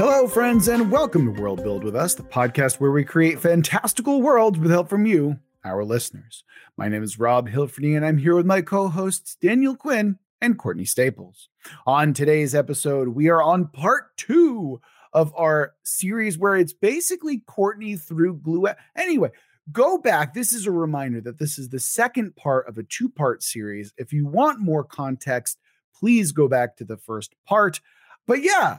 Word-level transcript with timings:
Hello, 0.00 0.26
friends, 0.26 0.66
and 0.66 0.90
welcome 0.90 1.26
to 1.26 1.42
World 1.42 1.62
Build 1.62 1.84
with 1.84 1.94
Us, 1.94 2.14
the 2.14 2.22
podcast 2.22 2.80
where 2.80 2.90
we 2.90 3.04
create 3.04 3.38
fantastical 3.38 4.22
worlds 4.22 4.58
with 4.58 4.70
help 4.70 4.88
from 4.88 5.04
you, 5.04 5.38
our 5.62 5.84
listeners. 5.84 6.42
My 6.78 6.88
name 6.88 7.02
is 7.02 7.18
Rob 7.18 7.50
Hilferty, 7.50 7.94
and 7.94 8.06
I'm 8.06 8.16
here 8.16 8.34
with 8.34 8.46
my 8.46 8.62
co 8.62 8.88
hosts, 8.88 9.36
Daniel 9.42 9.76
Quinn 9.76 10.18
and 10.40 10.58
Courtney 10.58 10.86
Staples. 10.86 11.50
On 11.86 12.14
today's 12.14 12.54
episode, 12.54 13.08
we 13.08 13.28
are 13.28 13.42
on 13.42 13.68
part 13.68 14.16
two 14.16 14.80
of 15.12 15.34
our 15.36 15.74
series 15.82 16.38
where 16.38 16.56
it's 16.56 16.72
basically 16.72 17.42
Courtney 17.46 17.96
through 17.96 18.36
Glue. 18.36 18.68
Anyway, 18.96 19.28
go 19.70 19.98
back. 19.98 20.32
This 20.32 20.54
is 20.54 20.66
a 20.66 20.72
reminder 20.72 21.20
that 21.20 21.38
this 21.38 21.58
is 21.58 21.68
the 21.68 21.78
second 21.78 22.36
part 22.36 22.66
of 22.66 22.78
a 22.78 22.84
two 22.84 23.10
part 23.10 23.42
series. 23.42 23.92
If 23.98 24.14
you 24.14 24.26
want 24.26 24.60
more 24.60 24.82
context, 24.82 25.58
please 25.94 26.32
go 26.32 26.48
back 26.48 26.78
to 26.78 26.86
the 26.86 26.96
first 26.96 27.34
part. 27.46 27.82
But 28.26 28.42
yeah, 28.42 28.78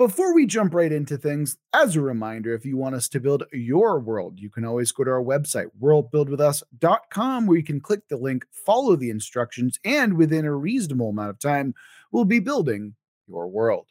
before 0.00 0.34
we 0.34 0.46
jump 0.46 0.72
right 0.72 0.92
into 0.92 1.18
things, 1.18 1.58
as 1.74 1.94
a 1.94 2.00
reminder, 2.00 2.54
if 2.54 2.64
you 2.64 2.74
want 2.78 2.94
us 2.94 3.06
to 3.06 3.20
build 3.20 3.44
your 3.52 4.00
world, 4.00 4.40
you 4.40 4.48
can 4.48 4.64
always 4.64 4.90
go 4.92 5.04
to 5.04 5.10
our 5.10 5.22
website, 5.22 5.66
worldbuildwithus.com, 5.78 7.46
where 7.46 7.58
you 7.58 7.62
can 7.62 7.82
click 7.82 8.08
the 8.08 8.16
link, 8.16 8.46
follow 8.50 8.96
the 8.96 9.10
instructions, 9.10 9.78
and 9.84 10.14
within 10.14 10.46
a 10.46 10.54
reasonable 10.54 11.10
amount 11.10 11.28
of 11.28 11.38
time, 11.38 11.74
we'll 12.12 12.24
be 12.24 12.40
building 12.40 12.94
your 13.28 13.46
world. 13.46 13.88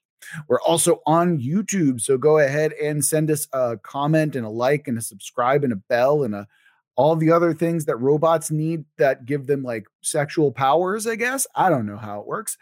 We're 0.48 0.59
also 0.62 1.03
on 1.05 1.38
YouTube, 1.38 2.02
so 2.02 2.17
go 2.17 2.39
ahead 2.39 2.73
and 2.73 3.05
send 3.05 3.30
us 3.30 3.48
a 3.53 3.78
comment 3.78 4.36
and 4.36 4.48
a 4.48 4.50
like 4.50 4.88
and 4.88 4.98
a 4.98 5.03
subscribe 5.03 5.64
and 5.64 5.73
a 5.73 5.76
bell 5.76 6.23
and 6.23 6.34
a 6.34 6.48
all 6.99 7.16
the 7.16 7.31
other 7.31 7.53
things 7.53 7.85
that 7.85 7.95
robots 7.95 8.52
need 8.52 8.84
that 8.98 9.26
give 9.26 9.48
them 9.48 9.63
like 9.63 9.88
sexual 10.02 10.52
powers, 10.52 11.08
I 11.08 11.16
guess. 11.16 11.48
I 11.55 11.70
don't 11.70 11.85
know 11.85 11.95
how 11.95 12.20
it 12.20 12.27
works. 12.27 12.58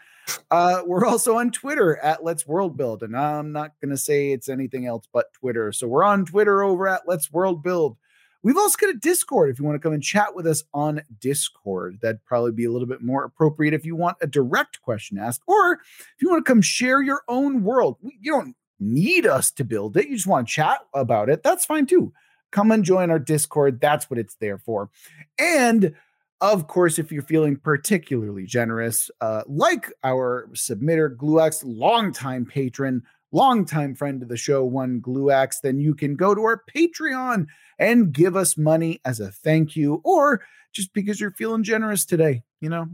Uh, 0.52 0.82
we're 0.86 1.04
also 1.04 1.38
on 1.38 1.50
Twitter 1.50 1.96
at 1.96 2.22
Let's 2.22 2.46
World 2.46 2.76
Build, 2.76 3.02
and 3.02 3.16
I'm 3.16 3.50
not 3.50 3.72
going 3.80 3.90
to 3.90 3.96
say 3.96 4.30
it's 4.30 4.48
anything 4.48 4.86
else 4.86 5.08
but 5.12 5.32
Twitter. 5.32 5.72
So 5.72 5.88
we're 5.88 6.04
on 6.04 6.24
Twitter 6.24 6.62
over 6.62 6.86
at 6.86 7.08
Let's 7.08 7.32
World 7.32 7.64
Build. 7.64 7.96
We've 8.44 8.56
also 8.56 8.76
got 8.80 8.94
a 8.94 8.98
Discord 8.98 9.50
if 9.50 9.58
you 9.58 9.64
want 9.64 9.74
to 9.74 9.80
come 9.80 9.92
and 9.92 10.00
chat 10.00 10.36
with 10.36 10.46
us 10.46 10.62
on 10.72 11.02
Discord. 11.18 11.98
That'd 12.00 12.24
probably 12.24 12.52
be 12.52 12.66
a 12.66 12.70
little 12.70 12.86
bit 12.86 13.02
more 13.02 13.24
appropriate 13.24 13.74
if 13.74 13.84
you 13.84 13.96
want 13.96 14.18
a 14.20 14.28
direct 14.28 14.80
question 14.82 15.18
asked, 15.18 15.42
or 15.48 15.72
if 15.72 16.22
you 16.22 16.30
want 16.30 16.46
to 16.46 16.48
come 16.48 16.62
share 16.62 17.02
your 17.02 17.22
own 17.26 17.64
world. 17.64 17.96
You 18.02 18.30
don't 18.30 18.54
need 18.78 19.26
us 19.26 19.50
to 19.50 19.64
build 19.64 19.96
it, 19.96 20.06
you 20.06 20.14
just 20.14 20.28
want 20.28 20.46
to 20.46 20.54
chat 20.54 20.78
about 20.94 21.28
it. 21.28 21.42
That's 21.42 21.64
fine 21.64 21.86
too 21.86 22.12
come 22.50 22.70
and 22.70 22.84
join 22.84 23.10
our 23.10 23.18
Discord. 23.18 23.80
That's 23.80 24.10
what 24.10 24.18
it's 24.18 24.36
there 24.36 24.58
for. 24.58 24.90
And 25.38 25.94
of 26.40 26.68
course, 26.68 26.98
if 26.98 27.10
you're 27.10 27.22
feeling 27.22 27.56
particularly 27.56 28.46
generous, 28.46 29.10
uh, 29.20 29.42
like 29.46 29.92
our 30.04 30.48
submitter, 30.52 31.14
Gluax, 31.14 31.62
longtime 31.64 32.46
patron, 32.46 33.02
longtime 33.32 33.94
friend 33.94 34.22
of 34.22 34.28
the 34.28 34.36
show, 34.36 34.64
one 34.64 35.00
Gluax, 35.00 35.60
then 35.62 35.80
you 35.80 35.94
can 35.94 36.14
go 36.14 36.34
to 36.34 36.42
our 36.42 36.62
Patreon 36.74 37.46
and 37.78 38.12
give 38.12 38.36
us 38.36 38.56
money 38.56 39.00
as 39.04 39.20
a 39.20 39.32
thank 39.32 39.74
you, 39.74 40.00
or 40.04 40.42
just 40.72 40.92
because 40.92 41.20
you're 41.20 41.32
feeling 41.32 41.64
generous 41.64 42.04
today. 42.04 42.42
You 42.60 42.68
know, 42.68 42.86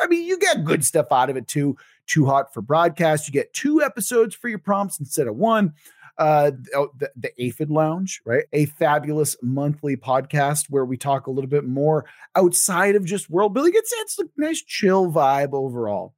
I 0.00 0.06
mean, 0.06 0.26
you 0.26 0.38
get 0.38 0.64
good 0.64 0.84
stuff 0.84 1.06
out 1.10 1.30
of 1.30 1.36
it 1.36 1.48
too. 1.48 1.76
Too 2.06 2.26
hot 2.26 2.52
for 2.52 2.60
broadcast. 2.60 3.28
You 3.28 3.32
get 3.32 3.52
two 3.52 3.82
episodes 3.82 4.34
for 4.34 4.48
your 4.48 4.58
prompts 4.58 4.98
instead 4.98 5.26
of 5.26 5.36
one 5.36 5.74
uh, 6.20 6.52
oh, 6.76 6.90
the, 6.98 7.10
the 7.16 7.42
Aphid 7.42 7.70
Lounge, 7.70 8.20
right? 8.26 8.44
A 8.52 8.66
fabulous 8.66 9.36
monthly 9.42 9.96
podcast 9.96 10.66
where 10.68 10.84
we 10.84 10.98
talk 10.98 11.26
a 11.26 11.30
little 11.30 11.48
bit 11.48 11.64
more 11.64 12.04
outside 12.36 12.94
of 12.94 13.06
just 13.06 13.30
world 13.30 13.54
building. 13.54 13.72
It's, 13.74 13.92
it's 13.96 14.18
a 14.18 14.24
nice 14.36 14.62
chill 14.62 15.10
vibe 15.10 15.54
overall. 15.54 16.14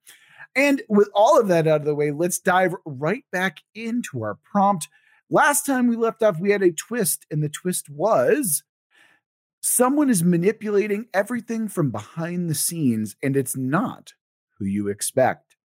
And 0.57 0.83
with 0.89 1.09
all 1.15 1.41
of 1.41 1.49
that 1.49 1.69
out 1.69 1.81
of 1.81 1.87
the 1.87 1.95
way, 1.95 2.11
let's 2.11 2.41
dive 2.41 2.75
right 2.85 3.25
back 3.31 3.59
into 3.75 4.23
our 4.23 4.37
prompt. 4.45 4.89
Last 5.31 5.65
time 5.65 5.87
we 5.87 5.97
left 5.97 6.23
off, 6.23 6.41
we 6.41 6.51
had 6.51 6.63
a 6.63 6.73
twist, 6.73 7.25
and 7.31 7.43
the 7.43 7.49
twist 7.49 7.89
was 7.89 8.65
someone 9.63 10.11
is 10.11 10.25
manipulating 10.25 11.07
everything 11.15 11.69
from 11.69 11.91
behind 11.91 12.51
the 12.51 12.55
scenes, 12.55 13.15
and 13.23 13.37
it's 13.37 13.57
not 13.57 14.13
who 14.59 14.65
you 14.67 14.89
expect. 14.89 15.57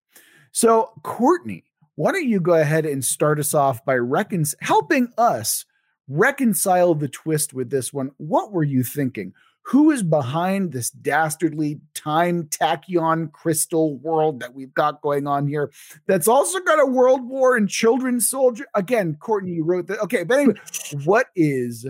So, 0.52 0.92
Courtney, 1.04 1.66
why 1.98 2.12
don't 2.12 2.30
you 2.30 2.40
go 2.40 2.54
ahead 2.54 2.86
and 2.86 3.04
start 3.04 3.40
us 3.40 3.56
off 3.56 3.84
by 3.84 3.96
recon- 3.96 4.46
helping 4.62 5.12
us 5.18 5.66
reconcile 6.08 6.94
the 6.94 7.08
twist 7.08 7.56
with 7.56 7.72
this 7.72 7.92
one? 7.92 8.12
What 8.18 8.52
were 8.52 8.64
you 8.64 8.84
thinking? 8.84 9.34
Who 9.64 9.90
is 9.90 10.04
behind 10.04 10.72
this 10.72 10.92
dastardly 10.92 11.82
time 11.96 12.44
tachyon 12.44 13.32
crystal 13.32 13.98
world 13.98 14.40
that 14.42 14.54
we've 14.54 14.74
got 14.76 15.02
going 15.02 15.26
on 15.26 15.48
here? 15.48 15.72
That's 16.06 16.28
also 16.28 16.60
got 16.60 16.80
a 16.80 16.86
world 16.86 17.28
war 17.28 17.58
and 17.58 17.68
children's 17.68 18.30
soldier. 18.30 18.68
Again, 18.76 19.18
Courtney, 19.20 19.54
you 19.54 19.64
wrote 19.64 19.88
that. 19.88 20.00
Okay, 20.02 20.24
but 20.24 20.38
anyway, 20.38 20.60
what 21.04 21.28
is 21.36 21.88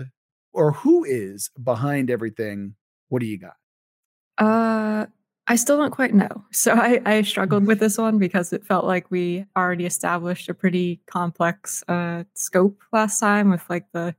or 0.54 0.72
who 0.72 1.04
is 1.04 1.50
behind 1.62 2.10
everything? 2.10 2.74
What 3.10 3.20
do 3.20 3.26
you 3.26 3.38
got? 3.38 3.56
Uh, 4.38 5.06
I 5.48 5.56
still 5.56 5.78
don't 5.78 5.90
quite 5.90 6.14
know. 6.14 6.28
So 6.52 6.72
I, 6.72 7.00
I, 7.06 7.22
struggled 7.22 7.66
with 7.66 7.78
this 7.78 7.98
one 7.98 8.18
because 8.18 8.52
it 8.52 8.64
felt 8.64 8.84
like 8.84 9.10
we 9.10 9.46
already 9.56 9.86
established 9.86 10.48
a 10.48 10.54
pretty 10.54 11.00
complex 11.06 11.84
uh, 11.88 12.24
scope 12.34 12.82
last 12.92 13.20
time 13.20 13.50
with 13.50 13.62
like 13.70 13.86
the 13.92 14.14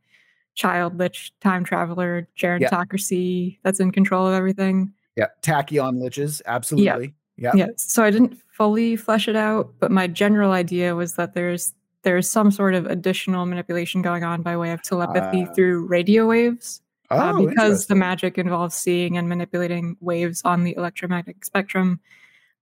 child 0.55 0.97
lich 0.97 1.31
time 1.41 1.63
traveler 1.63 2.27
gerontocracy 2.37 3.51
yeah. 3.51 3.57
that's 3.63 3.79
in 3.79 3.91
control 3.91 4.27
of 4.27 4.33
everything. 4.33 4.93
Yeah, 5.15 5.27
tachyon 5.41 5.99
liches, 5.99 6.41
absolutely. 6.45 7.13
Yeah. 7.37 7.51
yeah. 7.55 7.67
So 7.77 8.03
I 8.03 8.11
didn't 8.11 8.37
fully 8.51 8.95
flesh 8.95 9.27
it 9.27 9.35
out, 9.35 9.73
but 9.79 9.91
my 9.91 10.07
general 10.07 10.51
idea 10.51 10.95
was 10.95 11.15
that 11.15 11.33
there's 11.33 11.73
there's 12.03 12.29
some 12.29 12.51
sort 12.51 12.75
of 12.75 12.85
additional 12.85 13.45
manipulation 13.45 14.01
going 14.01 14.23
on 14.23 14.41
by 14.41 14.55
way 14.55 14.71
of 14.71 14.81
telepathy 14.81 15.43
uh, 15.43 15.53
through 15.53 15.85
radio 15.87 16.27
waves. 16.27 16.81
Oh, 17.11 17.17
uh, 17.17 17.47
because 17.47 17.87
the 17.87 17.95
magic 17.95 18.37
involves 18.37 18.75
seeing 18.75 19.17
and 19.17 19.27
manipulating 19.27 19.97
waves 19.99 20.41
on 20.45 20.63
the 20.63 20.75
electromagnetic 20.77 21.43
spectrum. 21.43 21.99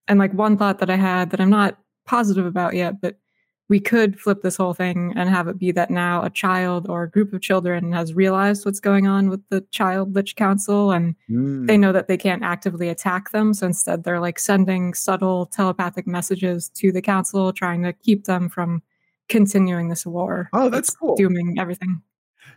And 0.08 0.20
like 0.20 0.34
one 0.34 0.58
thought 0.58 0.80
that 0.80 0.90
I 0.90 0.96
had 0.96 1.32
that 1.32 1.42
I'm 1.42 1.50
not 1.50 1.78
positive 2.06 2.46
about 2.46 2.74
yet, 2.74 3.02
but 3.02 3.18
we 3.70 3.80
could 3.80 4.20
flip 4.20 4.42
this 4.42 4.56
whole 4.56 4.74
thing 4.74 5.14
and 5.16 5.30
have 5.30 5.48
it 5.48 5.60
be 5.60 5.72
that 5.72 5.90
now 5.90 6.24
a 6.24 6.30
child 6.30 6.88
or 6.88 7.04
a 7.04 7.10
group 7.10 7.34
of 7.34 7.42
children 7.42 7.92
has 7.92 8.14
realized 8.14 8.66
what's 8.66 8.80
going 8.80 9.08
on 9.08 9.30
with 9.30 9.42
the 9.50 9.62
child 9.72 10.16
lich 10.16 10.36
council 10.36 10.92
and 10.92 11.16
mm. 11.30 11.68
they 11.68 11.78
know 11.78 11.92
that 11.92 12.08
they 12.08 12.18
can't 12.18 12.44
actively 12.44 12.90
attack 12.90 13.32
them 13.32 13.54
so 13.54 13.66
instead 13.66 14.04
they're 14.04 14.20
like 14.20 14.40
sending 14.40 14.94
subtle 14.94 15.46
telepathic 15.48 16.08
messages 16.08 16.70
to 16.70 16.92
the 16.92 17.02
council 17.02 17.52
trying 17.52 17.84
to 17.84 17.94
keep 17.94 18.26
them 18.26 18.48
from 18.48 18.82
continuing 19.28 19.90
this 19.90 20.06
war 20.06 20.50
oh 20.54 20.70
that's, 20.70 20.90
that's 20.90 20.96
cool 20.96 21.16
dooming 21.16 21.58
everything 21.60 22.02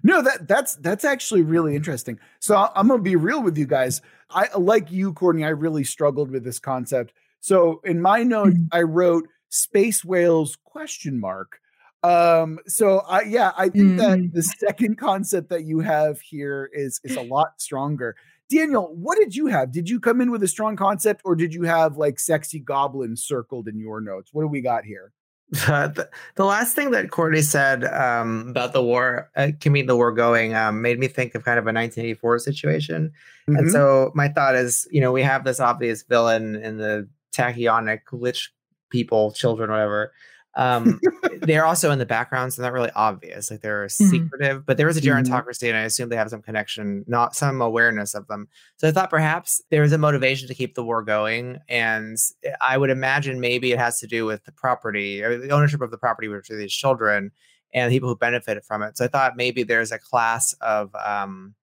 no, 0.02 0.22
that 0.22 0.48
that's 0.48 0.76
that's 0.76 1.04
actually 1.04 1.42
really 1.42 1.76
interesting. 1.76 2.18
So 2.38 2.70
I'm 2.74 2.88
gonna 2.88 3.02
be 3.02 3.16
real 3.16 3.42
with 3.42 3.58
you 3.58 3.66
guys. 3.66 4.00
I 4.30 4.48
like 4.56 4.90
you, 4.90 5.12
Courtney. 5.12 5.44
I 5.44 5.50
really 5.50 5.84
struggled 5.84 6.30
with 6.30 6.44
this 6.44 6.58
concept. 6.58 7.12
So 7.40 7.80
in 7.84 8.00
my 8.00 8.22
note, 8.22 8.54
mm-hmm. 8.54 8.66
I 8.72 8.82
wrote 8.82 9.26
space 9.48 10.04
whales 10.04 10.56
question 10.64 11.18
mark. 11.18 11.60
Um, 12.02 12.58
so 12.66 13.00
I 13.00 13.22
yeah, 13.22 13.52
I 13.56 13.68
think 13.68 13.84
mm-hmm. 13.84 13.96
that 13.98 14.30
the 14.32 14.42
second 14.42 14.96
concept 14.96 15.50
that 15.50 15.64
you 15.64 15.80
have 15.80 16.20
here 16.20 16.70
is 16.72 17.00
is 17.04 17.16
a 17.16 17.22
lot 17.22 17.60
stronger. 17.60 18.16
Daniel, 18.48 18.92
what 18.96 19.16
did 19.18 19.36
you 19.36 19.46
have? 19.46 19.70
Did 19.70 19.88
you 19.88 20.00
come 20.00 20.20
in 20.20 20.30
with 20.30 20.42
a 20.42 20.48
strong 20.48 20.76
concept, 20.76 21.22
or 21.24 21.36
did 21.36 21.54
you 21.54 21.62
have 21.64 21.98
like 21.98 22.18
sexy 22.18 22.58
goblins 22.58 23.22
circled 23.22 23.68
in 23.68 23.78
your 23.78 24.00
notes? 24.00 24.30
What 24.32 24.42
do 24.42 24.48
we 24.48 24.60
got 24.60 24.84
here? 24.84 25.12
The, 25.50 26.08
the 26.36 26.44
last 26.44 26.76
thing 26.76 26.92
that 26.92 27.10
Courtney 27.10 27.42
said 27.42 27.84
um, 27.84 28.48
about 28.48 28.72
the 28.72 28.82
war, 28.82 29.30
uh, 29.34 29.48
keeping 29.58 29.86
the 29.86 29.96
war 29.96 30.12
going, 30.12 30.54
um, 30.54 30.80
made 30.80 30.98
me 30.98 31.08
think 31.08 31.34
of 31.34 31.44
kind 31.44 31.58
of 31.58 31.64
a 31.64 31.72
1984 31.72 32.38
situation. 32.38 33.12
Mm-hmm. 33.48 33.56
And 33.56 33.70
so 33.70 34.12
my 34.14 34.28
thought 34.28 34.54
is, 34.54 34.86
you 34.92 35.00
know, 35.00 35.10
we 35.10 35.22
have 35.22 35.44
this 35.44 35.58
obvious 35.58 36.02
villain 36.04 36.54
in 36.54 36.78
the 36.78 37.08
tachyonic 37.32 38.00
lich 38.12 38.52
people, 38.90 39.32
children, 39.32 39.70
whatever, 39.70 40.12
um, 40.56 41.00
they're 41.40 41.64
also 41.64 41.90
in 41.90 41.98
the 41.98 42.06
background, 42.06 42.52
so 42.52 42.62
not 42.62 42.72
really 42.72 42.90
obvious. 42.94 43.50
Like 43.50 43.60
they're 43.60 43.86
mm-hmm. 43.86 44.08
secretive, 44.08 44.66
but 44.66 44.76
there 44.76 44.88
is 44.88 44.96
a 44.96 45.00
mm-hmm. 45.00 45.32
gerontocracy, 45.32 45.68
and 45.68 45.76
I 45.76 45.82
assume 45.82 46.08
they 46.08 46.16
have 46.16 46.30
some 46.30 46.42
connection, 46.42 47.04
not 47.06 47.34
some 47.34 47.60
awareness 47.60 48.14
of 48.14 48.26
them. 48.26 48.48
So 48.76 48.88
I 48.88 48.92
thought 48.92 49.10
perhaps 49.10 49.62
there 49.70 49.82
is 49.82 49.92
a 49.92 49.98
motivation 49.98 50.48
to 50.48 50.54
keep 50.54 50.74
the 50.74 50.84
war 50.84 51.02
going, 51.02 51.58
and 51.68 52.16
I 52.60 52.78
would 52.78 52.90
imagine 52.90 53.40
maybe 53.40 53.72
it 53.72 53.78
has 53.78 53.98
to 54.00 54.06
do 54.06 54.24
with 54.26 54.44
the 54.44 54.52
property 54.52 55.22
or 55.22 55.38
the 55.38 55.50
ownership 55.50 55.80
of 55.80 55.90
the 55.90 55.98
property, 55.98 56.28
which 56.28 56.50
are 56.50 56.56
these 56.56 56.72
children 56.72 57.30
and 57.72 57.90
the 57.90 57.96
people 57.96 58.08
who 58.08 58.16
benefit 58.16 58.64
from 58.64 58.82
it. 58.82 58.96
So 58.96 59.04
I 59.04 59.08
thought 59.08 59.36
maybe 59.36 59.62
there's 59.62 59.92
a 59.92 59.98
class 59.98 60.54
of 60.54 60.94
um, 60.96 61.54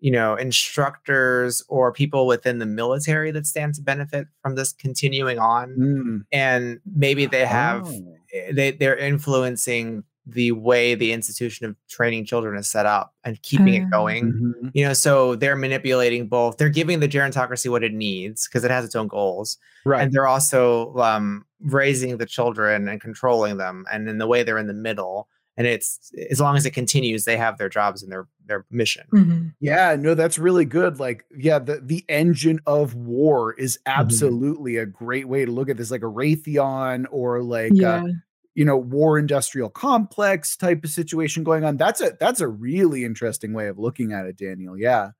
you 0.00 0.10
know 0.10 0.34
instructors 0.34 1.62
or 1.68 1.92
people 1.92 2.26
within 2.26 2.58
the 2.58 2.66
military 2.66 3.30
that 3.30 3.46
stand 3.46 3.74
to 3.74 3.82
benefit 3.82 4.26
from 4.42 4.54
this 4.54 4.72
continuing 4.72 5.38
on 5.38 5.70
mm. 5.76 6.24
and 6.32 6.80
maybe 6.94 7.26
they 7.26 7.46
have 7.46 7.86
oh. 7.86 8.14
Eh, 8.34 8.52
they 8.52 8.70
they're 8.72 8.96
influencing 8.96 10.04
the 10.26 10.52
way 10.52 10.94
the 10.94 11.12
institution 11.12 11.64
of 11.64 11.74
training 11.88 12.26
children 12.26 12.58
is 12.58 12.68
set 12.68 12.84
up 12.84 13.14
and 13.24 13.40
keeping 13.40 13.72
it 13.72 13.90
going 13.90 14.30
mm-hmm. 14.30 14.68
you 14.74 14.84
know 14.84 14.92
so 14.92 15.34
they're 15.34 15.56
manipulating 15.56 16.28
both 16.28 16.58
they're 16.58 16.68
giving 16.68 17.00
the 17.00 17.08
gerontocracy 17.08 17.70
what 17.70 17.82
it 17.82 17.94
needs 17.94 18.46
because 18.46 18.62
it 18.64 18.70
has 18.70 18.84
its 18.84 18.94
own 18.94 19.08
goals 19.08 19.56
right 19.86 20.02
and 20.02 20.12
they're 20.12 20.26
also 20.26 20.94
um, 20.98 21.46
raising 21.62 22.18
the 22.18 22.26
children 22.26 22.88
and 22.88 23.00
controlling 23.00 23.56
them 23.56 23.86
and 23.90 24.08
in 24.08 24.18
the 24.18 24.26
way 24.26 24.42
they're 24.42 24.58
in 24.58 24.66
the 24.66 24.74
middle 24.74 25.28
and 25.58 25.66
it's 25.66 26.12
as 26.30 26.40
long 26.40 26.56
as 26.56 26.64
it 26.64 26.70
continues, 26.70 27.24
they 27.24 27.36
have 27.36 27.58
their 27.58 27.68
jobs 27.68 28.02
and 28.02 28.12
their 28.12 28.28
their 28.46 28.64
mission. 28.70 29.06
Mm-hmm. 29.12 29.48
Yeah, 29.60 29.96
no, 29.98 30.14
that's 30.14 30.38
really 30.38 30.64
good. 30.64 31.00
Like, 31.00 31.24
yeah, 31.36 31.58
the 31.58 31.80
the 31.82 32.04
engine 32.08 32.60
of 32.64 32.94
war 32.94 33.54
is 33.54 33.76
mm-hmm. 33.78 34.00
absolutely 34.00 34.74
mm-hmm. 34.74 34.84
a 34.84 34.86
great 34.86 35.28
way 35.28 35.44
to 35.44 35.50
look 35.50 35.68
at 35.68 35.76
this, 35.76 35.90
like 35.90 36.02
a 36.02 36.06
Raytheon 36.06 37.06
or 37.10 37.42
like 37.42 37.72
yeah. 37.74 38.04
you 38.54 38.64
know, 38.64 38.76
war 38.76 39.18
industrial 39.18 39.68
complex 39.68 40.56
type 40.56 40.84
of 40.84 40.90
situation 40.90 41.42
going 41.42 41.64
on. 41.64 41.76
That's 41.76 42.00
a 42.00 42.16
that's 42.20 42.40
a 42.40 42.48
really 42.48 43.04
interesting 43.04 43.52
way 43.52 43.66
of 43.66 43.80
looking 43.80 44.12
at 44.12 44.26
it, 44.26 44.36
Daniel. 44.36 44.78
Yeah. 44.78 45.10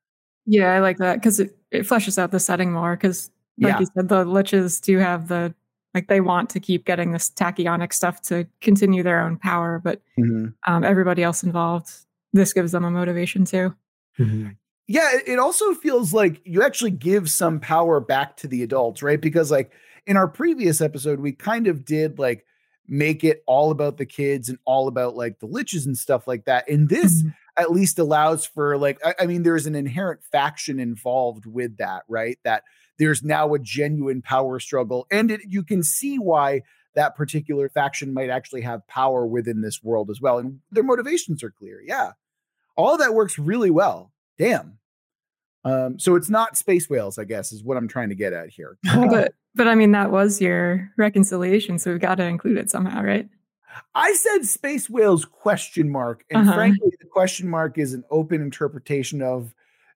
Yeah, 0.47 0.73
I 0.73 0.79
like 0.79 0.97
that 0.99 1.17
because 1.17 1.41
it, 1.41 1.59
it 1.73 1.83
fleshes 1.83 2.17
out 2.17 2.31
the 2.31 2.41
setting 2.41 2.73
more. 2.73 2.97
Because, 2.97 3.31
like 3.59 3.73
yeah. 3.73 3.81
you 3.81 3.87
said, 3.95 4.09
the 4.09 4.25
liches 4.25 4.81
do 4.81 4.97
have 4.99 5.29
the 5.29 5.53
like 5.95 6.09
they 6.09 6.21
want 6.21 6.51
to 6.51 6.61
keep 6.61 6.85
getting 6.85 7.13
this 7.13 7.31
tachyonic 7.31 7.93
stuff 7.93 8.21
to 8.23 8.47
continue 8.61 9.03
their 9.03 9.21
own 9.21 9.37
power, 9.39 9.81
but 9.83 10.01
mm-hmm. 10.19 10.49
um, 10.67 10.85
everybody 10.85 11.23
else 11.23 11.43
involved, 11.43 11.91
this 12.33 12.53
gives 12.53 12.73
them 12.73 12.85
a 12.85 12.91
motivation 12.91 13.45
too. 13.45 13.75
Mm-hmm. 14.19 14.51
Yeah, 14.87 15.11
it 15.27 15.39
also 15.39 15.75
feels 15.75 16.15
like 16.15 16.41
you 16.45 16.63
actually 16.63 16.93
give 16.93 17.31
some 17.31 17.61
power 17.61 18.01
back 18.01 18.37
to 18.39 18.49
the 18.49 18.63
adults, 18.63 19.03
right? 19.03 19.21
Because 19.21 19.51
like 19.51 19.71
in 20.07 20.17
our 20.17 20.29
previous 20.29 20.81
episode, 20.81 21.21
we 21.21 21.33
kind 21.33 21.67
of 21.67 21.85
did 21.85 22.19
like 22.19 22.47
make 22.87 23.23
it 23.23 23.43
all 23.47 23.71
about 23.71 23.99
the 23.99 24.07
kids 24.07 24.49
and 24.49 24.59
all 24.65 24.89
about 24.89 25.15
like 25.15 25.41
the 25.41 25.49
liches 25.49 25.85
and 25.85 25.97
stuff 25.97 26.27
like 26.27 26.47
that. 26.47 26.69
And 26.71 26.89
this 26.89 27.23
mm-hmm 27.23 27.31
at 27.59 27.73
least 27.73 27.99
allows 27.99 28.47
for 28.47 28.79
like 28.79 28.99
I, 29.05 29.15
I 29.21 29.27
mean 29.27 29.43
there's 29.43 29.67
an 29.67 29.75
inherent 29.75 30.23
faction 30.23 30.79
involved 30.79 31.45
with 31.45 31.77
that 31.79 32.05
right 32.09 32.39
that 32.45 32.63
there's 32.99 33.23
now 33.23 33.55
a 33.55 33.59
genuine 33.59 34.23
power 34.23 34.59
struggle 34.61 35.07
and 35.11 35.31
it, 35.31 35.41
you 35.47 35.63
can 35.63 35.83
see 35.83 36.19
why 36.19 36.63
that 36.95 37.17
particular 37.17 37.69
faction 37.69 38.13
might 38.13 38.31
actually 38.31 38.63
have 38.63 38.87
power 38.89 39.27
within 39.27 39.61
this 39.61 39.83
world 39.83 40.11
as 40.11 40.21
well 40.21 40.39
and 40.39 40.61
their 40.71 40.85
motivations 40.85 41.43
are 41.43 41.51
clear 41.51 41.81
yeah 41.85 42.13
all 42.77 42.97
that 42.97 43.15
works 43.15 43.39
really 43.39 43.71
well 43.71 44.13
damn 44.39 44.79
um, 45.65 45.99
so 45.99 46.15
it's 46.15 46.31
not 46.31 46.57
space 46.57 46.89
whales, 46.89 47.19
I 47.19 47.25
guess, 47.25 47.53
is 47.53 47.63
what 47.63 47.77
I'm 47.77 47.89
trying 47.89 48.09
to 48.09 48.15
get 48.15 48.33
at 48.33 48.49
here. 48.49 48.79
but 48.95 49.35
but 49.55 49.69
I 49.69 49.75
mean 49.75 49.93
that 49.93 50.11
was 50.11 50.41
your 50.41 50.91
reconciliation, 50.97 51.79
so 51.79 51.91
we've 51.91 52.01
got 52.01 52.17
to 52.17 52.25
include 52.25 52.59
it 52.59 52.71
somehow, 52.71 53.03
right? 53.03 53.29
I 53.95 54.13
said 54.13 54.45
space 54.45 54.89
whales 54.89 55.25
question 55.25 55.91
mark, 55.91 56.25
and 56.31 56.49
uh-huh. 56.49 56.55
frankly, 56.55 56.91
the 57.01 57.07
question 57.07 57.49
mark 57.49 57.79
is 57.79 57.93
an 57.93 58.05
open 58.11 58.41
interpretation 58.41 59.21
of 59.21 59.55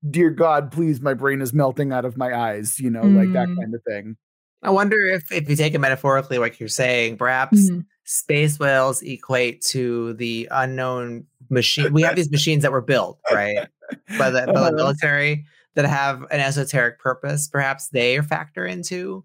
"Dear 0.09 0.31
God, 0.31 0.73
please, 0.73 1.01
my 1.01 1.15
brain 1.15 1.41
is 1.41 1.53
melting 1.53 1.93
out 1.93 2.05
of 2.05 2.17
my 2.17 2.37
eyes," 2.37 2.79
you 2.81 2.91
know, 2.91 3.03
mm. 3.03 3.17
like 3.17 3.33
that 3.33 3.49
mm. 3.49 3.57
kind 3.57 3.75
of 3.75 3.83
thing. 3.85 4.17
I 4.63 4.71
wonder 4.71 4.97
if, 5.07 5.33
if 5.33 5.49
you 5.49 5.57
take 5.57 5.75
it 5.75 5.81
metaphorically, 5.81 6.39
like 6.39 6.61
you're 6.61 6.69
saying, 6.69 7.17
perhaps 7.17 7.71
mm. 7.71 7.85
space 8.05 8.61
whales 8.61 9.03
equate 9.03 9.61
to 9.63 10.13
the 10.15 10.49
unknown 10.51 11.27
machine. 11.51 11.93
We 11.93 12.03
have 12.03 12.15
these 12.15 12.31
machines 12.33 12.63
that 12.63 12.71
were 12.71 12.81
built, 12.81 13.19
right, 13.33 13.67
by 14.19 14.31
the, 14.31 14.47
by 14.47 14.53
the 14.53 14.53
uh-huh. 14.53 14.71
military 14.73 15.45
that 15.75 15.85
have 15.85 16.23
an 16.31 16.41
esoteric 16.41 17.01
purpose. 17.01 17.49
Perhaps 17.49 17.89
they 17.89 18.21
factor 18.21 18.65
into 18.65 19.25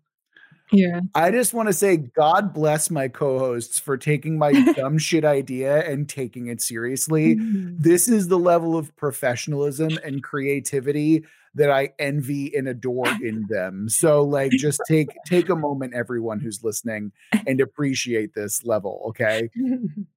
yeah. 0.72 1.02
I 1.16 1.32
just 1.32 1.54
want 1.54 1.68
to 1.70 1.74
say, 1.74 1.98
God 1.98 2.54
bless 2.54 2.90
my 2.90 3.08
co 3.08 3.40
hosts 3.40 3.80
for 3.80 3.98
taking 3.98 4.38
my 4.38 4.52
dumb 4.76 4.98
shit 4.98 5.26
idea 5.26 5.90
and 5.90 6.08
taking 6.08 6.48
it 6.48 6.62
seriously. 6.62 7.36
Mm-hmm. 7.36 7.76
This 7.80 8.08
is 8.08 8.28
the 8.28 8.40
level 8.40 8.78
of 8.78 8.96
professionalism 8.96 9.98
and 10.04 10.24
creativity 10.24 11.24
that 11.56 11.72
I 11.72 11.90
envy 12.00 12.56
and 12.56 12.68
adore 12.68 13.08
in 13.24 13.46
them. 13.50 13.90
So 13.90 14.24
like 14.24 14.52
just 14.52 14.82
take 14.88 15.10
take 15.26 15.50
a 15.50 15.56
moment 15.56 15.94
everyone 15.94 16.40
who's 16.40 16.64
listening 16.64 17.12
and 17.46 17.60
appreciate 17.60 18.34
this 18.34 18.64
level, 18.64 19.04
okay? 19.10 19.50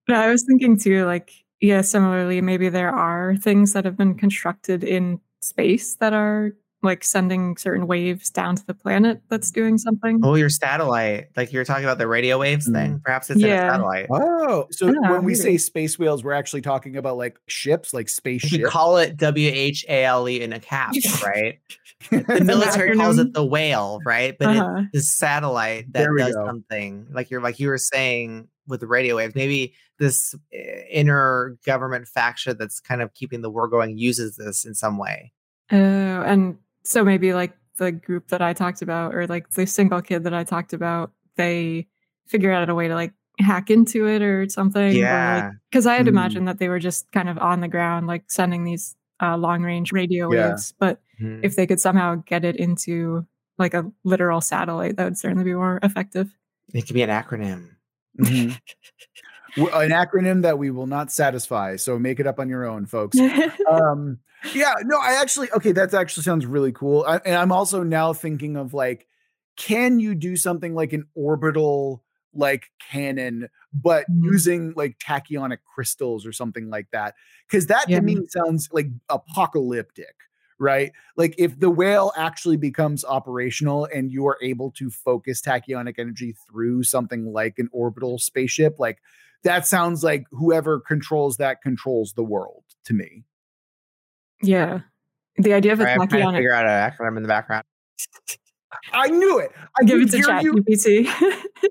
No, 0.09 0.17
I 0.17 0.31
was 0.31 0.45
thinking 0.45 0.77
too 0.77 1.05
like 1.05 1.33
yeah, 1.61 1.83
similarly 1.83 2.41
maybe 2.41 2.69
there 2.69 2.91
are 2.91 3.37
things 3.37 3.75
that 3.75 3.85
have 3.85 3.97
been 3.97 4.15
constructed 4.15 4.83
in 4.83 5.21
space 5.41 5.95
that 5.97 6.13
are 6.13 6.53
like 6.83 7.05
sending 7.05 7.57
certain 7.57 7.87
waves 7.87 8.31
down 8.31 8.57
to 8.57 8.67
the 8.67 8.75
planet 8.75 9.21
that's 9.29 9.51
doing 9.51 9.77
something. 9.77 10.21
Oh, 10.23 10.35
your 10.35 10.49
satellite. 10.49 11.29
Like 11.37 11.53
you're 11.53 11.65
talking 11.65 11.85
about 11.85 11.99
the 11.99 12.07
radio 12.07 12.39
waves 12.39 12.69
mm. 12.69 12.73
thing. 12.73 13.01
Perhaps 13.05 13.31
it's 13.31 13.41
yeah. 13.41 13.47
in 13.47 13.53
a 13.53 13.71
satellite. 13.73 14.07
Oh, 14.11 14.67
so 14.71 14.87
yeah, 14.87 15.11
when 15.11 15.25
we 15.25 15.35
say 15.35 15.57
space 15.59 15.99
whales, 15.99 16.25
we're 16.25 16.33
actually 16.33 16.63
talking 16.63 16.97
about 16.97 17.17
like 17.17 17.39
ships, 17.49 17.93
like 17.93 18.09
spaceships. 18.09 18.53
You 18.53 18.69
call 18.69 18.97
it 18.97 19.17
W 19.17 19.51
H 19.53 19.85
A 19.89 20.05
L 20.05 20.29
E 20.29 20.41
in 20.41 20.53
a 20.53 20.61
cap, 20.61 20.93
right? 21.25 21.59
the 22.11 22.43
military 22.45 22.97
calls 22.97 23.19
it 23.19 23.35
the 23.35 23.45
whale, 23.45 24.01
right? 24.07 24.37
But 24.39 24.57
uh-huh. 24.57 24.83
it's 24.93 25.07
a 25.09 25.13
satellite 25.13 25.93
that 25.93 26.09
does 26.17 26.35
go. 26.35 26.47
something. 26.47 27.07
Like 27.13 27.31
you're 27.31 27.43
like 27.43 27.61
you 27.61 27.69
were 27.69 27.79
saying 27.79 28.49
with 28.67 28.81
the 28.81 28.87
radio 28.87 29.17
waves. 29.17 29.35
Maybe 29.35 29.75
this 29.99 30.35
eh, 30.53 30.85
inner 30.91 31.59
government 31.67 32.09
faction 32.09 32.57
that's 32.59 32.81
kind 32.81 33.03
of 33.03 33.13
keeping 33.13 33.43
the 33.43 33.51
war 33.51 33.69
going 33.69 33.99
uses 33.99 34.37
this 34.37 34.65
in 34.65 34.75
some 34.75 34.97
way. 34.97 35.33
Oh, 35.71 35.77
and 35.77 36.57
so 36.91 37.05
maybe 37.05 37.33
like 37.33 37.57
the 37.77 37.93
group 37.93 38.29
that 38.29 38.43
I 38.43 38.53
talked 38.53 38.83
about, 38.83 39.15
or 39.15 39.27
like 39.27 39.51
the 39.51 39.67
single 39.67 40.03
kid 40.03 40.25
that 40.25 40.35
I 40.35 40.45
talked 40.45 40.73
about, 40.73 41.13
they 41.37 41.87
figure 42.27 42.53
out 42.53 42.69
a 42.69 42.75
way 42.75 42.89
to 42.89 42.95
like 42.95 43.13
hack 43.39 43.71
into 43.71 44.07
it 44.07 44.23
or 44.23 44.49
something. 44.49 44.95
Yeah. 44.95 45.53
Because 45.71 45.87
like, 45.87 45.95
I 45.95 45.97
had 45.97 46.07
mm. 46.07 46.11
imagined 46.11 46.49
that 46.49 46.59
they 46.59 46.69
were 46.69 46.79
just 46.79 47.11
kind 47.13 47.29
of 47.29 47.39
on 47.39 47.61
the 47.61 47.69
ground, 47.69 48.07
like 48.07 48.25
sending 48.29 48.65
these 48.65 48.97
uh, 49.23 49.37
long 49.37 49.63
range 49.63 49.93
radio 49.93 50.33
yeah. 50.33 50.51
waves. 50.51 50.75
But 50.79 51.01
mm. 51.21 51.41
if 51.43 51.57
they 51.57 51.67
could 51.67 51.81
somehow 51.81 52.17
get 52.27 52.45
it 52.45 52.57
into 52.57 53.27
like 53.59 53.75
a 53.75 53.91
literal 54.05 54.41
satellite, 54.41 54.97
that 54.97 55.05
would 55.05 55.19
certainly 55.19 55.45
be 55.45 55.55
more 55.55 55.79
effective. 55.83 56.31
It 56.75 56.87
could 56.87 56.95
be 56.95 57.03
an 57.03 57.11
acronym. 57.11 57.71
Mm-hmm. 58.19 58.53
an 59.57 59.91
acronym 59.91 60.43
that 60.43 60.59
we 60.59 60.71
will 60.71 60.87
not 60.87 61.11
satisfy. 61.11 61.77
So 61.77 61.99
make 61.99 62.21
it 62.21 62.27
up 62.27 62.39
on 62.39 62.49
your 62.49 62.67
own, 62.67 62.87
folks. 62.87 63.19
um, 63.71 64.19
yeah, 64.55 64.75
no, 64.85 64.99
I 64.99 65.21
actually 65.21 65.51
okay. 65.53 65.73
That 65.73 65.93
actually 65.93 66.23
sounds 66.23 66.47
really 66.47 66.73
cool. 66.73 67.05
I, 67.07 67.17
and 67.25 67.37
I'm 67.37 67.53
also 67.53 67.83
now 67.83 68.13
thinking 68.13 68.57
of 68.57 68.75
like, 68.75 69.07
can 69.57 70.01
you 70.01 70.15
do 70.15 70.37
something 70.37 70.75
like 70.75 70.93
an 70.93 71.07
orbital 71.15 72.03
like 72.33 72.71
cannon, 72.91 73.49
but 73.73 74.05
mm-hmm. 74.05 74.25
using 74.25 74.73
like 74.77 74.99
tachyonic 74.99 75.59
crystals 75.75 76.25
or 76.25 76.33
something 76.33 76.71
like 76.71 76.87
that? 76.93 77.15
Because 77.49 77.67
that 77.67 77.89
yeah. 77.89 77.97
to 77.97 78.03
me 78.03 78.19
sounds 78.29 78.69
like 78.73 78.89
apocalyptic 79.09 80.15
right? 80.61 80.93
Like 81.17 81.35
if 81.39 81.59
the 81.59 81.71
whale 81.71 82.13
actually 82.17 82.59
becomes 82.59 83.03
operational 83.05 83.89
and 83.93 84.13
you 84.13 84.27
are 84.27 84.37
able 84.43 84.71
to 84.73 84.91
focus 84.91 85.41
tachyonic 85.41 85.95
energy 85.99 86.37
through 86.47 86.83
something 86.83 87.33
like 87.33 87.59
an 87.59 87.71
orbital 87.73 88.19
spaceship, 88.19 88.79
like 88.79 88.99
that 89.45 89.67
sounds 89.67 90.03
like 90.05 90.25
whoever 90.31 90.81
controls 90.81 91.37
that 91.39 91.63
controls 91.63 92.13
the 92.15 92.25
world 92.25 92.65
to 92.85 92.95
me. 92.95 93.25
Yeah. 94.43 94.81
The 95.37 95.55
idea 95.55 95.73
of 95.73 95.81
a 95.81 95.89
I'm 95.89 96.09
trying 96.09 96.27
to 96.27 96.33
figure 96.33 96.53
out 96.53 96.67
an 96.67 96.91
acronym 96.91 97.17
in 97.17 97.23
the 97.23 97.29
background. 97.29 97.65
I 98.93 99.09
knew 99.09 99.39
it. 99.39 99.51
I 99.79 99.85
give 99.85 100.01
it 100.01 100.11
to 100.11 100.23
chat 100.23 100.45
GPT. 100.45 101.09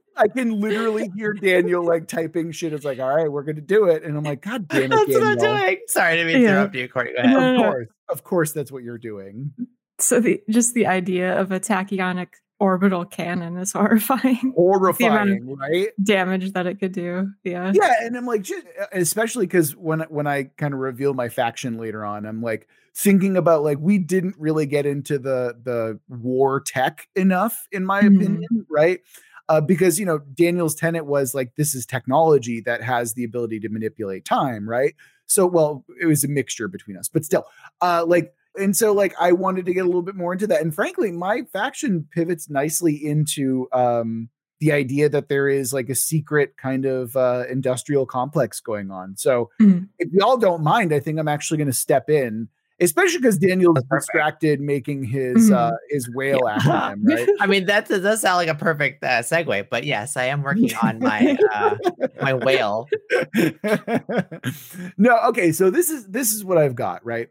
I 0.17 0.27
can 0.27 0.59
literally 0.59 1.09
hear 1.15 1.33
Daniel 1.33 1.85
like 1.85 2.07
typing 2.07 2.51
shit. 2.51 2.73
It's 2.73 2.83
like, 2.83 2.99
all 2.99 3.15
right, 3.15 3.31
we're 3.31 3.43
gonna 3.43 3.61
do 3.61 3.85
it. 3.85 4.03
And 4.03 4.17
I'm 4.17 4.23
like, 4.23 4.41
God 4.41 4.67
damn 4.67 4.83
it. 4.83 4.89
That's 4.89 5.05
Daniel. 5.05 5.21
what 5.21 5.43
I'm 5.45 5.61
doing. 5.61 5.77
Sorry 5.87 6.17
to 6.17 6.29
interrupt 6.29 6.75
you, 6.75 6.89
Courtney. 6.89 7.13
Go 7.13 7.19
ahead. 7.19 7.31
No, 7.31 7.39
no, 7.39 7.63
of 7.63 7.71
course. 7.71 7.87
Of 8.09 8.23
course 8.23 8.51
that's 8.51 8.71
what 8.71 8.83
you're 8.83 8.97
doing. 8.97 9.53
So 9.99 10.19
the 10.19 10.41
just 10.49 10.73
the 10.73 10.87
idea 10.87 11.39
of 11.39 11.51
a 11.51 11.59
tachyonic 11.59 12.29
orbital 12.59 13.05
cannon 13.05 13.57
is 13.57 13.71
horrifying. 13.73 14.53
Horrifying, 14.55 15.55
right? 15.57 15.89
Damage 16.03 16.53
that 16.53 16.67
it 16.67 16.79
could 16.79 16.91
do. 16.91 17.31
Yeah. 17.43 17.71
Yeah, 17.73 17.93
and 18.01 18.15
I'm 18.15 18.25
like, 18.25 18.43
just, 18.43 18.65
especially 18.91 19.45
because 19.45 19.75
when 19.75 20.01
when 20.09 20.27
I 20.27 20.45
kind 20.57 20.73
of 20.73 20.79
reveal 20.79 21.13
my 21.13 21.29
faction 21.29 21.77
later 21.77 22.05
on, 22.05 22.25
I'm 22.25 22.41
like 22.41 22.67
thinking 22.95 23.37
about 23.37 23.63
like 23.63 23.77
we 23.79 23.97
didn't 23.97 24.35
really 24.37 24.65
get 24.65 24.85
into 24.85 25.17
the 25.17 25.55
the 25.63 25.99
war 26.09 26.59
tech 26.59 27.07
enough, 27.15 27.67
in 27.71 27.85
my 27.85 28.01
mm-hmm. 28.01 28.15
opinion, 28.17 28.65
right? 28.69 28.99
Uh, 29.47 29.61
because 29.61 29.99
you 29.99 30.05
know 30.05 30.19
Daniel's 30.19 30.75
tenet 30.75 31.05
was 31.05 31.33
like 31.33 31.55
this 31.55 31.73
is 31.73 31.85
technology 31.85 32.61
that 32.61 32.83
has 32.83 33.13
the 33.13 33.23
ability 33.23 33.59
to 33.59 33.69
manipulate 33.69 34.25
time, 34.25 34.69
right? 34.69 34.95
So, 35.25 35.45
well, 35.45 35.85
it 36.01 36.07
was 36.07 36.23
a 36.23 36.27
mixture 36.27 36.67
between 36.67 36.97
us, 36.97 37.07
but 37.07 37.23
still, 37.23 37.45
uh, 37.81 38.03
like 38.07 38.33
and 38.57 38.75
so 38.75 38.93
like 38.93 39.13
I 39.19 39.31
wanted 39.31 39.65
to 39.65 39.73
get 39.73 39.81
a 39.81 39.85
little 39.85 40.01
bit 40.01 40.15
more 40.15 40.33
into 40.33 40.47
that. 40.47 40.61
And 40.61 40.73
frankly, 40.73 41.11
my 41.11 41.43
faction 41.53 42.07
pivots 42.11 42.49
nicely 42.49 42.95
into 42.95 43.67
um 43.71 44.29
the 44.59 44.71
idea 44.73 45.07
that 45.07 45.29
there 45.29 45.47
is 45.47 45.71
like 45.71 45.89
a 45.89 45.95
secret 45.95 46.55
kind 46.57 46.85
of 46.85 47.15
uh 47.15 47.45
industrial 47.49 48.05
complex 48.05 48.59
going 48.59 48.91
on. 48.91 49.15
So 49.17 49.49
mm-hmm. 49.61 49.85
if 49.97 50.09
y'all 50.11 50.37
don't 50.37 50.63
mind, 50.63 50.93
I 50.93 50.99
think 50.99 51.19
I'm 51.19 51.27
actually 51.27 51.57
going 51.57 51.67
to 51.67 51.73
step 51.73 52.09
in. 52.09 52.49
Especially 52.81 53.17
because 53.17 53.37
Daniel's 53.37 53.83
distracted 53.91 54.61
making 54.61 55.03
his 55.03 55.49
mm-hmm. 55.49 55.53
uh 55.53 55.71
his 55.89 56.09
whale 56.15 56.39
yeah. 56.45 56.59
acronym, 56.59 56.95
right? 57.03 57.29
I 57.41 57.45
mean, 57.45 57.65
that 57.65 57.89
does 57.89 58.21
sound 58.21 58.37
like 58.37 58.47
a 58.47 58.55
perfect 58.55 59.03
uh, 59.03 59.19
segue, 59.19 59.67
but 59.69 59.83
yes, 59.83 60.15
I 60.15 60.25
am 60.25 60.43
working 60.43 60.73
on 60.81 60.99
my 60.99 61.37
uh, 61.53 61.75
my 62.21 62.33
whale. 62.35 62.87
no, 64.97 65.17
okay, 65.25 65.51
so 65.51 65.69
this 65.69 65.89
is 65.89 66.07
this 66.07 66.31
is 66.31 66.45
what 66.45 66.57
I've 66.57 66.75
got, 66.75 67.05
right? 67.05 67.27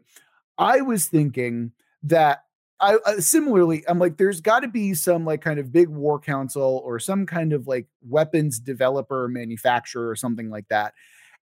I 0.59 0.81
was 0.81 1.07
thinking 1.07 1.71
that 2.03 2.43
I 2.79 2.95
uh, 3.05 3.19
similarly, 3.19 3.83
I'm 3.87 3.99
like, 3.99 4.17
there's 4.17 4.41
got 4.41 4.61
to 4.61 4.67
be 4.67 4.93
some 4.93 5.25
like 5.25 5.41
kind 5.41 5.59
of 5.59 5.71
big 5.71 5.89
war 5.89 6.19
council 6.19 6.81
or 6.85 6.99
some 6.99 7.25
kind 7.25 7.51
of 7.51 7.67
like 7.67 7.87
weapons 8.01 8.59
developer, 8.59 9.27
manufacturer, 9.27 10.09
or 10.09 10.15
something 10.15 10.49
like 10.49 10.67
that. 10.69 10.93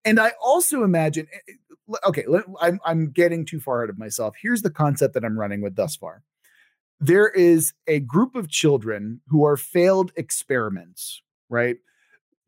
And 0.05 0.19
I 0.19 0.31
also 0.41 0.83
imagine, 0.83 1.27
eh, 1.33 1.95
okay, 2.07 2.25
I'm, 2.61 2.79
I'm 2.85 3.11
getting 3.11 3.45
too 3.45 3.59
far 3.59 3.83
out 3.83 3.89
of 3.89 3.99
myself. 3.99 4.35
Here's 4.41 4.61
the 4.61 4.69
concept 4.69 5.13
that 5.15 5.25
I'm 5.25 5.37
running 5.37 5.61
with 5.61 5.75
thus 5.75 5.95
far 5.95 6.23
there 6.99 7.29
is 7.29 7.73
a 7.85 7.99
group 7.99 8.35
of 8.35 8.49
children 8.49 9.21
who 9.27 9.45
are 9.45 9.57
failed 9.57 10.11
experiments, 10.15 11.21
right? 11.49 11.77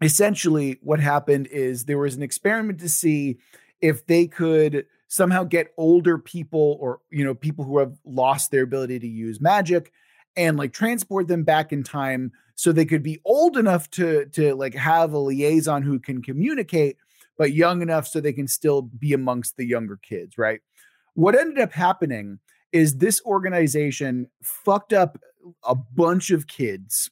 Essentially, 0.01 0.79
what 0.81 0.99
happened 0.99 1.47
is 1.47 1.85
there 1.85 1.99
was 1.99 2.15
an 2.15 2.23
experiment 2.23 2.79
to 2.79 2.89
see 2.89 3.37
if 3.81 4.05
they 4.07 4.25
could 4.25 4.85
somehow 5.09 5.43
get 5.43 5.73
older 5.75 6.17
people 6.17 6.77
or 6.79 7.01
you 7.09 7.25
know 7.25 7.35
people 7.35 7.65
who 7.65 7.79
have 7.79 7.97
lost 8.05 8.51
their 8.51 8.63
ability 8.63 8.99
to 8.99 9.07
use 9.07 9.41
magic 9.41 9.91
and 10.37 10.55
like 10.55 10.71
transport 10.71 11.27
them 11.27 11.43
back 11.43 11.73
in 11.73 11.83
time 11.83 12.31
so 12.55 12.71
they 12.71 12.85
could 12.85 13.03
be 13.03 13.19
old 13.25 13.57
enough 13.57 13.89
to 13.89 14.25
to 14.27 14.55
like 14.55 14.75
have 14.75 15.11
a 15.11 15.17
liaison 15.17 15.81
who 15.81 15.99
can 15.99 16.21
communicate 16.21 16.95
but 17.37 17.53
young 17.53 17.81
enough 17.81 18.07
so 18.07 18.21
they 18.21 18.31
can 18.31 18.47
still 18.47 18.83
be 18.83 19.11
amongst 19.11 19.57
the 19.57 19.65
younger 19.65 19.97
kids 19.97 20.37
right? 20.37 20.61
What 21.15 21.35
ended 21.35 21.59
up 21.59 21.73
happening 21.73 22.39
is 22.71 22.97
this 22.97 23.19
organization 23.25 24.29
fucked 24.43 24.93
up 24.93 25.17
a 25.63 25.73
bunch 25.73 26.29
of 26.29 26.45
kids 26.45 27.09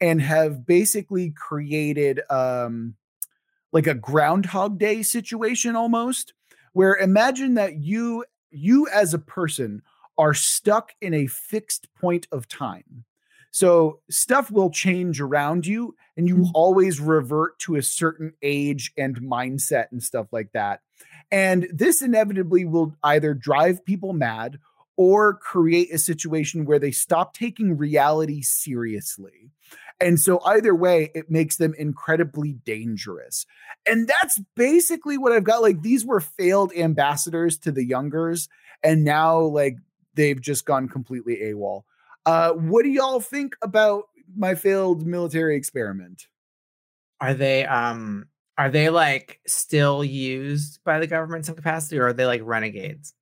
and 0.00 0.20
have 0.20 0.66
basically 0.66 1.30
created 1.30 2.20
um 2.28 2.94
like 3.72 3.86
a 3.86 3.94
groundhog 3.94 4.78
day 4.78 5.02
situation 5.02 5.76
almost 5.76 6.32
where 6.76 6.94
imagine 6.96 7.54
that 7.54 7.78
you 7.78 8.22
you 8.50 8.86
as 8.88 9.14
a 9.14 9.18
person 9.18 9.80
are 10.18 10.34
stuck 10.34 10.92
in 11.00 11.14
a 11.14 11.26
fixed 11.26 11.88
point 11.94 12.26
of 12.30 12.46
time. 12.46 13.06
So 13.50 14.00
stuff 14.10 14.50
will 14.50 14.68
change 14.68 15.18
around 15.18 15.66
you 15.66 15.96
and 16.18 16.28
you 16.28 16.36
will 16.36 16.48
mm. 16.48 16.54
always 16.54 17.00
revert 17.00 17.58
to 17.60 17.76
a 17.76 17.82
certain 17.82 18.34
age 18.42 18.92
and 18.98 19.18
mindset 19.22 19.86
and 19.90 20.02
stuff 20.02 20.26
like 20.32 20.52
that. 20.52 20.80
And 21.30 21.66
this 21.72 22.02
inevitably 22.02 22.66
will 22.66 22.94
either 23.02 23.32
drive 23.32 23.82
people 23.82 24.12
mad 24.12 24.58
or 24.98 25.32
create 25.32 25.90
a 25.94 25.98
situation 25.98 26.66
where 26.66 26.78
they 26.78 26.90
stop 26.90 27.32
taking 27.32 27.78
reality 27.78 28.42
seriously. 28.42 29.50
And 30.00 30.20
so, 30.20 30.40
either 30.44 30.74
way, 30.74 31.10
it 31.14 31.30
makes 31.30 31.56
them 31.56 31.74
incredibly 31.78 32.52
dangerous. 32.52 33.46
And 33.86 34.08
that's 34.08 34.40
basically 34.54 35.16
what 35.16 35.32
I've 35.32 35.44
got. 35.44 35.62
Like, 35.62 35.82
these 35.82 36.04
were 36.04 36.20
failed 36.20 36.72
ambassadors 36.76 37.58
to 37.60 37.72
the 37.72 37.84
youngers, 37.84 38.48
and 38.82 39.04
now, 39.04 39.40
like, 39.40 39.76
they've 40.14 40.40
just 40.40 40.66
gone 40.66 40.88
completely 40.88 41.36
AWOL. 41.36 41.82
Uh, 42.26 42.52
what 42.52 42.82
do 42.82 42.88
y'all 42.90 43.20
think 43.20 43.56
about 43.62 44.04
my 44.36 44.54
failed 44.54 45.06
military 45.06 45.56
experiment? 45.56 46.26
Are 47.20 47.34
they 47.34 47.64
um 47.64 48.26
are 48.58 48.70
they 48.70 48.88
like 48.90 49.40
still 49.46 50.04
used 50.04 50.80
by 50.84 50.98
the 50.98 51.06
government 51.06 51.40
in 51.40 51.44
some 51.44 51.56
capacity 51.56 51.98
or 51.98 52.08
are 52.08 52.12
they 52.12 52.26
like 52.26 52.40
renegades? 52.44 53.14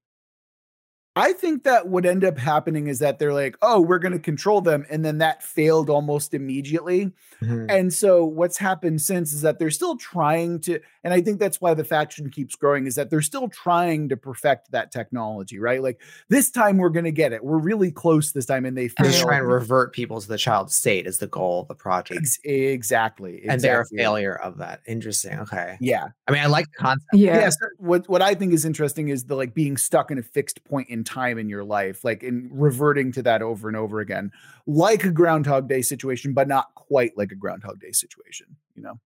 I 1.17 1.33
think 1.33 1.63
that 1.63 1.87
what 1.87 2.05
end 2.05 2.25
up 2.25 2.39
happening 2.39 2.89
is 2.89 2.99
that 2.99 3.21
they're 3.21 3.33
like, 3.33 3.57
oh, 3.63 3.81
we're 3.81 4.01
going 4.01 4.13
to 4.15 4.19
control 4.19 4.61
them. 4.61 4.85
And 4.91 5.05
then 5.05 5.19
that 5.19 5.45
failed 5.45 5.89
almost 5.89 6.35
immediately. 6.35 7.13
Mm-hmm. 7.41 7.67
And 7.69 7.93
so 7.93 8.25
what's 8.25 8.59
happened 8.59 9.01
since 9.01 9.33
is 9.33 9.43
that 9.43 9.61
they're 9.61 9.71
still 9.71 9.97
trying 9.97 10.59
to, 10.63 10.81
and 11.05 11.15
I 11.15 11.21
think 11.21 11.39
that's 11.39 11.61
why 11.61 11.73
the 11.75 11.85
faction 11.85 12.31
keeps 12.31 12.57
growing, 12.57 12.89
is 12.89 12.97
that 12.97 13.11
they're 13.11 13.23
still 13.23 13.49
trying 13.49 14.09
to 14.09 14.17
perfect 14.17 14.73
that 14.73 14.91
technology, 14.91 15.61
right? 15.61 15.81
Like 15.81 16.01
this 16.31 16.51
time 16.51 16.79
we're 16.79 16.89
going 16.89 17.05
to 17.05 17.13
get 17.13 17.33
it. 17.33 17.45
We're 17.45 17.59
really 17.59 17.93
close 17.93 18.33
this 18.33 18.47
time. 18.47 18.65
And 18.65 18.77
they 18.77 18.89
fail. 18.89 19.07
Just 19.07 19.23
try 19.23 19.37
and 19.37 19.47
revert 19.47 19.93
people 19.93 20.21
to 20.21 20.27
the 20.27 20.39
child 20.39 20.73
state 20.73 21.07
is 21.07 21.19
the 21.19 21.29
goal 21.29 21.61
of 21.61 21.69
the 21.69 21.77
project. 21.77 22.19
Ex- 22.19 22.41
exactly, 22.43 23.37
exactly. 23.37 23.49
And 23.49 23.61
they're 23.61 23.83
a 23.83 23.97
failure 23.97 24.35
of 24.35 24.59
that. 24.59 24.81
Interesting. 24.89 25.39
Okay. 25.41 25.77
Yeah. 25.81 26.09
I 26.27 26.33
mean, 26.33 26.43
I 26.43 26.47
like 26.47 26.67
the 26.77 26.83
concept. 26.83 27.07
Yeah. 27.13 27.39
yeah 27.39 27.51
so 27.51 27.67
what, 27.79 28.09
what 28.09 28.21
I 28.21 28.35
think 28.35 28.53
is 28.53 28.65
interesting 28.65 29.11
is 29.11 29.27
the 29.27 29.37
like 29.37 29.55
being 29.55 29.77
stuck 29.77 30.11
in 30.11 30.19
a 30.19 30.23
fixed 30.23 30.65
point 30.65 30.89
in 30.89 31.04
time 31.05 31.39
in 31.39 31.49
your 31.49 31.65
life, 31.65 32.05
like 32.05 32.23
in 32.23 32.49
reverting 32.53 33.13
to 33.13 33.23
that 33.23 33.43
over 33.43 33.69
and 33.69 33.77
over 33.77 34.01
again, 34.01 34.33
like 34.67 35.05
a 35.05 35.11
Groundhog 35.11 35.69
Day 35.69 35.83
situation, 35.83 36.33
but 36.33 36.49
not 36.49 36.75
quite 36.75 37.17
like 37.17 37.33
a 37.33 37.37
Groundhog 37.37 37.81
Day 37.81 37.93
situation, 37.93 38.47
you 38.75 38.83
know? 38.83 38.99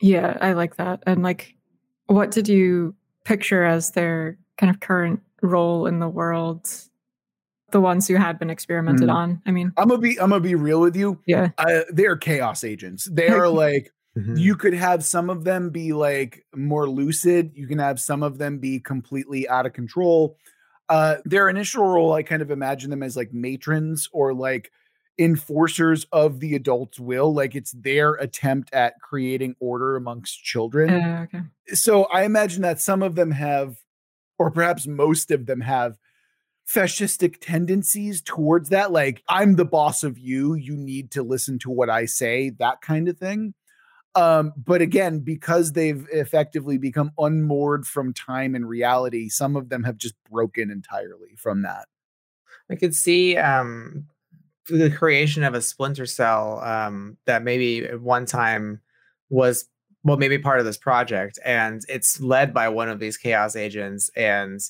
Yeah, 0.00 0.36
I 0.40 0.52
like 0.52 0.76
that. 0.76 1.02
And 1.06 1.22
like, 1.22 1.54
what 2.06 2.30
did 2.30 2.48
you 2.48 2.94
picture 3.24 3.64
as 3.64 3.92
their 3.92 4.38
kind 4.58 4.70
of 4.70 4.80
current 4.80 5.20
role 5.42 5.86
in 5.86 5.98
the 5.98 6.08
world? 6.08 6.68
The 7.70 7.80
ones 7.80 8.06
who 8.06 8.16
had 8.16 8.38
been 8.38 8.50
experimented 8.50 9.08
mm. 9.08 9.14
on. 9.14 9.42
I 9.46 9.50
mean, 9.50 9.72
I'm 9.78 9.88
gonna 9.88 9.98
be 9.98 10.20
I'm 10.20 10.28
gonna 10.28 10.40
be 10.40 10.54
real 10.54 10.78
with 10.78 10.94
you. 10.94 11.18
Yeah, 11.26 11.50
uh, 11.56 11.80
they're 11.88 12.18
chaos 12.18 12.64
agents. 12.64 13.08
They 13.10 13.28
are 13.28 13.48
like 13.48 13.90
Mm-hmm. 14.16 14.36
You 14.36 14.56
could 14.56 14.74
have 14.74 15.04
some 15.04 15.30
of 15.30 15.44
them 15.44 15.70
be 15.70 15.92
like 15.92 16.44
more 16.54 16.88
lucid. 16.88 17.52
You 17.54 17.66
can 17.66 17.78
have 17.78 18.00
some 18.00 18.22
of 18.22 18.38
them 18.38 18.58
be 18.58 18.78
completely 18.78 19.48
out 19.48 19.66
of 19.66 19.72
control. 19.72 20.36
Uh, 20.92 21.16
their 21.24 21.48
initial 21.48 21.86
role, 21.86 22.12
I 22.12 22.22
kind 22.22 22.42
of 22.42 22.50
imagine 22.50 22.90
them 22.90 23.02
as 23.02 23.16
like 23.16 23.32
matrons 23.32 24.10
or 24.12 24.34
like 24.34 24.70
enforcers 25.18 26.04
of 26.12 26.40
the 26.40 26.54
adult's 26.54 27.00
will. 27.00 27.32
Like 27.32 27.54
it's 27.54 27.72
their 27.72 28.12
attempt 28.14 28.74
at 28.74 29.00
creating 29.00 29.56
order 29.58 29.96
amongst 29.96 30.44
children. 30.44 30.90
Uh, 30.90 31.22
okay. 31.24 31.44
So 31.68 32.04
I 32.04 32.24
imagine 32.24 32.60
that 32.60 32.78
some 32.78 33.02
of 33.02 33.14
them 33.14 33.30
have, 33.30 33.78
or 34.38 34.50
perhaps 34.50 34.86
most 34.86 35.30
of 35.30 35.46
them 35.46 35.62
have, 35.62 35.96
fascistic 36.68 37.36
tendencies 37.40 38.20
towards 38.20 38.68
that. 38.68 38.92
Like, 38.92 39.22
I'm 39.28 39.56
the 39.56 39.64
boss 39.64 40.04
of 40.04 40.18
you. 40.18 40.54
You 40.54 40.76
need 40.76 41.10
to 41.12 41.22
listen 41.22 41.58
to 41.60 41.70
what 41.70 41.88
I 41.88 42.04
say, 42.04 42.50
that 42.58 42.82
kind 42.82 43.08
of 43.08 43.16
thing. 43.16 43.54
Um, 44.14 44.52
but 44.56 44.82
again, 44.82 45.20
because 45.20 45.72
they've 45.72 46.06
effectively 46.12 46.76
become 46.76 47.12
unmoored 47.18 47.86
from 47.86 48.12
time 48.12 48.54
and 48.54 48.68
reality, 48.68 49.28
some 49.28 49.56
of 49.56 49.70
them 49.70 49.84
have 49.84 49.96
just 49.96 50.14
broken 50.30 50.70
entirely 50.70 51.34
from 51.36 51.62
that. 51.62 51.88
I 52.70 52.76
could 52.76 52.94
see 52.94 53.36
um, 53.36 54.06
the 54.68 54.90
creation 54.90 55.44
of 55.44 55.54
a 55.54 55.62
splinter 55.62 56.06
cell 56.06 56.60
um, 56.60 57.16
that 57.26 57.42
maybe 57.42 57.84
at 57.84 58.00
one 58.00 58.26
time 58.26 58.80
was 59.30 59.66
well 60.04 60.16
maybe 60.16 60.38
part 60.38 60.58
of 60.58 60.66
this 60.66 60.76
project 60.76 61.38
and 61.44 61.82
it's 61.88 62.20
led 62.20 62.52
by 62.52 62.68
one 62.68 62.88
of 62.88 62.98
these 62.98 63.16
chaos 63.16 63.56
agents 63.56 64.10
and 64.16 64.60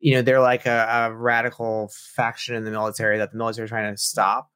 you 0.00 0.14
know 0.14 0.22
they're 0.22 0.40
like 0.40 0.66
a, 0.66 0.88
a 0.90 1.14
radical 1.14 1.90
faction 2.14 2.54
in 2.54 2.64
the 2.64 2.70
military 2.70 3.18
that 3.18 3.30
the 3.30 3.38
military 3.38 3.64
is 3.64 3.70
trying 3.70 3.94
to 3.94 4.00
stop 4.00 4.50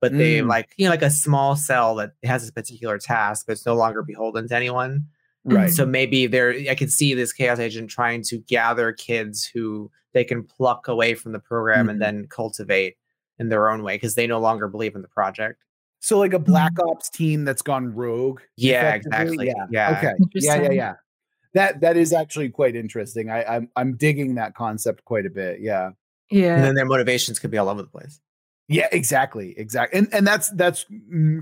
but 0.00 0.12
mm. 0.12 0.18
they 0.18 0.42
like 0.42 0.74
you 0.76 0.84
know 0.84 0.90
like 0.90 1.02
a 1.02 1.10
small 1.10 1.56
cell 1.56 1.94
that 1.96 2.12
has 2.22 2.48
a 2.48 2.52
particular 2.52 2.98
task 2.98 3.46
but 3.46 3.52
it's 3.52 3.66
no 3.66 3.74
longer 3.74 4.02
beholden 4.02 4.48
to 4.48 4.56
anyone. 4.56 5.06
Right. 5.44 5.70
So 5.70 5.86
maybe 5.86 6.26
there 6.26 6.50
i 6.68 6.74
can 6.74 6.90
see 6.90 7.14
this 7.14 7.32
chaos 7.32 7.58
agent 7.58 7.88
trying 7.90 8.22
to 8.24 8.38
gather 8.38 8.92
kids 8.92 9.46
who 9.46 9.90
they 10.12 10.24
can 10.24 10.42
pluck 10.42 10.88
away 10.88 11.14
from 11.14 11.32
the 11.32 11.38
program 11.38 11.86
mm. 11.86 11.90
and 11.90 12.00
mm-hmm. 12.00 12.16
then 12.18 12.26
cultivate 12.28 12.96
in 13.38 13.48
their 13.48 13.70
own 13.70 13.82
way 13.82 13.94
because 13.94 14.14
they 14.14 14.26
no 14.26 14.40
longer 14.40 14.68
believe 14.68 14.94
in 14.94 15.02
the 15.02 15.08
project. 15.08 15.62
So 16.00 16.18
like 16.18 16.34
a 16.34 16.38
black 16.38 16.74
mm-hmm. 16.74 16.90
ops 16.90 17.08
team 17.08 17.44
that's 17.44 17.62
gone 17.62 17.94
rogue 17.94 18.40
yeah 18.56 18.94
exactly. 18.94 19.46
Yeah. 19.46 19.66
Yeah. 19.70 19.96
Okay. 19.98 20.14
Yeah 20.34 20.62
yeah 20.62 20.70
yeah. 20.70 20.94
That 21.54 21.80
that 21.80 21.96
is 21.96 22.12
actually 22.12 22.50
quite 22.50 22.76
interesting. 22.76 23.30
I 23.30 23.44
i'm, 23.44 23.70
I'm 23.74 23.96
digging 23.96 24.34
that 24.34 24.54
concept 24.54 25.04
quite 25.04 25.24
a 25.24 25.30
bit. 25.30 25.60
Yeah. 25.60 25.90
Yeah. 26.30 26.56
and 26.56 26.64
then 26.64 26.74
their 26.74 26.84
motivations 26.84 27.38
could 27.38 27.50
be 27.50 27.56
all 27.56 27.70
over 27.70 27.80
the 27.80 27.88
place 27.88 28.20
yeah, 28.68 28.88
exactly, 28.92 29.54
exactly, 29.56 29.98
and 29.98 30.08
and 30.12 30.26
that's 30.26 30.50
that's 30.50 30.84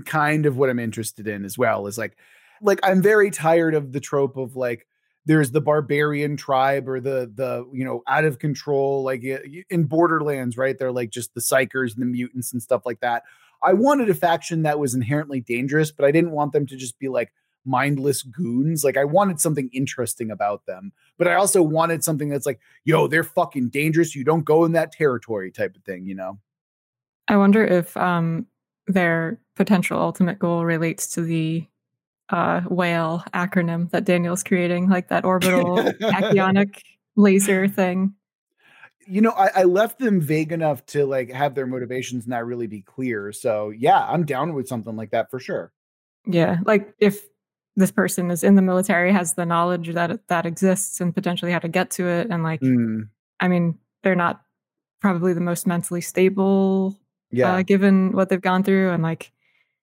kind 0.05 0.45
of 0.45 0.57
what 0.57 0.69
I'm 0.69 0.79
interested 0.79 1.27
in 1.27 1.43
as 1.43 1.57
well. 1.57 1.85
Is 1.87 1.97
like, 1.97 2.17
like 2.61 2.79
I'm 2.83 3.01
very 3.01 3.31
tired 3.31 3.75
of 3.75 3.91
the 3.91 3.99
trope 3.99 4.37
of 4.37 4.55
like 4.55 4.87
there's 5.25 5.51
the 5.51 5.59
barbarian 5.59 6.37
tribe 6.37 6.87
or 6.87 7.01
the 7.01 7.29
the 7.35 7.67
you 7.73 7.83
know 7.83 8.01
out 8.07 8.23
of 8.23 8.39
control 8.39 9.03
like 9.03 9.23
in 9.69 9.83
Borderlands, 9.83 10.57
right? 10.57 10.77
They're 10.79 10.91
like 10.91 11.09
just 11.09 11.33
the 11.33 11.41
psychos 11.41 11.93
and 11.93 12.01
the 12.01 12.05
mutants 12.05 12.53
and 12.53 12.63
stuff 12.63 12.85
like 12.85 13.01
that. 13.01 13.23
I 13.61 13.73
wanted 13.73 14.09
a 14.09 14.13
faction 14.13 14.63
that 14.63 14.79
was 14.79 14.93
inherently 14.95 15.41
dangerous, 15.41 15.91
but 15.91 16.05
I 16.05 16.11
didn't 16.11 16.31
want 16.31 16.53
them 16.53 16.65
to 16.67 16.77
just 16.77 16.97
be 16.97 17.09
like 17.09 17.33
mindless 17.65 18.23
goons. 18.23 18.83
Like 18.85 18.95
I 18.95 19.03
wanted 19.03 19.41
something 19.41 19.69
interesting 19.73 20.31
about 20.31 20.65
them, 20.65 20.93
but 21.17 21.27
I 21.27 21.33
also 21.33 21.61
wanted 21.61 22.03
something 22.03 22.29
that's 22.29 22.45
like, 22.45 22.59
yo, 22.85 23.07
they're 23.07 23.23
fucking 23.23 23.69
dangerous. 23.69 24.15
You 24.15 24.23
don't 24.23 24.45
go 24.45 24.63
in 24.63 24.71
that 24.73 24.93
territory 24.93 25.51
type 25.51 25.75
of 25.75 25.83
thing, 25.83 26.05
you 26.05 26.15
know? 26.15 26.39
I 27.27 27.37
wonder 27.37 27.63
if 27.63 27.95
um, 27.97 28.47
their 28.87 29.39
potential 29.55 29.99
ultimate 29.99 30.39
goal 30.39 30.65
relates 30.65 31.07
to 31.15 31.21
the 31.21 31.67
uh, 32.29 32.61
whale 32.61 33.23
acronym 33.33 33.89
that 33.91 34.05
Daniel's 34.05 34.43
creating, 34.43 34.89
like 34.89 35.09
that 35.09 35.25
orbital 35.25 35.77
tachyonic 36.01 36.81
laser 37.15 37.67
thing. 37.67 38.13
You 39.05 39.21
know, 39.21 39.31
I, 39.31 39.49
I, 39.55 39.63
left 39.63 39.99
them 39.99 40.19
vague 40.19 40.51
enough 40.51 40.85
to 40.87 41.05
like 41.05 41.31
have 41.31 41.55
their 41.55 41.65
motivations 41.65 42.27
not 42.27 42.45
really 42.45 42.67
be 42.67 42.81
clear. 42.81 43.31
So 43.31 43.69
yeah, 43.69 44.05
I'm 44.05 44.25
down 44.25 44.53
with 44.53 44.67
something 44.67 44.97
like 44.97 45.11
that 45.11 45.31
for 45.31 45.39
sure. 45.39 45.71
Yeah, 46.25 46.57
like 46.65 46.93
if 46.99 47.21
this 47.77 47.91
person 47.91 48.31
is 48.31 48.43
in 48.43 48.55
the 48.55 48.61
military, 48.61 49.13
has 49.13 49.35
the 49.35 49.45
knowledge 49.45 49.93
that 49.93 50.27
that 50.27 50.45
exists, 50.45 50.99
and 50.99 51.15
potentially 51.15 51.53
how 51.53 51.59
to 51.59 51.69
get 51.69 51.91
to 51.91 52.07
it, 52.07 52.27
and 52.29 52.43
like, 52.43 52.59
mm. 52.59 53.07
I 53.39 53.47
mean, 53.47 53.77
they're 54.03 54.15
not 54.15 54.41
probably 54.99 55.33
the 55.33 55.39
most 55.39 55.65
mentally 55.67 56.01
stable 56.01 56.99
yeah. 57.31 57.55
Uh, 57.55 57.61
given 57.61 58.13
what 58.13 58.29
they've 58.29 58.41
gone 58.41 58.63
through. 58.63 58.91
And 58.91 59.03
like, 59.03 59.31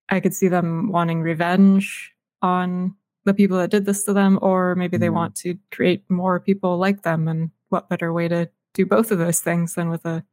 I 0.08 0.20
could 0.20 0.34
see 0.34 0.48
them 0.48 0.90
wanting 0.90 1.22
revenge 1.22 2.12
on 2.42 2.94
the 3.24 3.34
people 3.34 3.58
that 3.58 3.70
did 3.70 3.86
this 3.86 4.04
to 4.04 4.12
them, 4.12 4.38
or 4.42 4.74
maybe 4.74 4.96
they 4.96 5.08
mm. 5.08 5.14
want 5.14 5.34
to 5.36 5.56
create 5.70 6.04
more 6.10 6.40
people 6.40 6.76
like 6.78 7.02
them. 7.02 7.28
And 7.28 7.50
what 7.68 7.88
better 7.88 8.12
way 8.12 8.28
to 8.28 8.50
do 8.74 8.86
both 8.86 9.10
of 9.10 9.18
those 9.18 9.40
things 9.40 9.74
than 9.74 9.88
with 9.88 10.04
a 10.04 10.24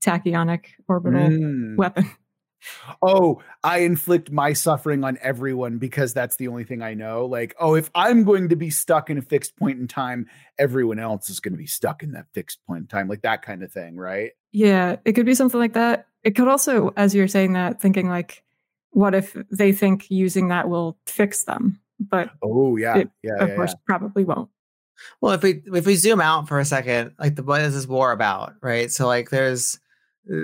tachyonic 0.00 0.66
orbital 0.88 1.28
mm. 1.28 1.76
weapon? 1.76 2.10
oh, 3.02 3.42
I 3.62 3.78
inflict 3.80 4.30
my 4.30 4.52
suffering 4.52 5.04
on 5.04 5.18
everyone 5.20 5.78
because 5.78 6.12
that's 6.12 6.36
the 6.36 6.48
only 6.48 6.64
thing 6.64 6.82
I 6.82 6.94
know. 6.94 7.26
Like, 7.26 7.54
oh, 7.60 7.74
if 7.74 7.90
I'm 7.94 8.24
going 8.24 8.48
to 8.48 8.56
be 8.56 8.70
stuck 8.70 9.10
in 9.10 9.18
a 9.18 9.22
fixed 9.22 9.56
point 9.56 9.78
in 9.78 9.88
time, 9.88 10.26
everyone 10.58 10.98
else 10.98 11.30
is 11.30 11.40
going 11.40 11.52
to 11.52 11.58
be 11.58 11.66
stuck 11.66 12.02
in 12.02 12.12
that 12.12 12.26
fixed 12.32 12.64
point 12.66 12.82
in 12.82 12.86
time, 12.86 13.08
like 13.08 13.22
that 13.22 13.42
kind 13.42 13.62
of 13.62 13.72
thing, 13.72 13.96
right? 13.96 14.32
Yeah, 14.52 14.96
it 15.04 15.12
could 15.12 15.26
be 15.26 15.34
something 15.34 15.60
like 15.60 15.74
that. 15.74 16.07
It 16.24 16.32
could 16.32 16.48
also, 16.48 16.92
as 16.96 17.14
you're 17.14 17.28
saying 17.28 17.52
that, 17.52 17.80
thinking 17.80 18.08
like, 18.08 18.42
what 18.90 19.14
if 19.14 19.36
they 19.50 19.72
think 19.72 20.10
using 20.10 20.48
that 20.48 20.68
will 20.68 20.98
fix 21.06 21.44
them? 21.44 21.80
But 22.00 22.30
oh 22.42 22.76
yeah, 22.76 22.98
it, 22.98 23.10
yeah, 23.22 23.34
of 23.38 23.48
yeah, 23.48 23.54
course, 23.56 23.72
yeah. 23.72 23.80
probably 23.86 24.24
won't. 24.24 24.48
Well, 25.20 25.32
if 25.32 25.42
we 25.42 25.62
if 25.66 25.86
we 25.86 25.94
zoom 25.96 26.20
out 26.20 26.48
for 26.48 26.58
a 26.58 26.64
second, 26.64 27.12
like 27.18 27.36
the 27.36 27.42
what 27.42 27.60
is 27.60 27.74
this 27.74 27.86
war 27.86 28.12
about, 28.12 28.54
right? 28.60 28.90
So 28.90 29.06
like, 29.06 29.30
there's 29.30 29.78
uh, 30.32 30.36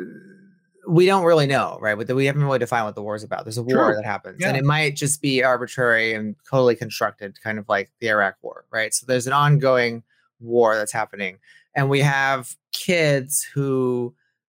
we 0.86 1.06
don't 1.06 1.24
really 1.24 1.46
know, 1.46 1.78
right? 1.80 1.96
We 1.96 2.26
haven't 2.26 2.44
really 2.44 2.58
defined 2.58 2.84
what 2.84 2.94
the 2.94 3.02
war 3.02 3.14
is 3.14 3.24
about. 3.24 3.44
There's 3.44 3.58
a 3.58 3.62
war 3.62 3.86
True. 3.86 3.94
that 3.96 4.04
happens, 4.04 4.38
yeah. 4.40 4.48
and 4.48 4.56
it 4.56 4.64
might 4.64 4.96
just 4.96 5.22
be 5.22 5.42
arbitrary 5.42 6.12
and 6.14 6.36
totally 6.48 6.76
constructed, 6.76 7.40
kind 7.42 7.58
of 7.58 7.68
like 7.68 7.90
the 8.00 8.08
Iraq 8.08 8.36
War, 8.42 8.64
right? 8.70 8.92
So 8.92 9.06
there's 9.06 9.26
an 9.26 9.32
ongoing 9.32 10.02
war 10.40 10.76
that's 10.76 10.92
happening, 10.92 11.38
and 11.74 11.88
we 11.88 12.00
have 12.00 12.56
kids 12.72 13.42
who, 13.42 14.14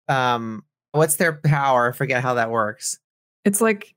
um, 0.09 0.65
what's 0.95 1.17
their 1.17 1.33
power? 1.33 1.91
I 1.91 1.93
forget 1.93 2.23
how 2.23 2.35
that 2.35 2.51
works. 2.51 2.99
It's 3.45 3.61
like 3.61 3.95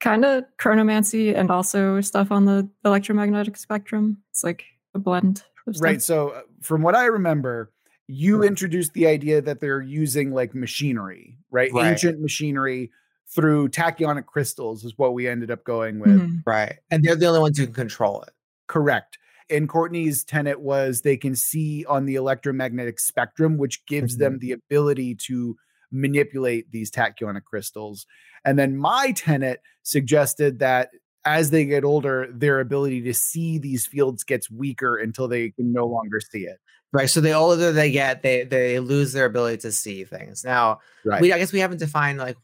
kind 0.00 0.24
of 0.24 0.44
chronomancy 0.58 1.34
and 1.34 1.50
also 1.50 2.00
stuff 2.00 2.30
on 2.30 2.44
the 2.44 2.68
electromagnetic 2.84 3.56
spectrum. 3.56 4.18
It's 4.30 4.44
like 4.44 4.64
a 4.94 4.98
blend. 4.98 5.42
Right. 5.80 6.00
So, 6.00 6.30
uh, 6.30 6.42
from 6.60 6.82
what 6.82 6.94
I 6.94 7.06
remember, 7.06 7.72
you 8.06 8.44
introduced 8.44 8.92
the 8.92 9.06
idea 9.08 9.40
that 9.42 9.60
they're 9.60 9.82
using 9.82 10.32
like 10.32 10.54
machinery, 10.54 11.38
right? 11.50 11.72
right? 11.72 11.90
Ancient 11.90 12.20
machinery 12.20 12.92
through 13.28 13.68
tachyonic 13.70 14.26
crystals 14.26 14.84
is 14.84 14.96
what 14.96 15.12
we 15.12 15.26
ended 15.26 15.50
up 15.50 15.64
going 15.64 15.98
with. 15.98 16.10
Mm-hmm. 16.10 16.36
Right. 16.46 16.76
And 16.90 17.02
they're 17.02 17.16
the 17.16 17.26
only 17.26 17.40
ones 17.40 17.58
who 17.58 17.64
can 17.64 17.74
control 17.74 18.22
it. 18.22 18.32
Correct. 18.68 19.18
And 19.50 19.68
Courtney's 19.68 20.22
tenet 20.22 20.60
was 20.60 21.00
they 21.00 21.16
can 21.16 21.34
see 21.34 21.84
on 21.86 22.06
the 22.06 22.14
electromagnetic 22.14 23.00
spectrum, 23.00 23.58
which 23.58 23.84
gives 23.86 24.14
mm-hmm. 24.14 24.22
them 24.22 24.38
the 24.38 24.52
ability 24.52 25.16
to 25.26 25.56
manipulate 25.90 26.70
these 26.70 26.90
tachyonic 26.90 27.44
crystals. 27.44 28.06
And 28.44 28.58
then 28.58 28.76
my 28.76 29.12
tenet 29.12 29.60
suggested 29.82 30.58
that 30.60 30.90
as 31.24 31.50
they 31.50 31.64
get 31.64 31.84
older, 31.84 32.28
their 32.32 32.60
ability 32.60 33.02
to 33.02 33.14
see 33.14 33.58
these 33.58 33.86
fields 33.86 34.22
gets 34.22 34.50
weaker 34.50 34.96
until 34.96 35.26
they 35.26 35.50
can 35.50 35.72
no 35.72 35.86
longer 35.86 36.20
see 36.20 36.44
it. 36.44 36.58
Right. 36.92 37.10
So 37.10 37.20
the 37.20 37.32
older 37.32 37.72
they 37.72 37.90
get, 37.90 38.22
they 38.22 38.44
they 38.44 38.78
lose 38.78 39.12
their 39.12 39.26
ability 39.26 39.58
to 39.58 39.72
see 39.72 40.04
things. 40.04 40.44
Now, 40.44 40.78
right. 41.04 41.20
we 41.20 41.32
I 41.32 41.38
guess 41.38 41.52
we 41.52 41.58
haven't 41.58 41.78
defined 41.78 42.18
like 42.18 42.36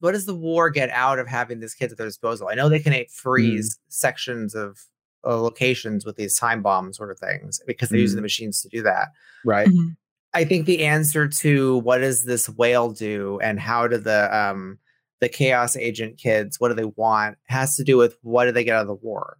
what 0.00 0.12
does 0.12 0.26
the 0.26 0.34
war 0.34 0.70
get 0.70 0.90
out 0.90 1.18
of 1.18 1.26
having 1.26 1.60
these 1.60 1.74
kids 1.74 1.92
at 1.92 1.98
their 1.98 2.06
disposal? 2.06 2.48
I 2.48 2.54
know 2.54 2.68
they 2.68 2.80
can 2.80 2.92
mm. 2.92 3.10
freeze 3.10 3.76
mm. 3.76 3.78
sections 3.88 4.54
of 4.54 4.78
uh, 5.24 5.40
locations 5.40 6.04
with 6.04 6.16
these 6.16 6.36
time 6.36 6.62
bomb 6.62 6.92
sort 6.92 7.10
of 7.10 7.18
things 7.18 7.60
because 7.66 7.88
they're 7.88 7.98
mm. 7.98 8.02
using 8.02 8.16
the 8.16 8.22
machines 8.22 8.60
to 8.62 8.68
do 8.68 8.82
that. 8.82 9.08
Right. 9.44 9.68
Mm-hmm. 9.68 9.88
I 10.36 10.44
think 10.44 10.66
the 10.66 10.84
answer 10.84 11.26
to 11.26 11.78
what 11.78 11.98
does 11.98 12.26
this 12.26 12.46
whale 12.46 12.90
do 12.90 13.40
and 13.42 13.58
how 13.58 13.88
do 13.88 13.96
the 13.96 14.36
um 14.36 14.78
the 15.22 15.30
chaos 15.30 15.76
agent 15.76 16.18
kids 16.18 16.60
what 16.60 16.68
do 16.68 16.74
they 16.74 16.84
want 16.84 17.38
has 17.46 17.74
to 17.76 17.84
do 17.84 17.96
with 17.96 18.18
what 18.20 18.44
do 18.44 18.52
they 18.52 18.62
get 18.62 18.76
out 18.76 18.82
of 18.82 18.86
the 18.86 18.94
war. 18.94 19.38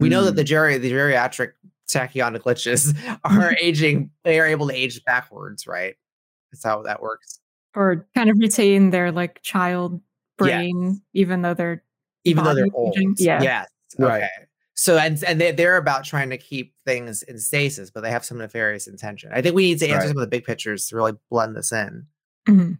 We 0.00 0.08
mm. 0.08 0.12
know 0.12 0.24
that 0.24 0.34
the 0.34 0.42
geri 0.42 0.78
the 0.78 0.90
geriatric 0.90 1.52
tachyonic 1.92 2.40
glitches 2.40 2.96
are 3.24 3.54
aging, 3.60 4.10
they 4.24 4.40
are 4.40 4.46
able 4.46 4.68
to 4.68 4.74
age 4.74 5.04
backwards, 5.04 5.66
right? 5.66 5.94
That's 6.50 6.64
how 6.64 6.82
that 6.84 7.02
works. 7.02 7.38
Or 7.74 8.06
kind 8.14 8.30
of 8.30 8.38
retain 8.38 8.90
their 8.90 9.12
like 9.12 9.42
child 9.42 10.00
brain, 10.38 10.84
yes. 10.84 10.98
even 11.12 11.42
though 11.42 11.52
they're 11.52 11.84
even 12.24 12.44
though 12.44 12.54
they're 12.54 12.66
old. 12.72 12.96
Yeah. 13.18 13.42
Yes. 13.42 13.68
Right. 13.98 14.22
Okay. 14.22 14.46
So 14.74 14.98
and 14.98 15.22
and 15.24 15.40
they, 15.40 15.52
they're 15.52 15.76
about 15.76 16.04
trying 16.04 16.30
to 16.30 16.38
keep 16.38 16.74
things 16.84 17.22
in 17.22 17.38
stasis, 17.38 17.90
but 17.90 18.02
they 18.02 18.10
have 18.10 18.24
some 18.24 18.38
nefarious 18.38 18.86
intention. 18.86 19.30
I 19.32 19.40
think 19.40 19.54
we 19.54 19.66
need 19.66 19.78
to 19.78 19.86
answer 19.86 19.98
right. 19.98 20.08
some 20.08 20.16
of 20.16 20.22
the 20.22 20.26
big 20.26 20.44
pictures 20.44 20.86
to 20.88 20.96
really 20.96 21.12
blend 21.30 21.56
this 21.56 21.72
in. 21.72 22.06
Mm-hmm. 22.48 22.72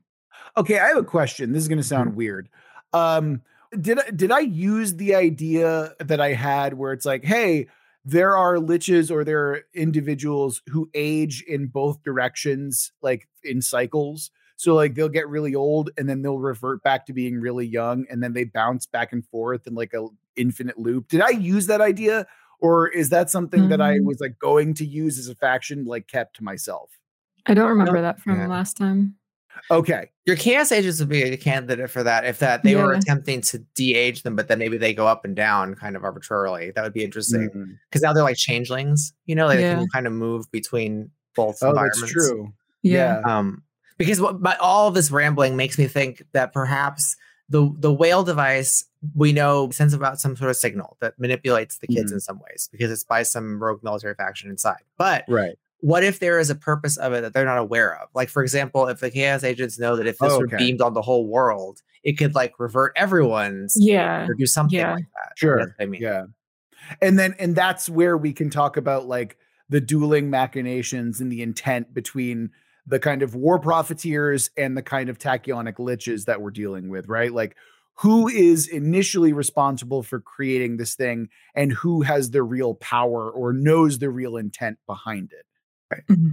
Okay, 0.57 0.79
I 0.79 0.89
have 0.89 0.97
a 0.97 1.05
question. 1.05 1.53
This 1.53 1.63
is 1.63 1.69
going 1.69 1.79
to 1.79 1.85
sound 1.85 2.11
mm-hmm. 2.11 2.19
weird. 2.19 2.49
Um, 2.93 3.43
did 3.81 3.99
I, 3.99 4.11
did 4.11 4.31
I 4.31 4.41
use 4.41 4.95
the 4.95 5.15
idea 5.15 5.95
that 6.01 6.21
I 6.21 6.33
had 6.33 6.75
where 6.75 6.93
it's 6.93 7.07
like, 7.07 7.25
hey, 7.25 7.69
there 8.05 8.37
are 8.37 8.57
liches 8.57 9.11
or 9.11 9.25
there 9.25 9.41
are 9.49 9.63
individuals 9.73 10.63
who 10.69 10.91
age 10.95 11.43
in 11.49 11.67
both 11.67 12.03
directions, 12.03 12.93
like 13.03 13.29
in 13.43 13.63
cycles. 13.63 14.31
So 14.57 14.75
like 14.75 14.95
they'll 14.95 15.09
get 15.09 15.29
really 15.29 15.55
old 15.55 15.91
and 15.99 16.09
then 16.09 16.23
they'll 16.23 16.39
revert 16.39 16.83
back 16.83 17.07
to 17.07 17.13
being 17.13 17.41
really 17.41 17.67
young 17.67 18.07
and 18.11 18.23
then 18.23 18.33
they 18.33 18.45
bounce 18.45 18.87
back 18.87 19.13
and 19.13 19.27
forth 19.27 19.67
in 19.67 19.75
like 19.75 19.93
a 19.95 20.07
infinite 20.37 20.79
loop. 20.79 21.09
Did 21.09 21.21
I 21.21 21.31
use 21.31 21.67
that 21.67 21.81
idea 21.81 22.27
or 22.61 22.89
is 22.89 23.11
that 23.11 23.31
something 23.31 23.63
mm-hmm. 23.63 23.71
that 23.71 23.81
I 23.81 23.99
mm. 23.99 24.05
was 24.05 24.21
like 24.21 24.39
going 24.39 24.75
to 24.75 24.87
use 24.87 25.19
as 25.19 25.29
a 25.29 25.35
faction 25.35 25.85
like 25.85 26.07
kept 26.07 26.37
to 26.37 26.45
myself? 26.45 26.91
I 27.47 27.55
don't 27.55 27.69
remember 27.69 28.01
that 28.01 28.21
from 28.21 28.39
yeah. 28.39 28.47
last 28.47 28.77
time. 28.77 29.17
Okay. 29.71 30.11
Your 30.27 30.37
chaos 30.37 30.73
agents 30.73 30.99
would 31.01 31.09
be 31.09 31.23
a 31.23 31.37
candidate 31.37 31.91
for 31.91 32.03
that 32.03 32.25
if 32.25 32.39
that 32.39 32.63
they 32.63 32.73
yeah. 32.73 32.83
were 32.83 32.93
attempting 32.93 33.41
to 33.43 33.59
de-age 33.75 34.23
them, 34.23 34.37
but 34.37 34.49
then 34.49 34.59
maybe 34.59 34.79
they 34.79 34.95
go 34.95 35.07
up 35.07 35.25
and 35.25 35.37
down 35.37 35.75
kind 35.75 35.97
of 35.97 36.05
arbitrarily. 36.05 36.71
That 36.71 36.83
would 36.83 36.93
be 36.93 37.05
interesting. 37.05 37.49
Because 37.49 38.01
mm-hmm. 38.01 38.01
now 38.03 38.13
they're 38.13 38.23
like 38.23 38.37
changelings, 38.37 39.13
you 39.27 39.35
know, 39.35 39.47
like 39.47 39.61
yeah. 39.61 39.75
they 39.75 39.81
can 39.81 39.89
kind 39.89 40.07
of 40.07 40.13
move 40.13 40.51
between 40.51 41.11
both 41.37 41.59
oh, 41.63 41.69
environments. 41.69 42.01
That's 42.01 42.13
true. 42.13 42.53
Yeah. 42.83 43.21
Um, 43.25 43.63
because 43.97 44.21
what 44.21 44.43
but 44.43 44.59
all 44.61 44.89
of 44.89 44.95
this 44.95 45.11
rambling 45.11 45.57
makes 45.57 45.79
me 45.79 45.87
think 45.87 46.25
that 46.33 46.53
perhaps 46.53 47.17
the 47.49 47.73
the 47.79 47.93
whale 47.93 48.23
device 48.23 48.85
we 49.15 49.33
know 49.33 49.71
sends 49.71 49.93
about 49.93 50.19
some 50.19 50.37
sort 50.37 50.51
of 50.51 50.57
signal 50.57 50.97
that 51.01 51.19
manipulates 51.19 51.79
the 51.79 51.87
kids 51.87 52.07
mm-hmm. 52.07 52.15
in 52.15 52.21
some 52.21 52.41
ways 52.49 52.69
because 52.73 52.91
it's 52.91 53.05
by 53.05 53.23
some 53.23 53.63
rogue 53.63 53.83
military 53.83 54.15
faction 54.15 54.51
inside. 54.51 54.83
But 54.97 55.25
right 55.29 55.57
what 55.85 56.03
if 56.03 56.19
there 56.19 56.39
is 56.39 56.49
a 56.49 56.55
purpose 56.55 56.97
of 56.97 57.13
it 57.13 57.21
that 57.21 57.35
they're 57.35 57.45
not 57.45 57.59
aware 57.59 57.95
of? 58.01 58.09
Like, 58.15 58.31
for 58.31 58.43
example, 58.43 58.89
if 58.89 59.01
the 59.01 59.11
chaos 59.11 59.45
agents 59.45 59.79
know 59.79 59.97
that 59.97 60.07
if 60.07 60.17
this 60.17 60.33
oh, 60.33 60.37
okay. 60.37 60.55
were 60.55 60.59
beamed 60.59 60.81
on 60.81 60.95
the 60.95 61.03
whole 61.03 61.27
world, 61.27 61.83
it 62.03 62.15
could 62.15 62.35
like 62.35 62.55
revert 62.59 62.95
everyone's 62.97 63.77
yeah 63.79 64.27
or 64.27 64.33
do 64.33 64.47
something 64.47 64.79
yeah. 64.79 64.95
like 64.95 65.05
that. 65.05 65.33
Sure. 65.37 65.77
I 65.79 65.85
mean, 65.85 66.01
yeah. 66.01 66.25
And 67.03 67.19
then, 67.19 67.35
and 67.39 67.55
that's 67.55 67.91
where 67.91 68.17
we 68.17 68.33
can 68.33 68.49
talk 68.49 68.79
about 68.79 69.07
like 69.07 69.37
the 69.69 69.81
dueling 69.81 70.31
machinations 70.31 71.21
and 71.21 71.31
the 71.31 71.43
intent 71.43 71.93
between 71.93 72.49
the 72.87 72.99
kind 72.99 73.23
of 73.23 73.35
war 73.35 73.59
profiteers 73.59 74.51
and 74.57 74.77
the 74.77 74.83
kind 74.83 75.09
of 75.09 75.19
tachyonic 75.19 75.77
liches 75.77 76.27
that 76.27 76.41
we're 76.41 76.51
dealing 76.51 76.89
with, 76.89 77.09
right? 77.09 77.33
Like, 77.33 77.57
who 77.99 78.29
is 78.29 78.67
initially 78.67 79.33
responsible 79.33 80.03
for 80.03 80.21
creating 80.21 80.77
this 80.77 80.95
thing 80.95 81.29
and 81.55 81.73
who 81.73 82.03
has 82.03 82.31
the 82.31 82.43
real 82.43 82.75
power 82.75 83.31
or 83.31 83.53
knows 83.53 83.99
the 83.99 84.11
real 84.11 84.37
intent 84.37 84.79
behind 84.87 85.33
it? 85.33 85.47
Right. 85.91 86.07
Mm-hmm. 86.09 86.31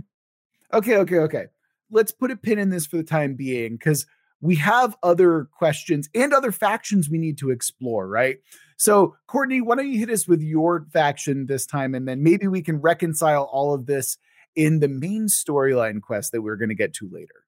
Okay, 0.74 0.98
okay, 0.98 1.20
okay. 1.20 1.46
Let's 1.92 2.12
put 2.12 2.32
a 2.32 2.36
pin 2.36 2.58
in 2.58 2.70
this 2.70 2.88
for 2.88 2.98
the 2.98 3.04
time 3.04 3.36
being 3.36 3.74
because 3.74 4.08
we 4.40 4.56
have 4.56 4.98
other 5.04 5.50
questions 5.56 6.10
and 6.16 6.34
other 6.34 6.52
factions 6.52 7.10
we 7.10 7.20
need 7.20 7.38
to 7.40 7.52
explore, 7.52 8.08
right? 8.08 8.38
So, 8.78 9.16
Courtney, 9.28 9.62
why 9.62 9.76
don't 9.76 9.92
you 9.92 10.00
hit 10.00 10.10
us 10.10 10.28
with 10.28 10.42
your 10.42 10.88
faction 10.92 11.46
this 11.46 11.68
time, 11.68 11.94
and 11.94 12.08
then 12.08 12.24
maybe 12.24 12.48
we 12.48 12.64
can 12.64 12.82
reconcile 12.82 13.44
all 13.44 13.76
of 13.76 13.86
this 13.86 14.18
in 14.56 14.80
the 14.80 14.88
main 14.88 15.28
storyline 15.28 16.02
quest 16.02 16.32
that 16.32 16.42
we're 16.42 16.56
going 16.56 16.70
to 16.70 16.76
get 16.76 16.94
to 16.96 17.10
later. 17.12 17.46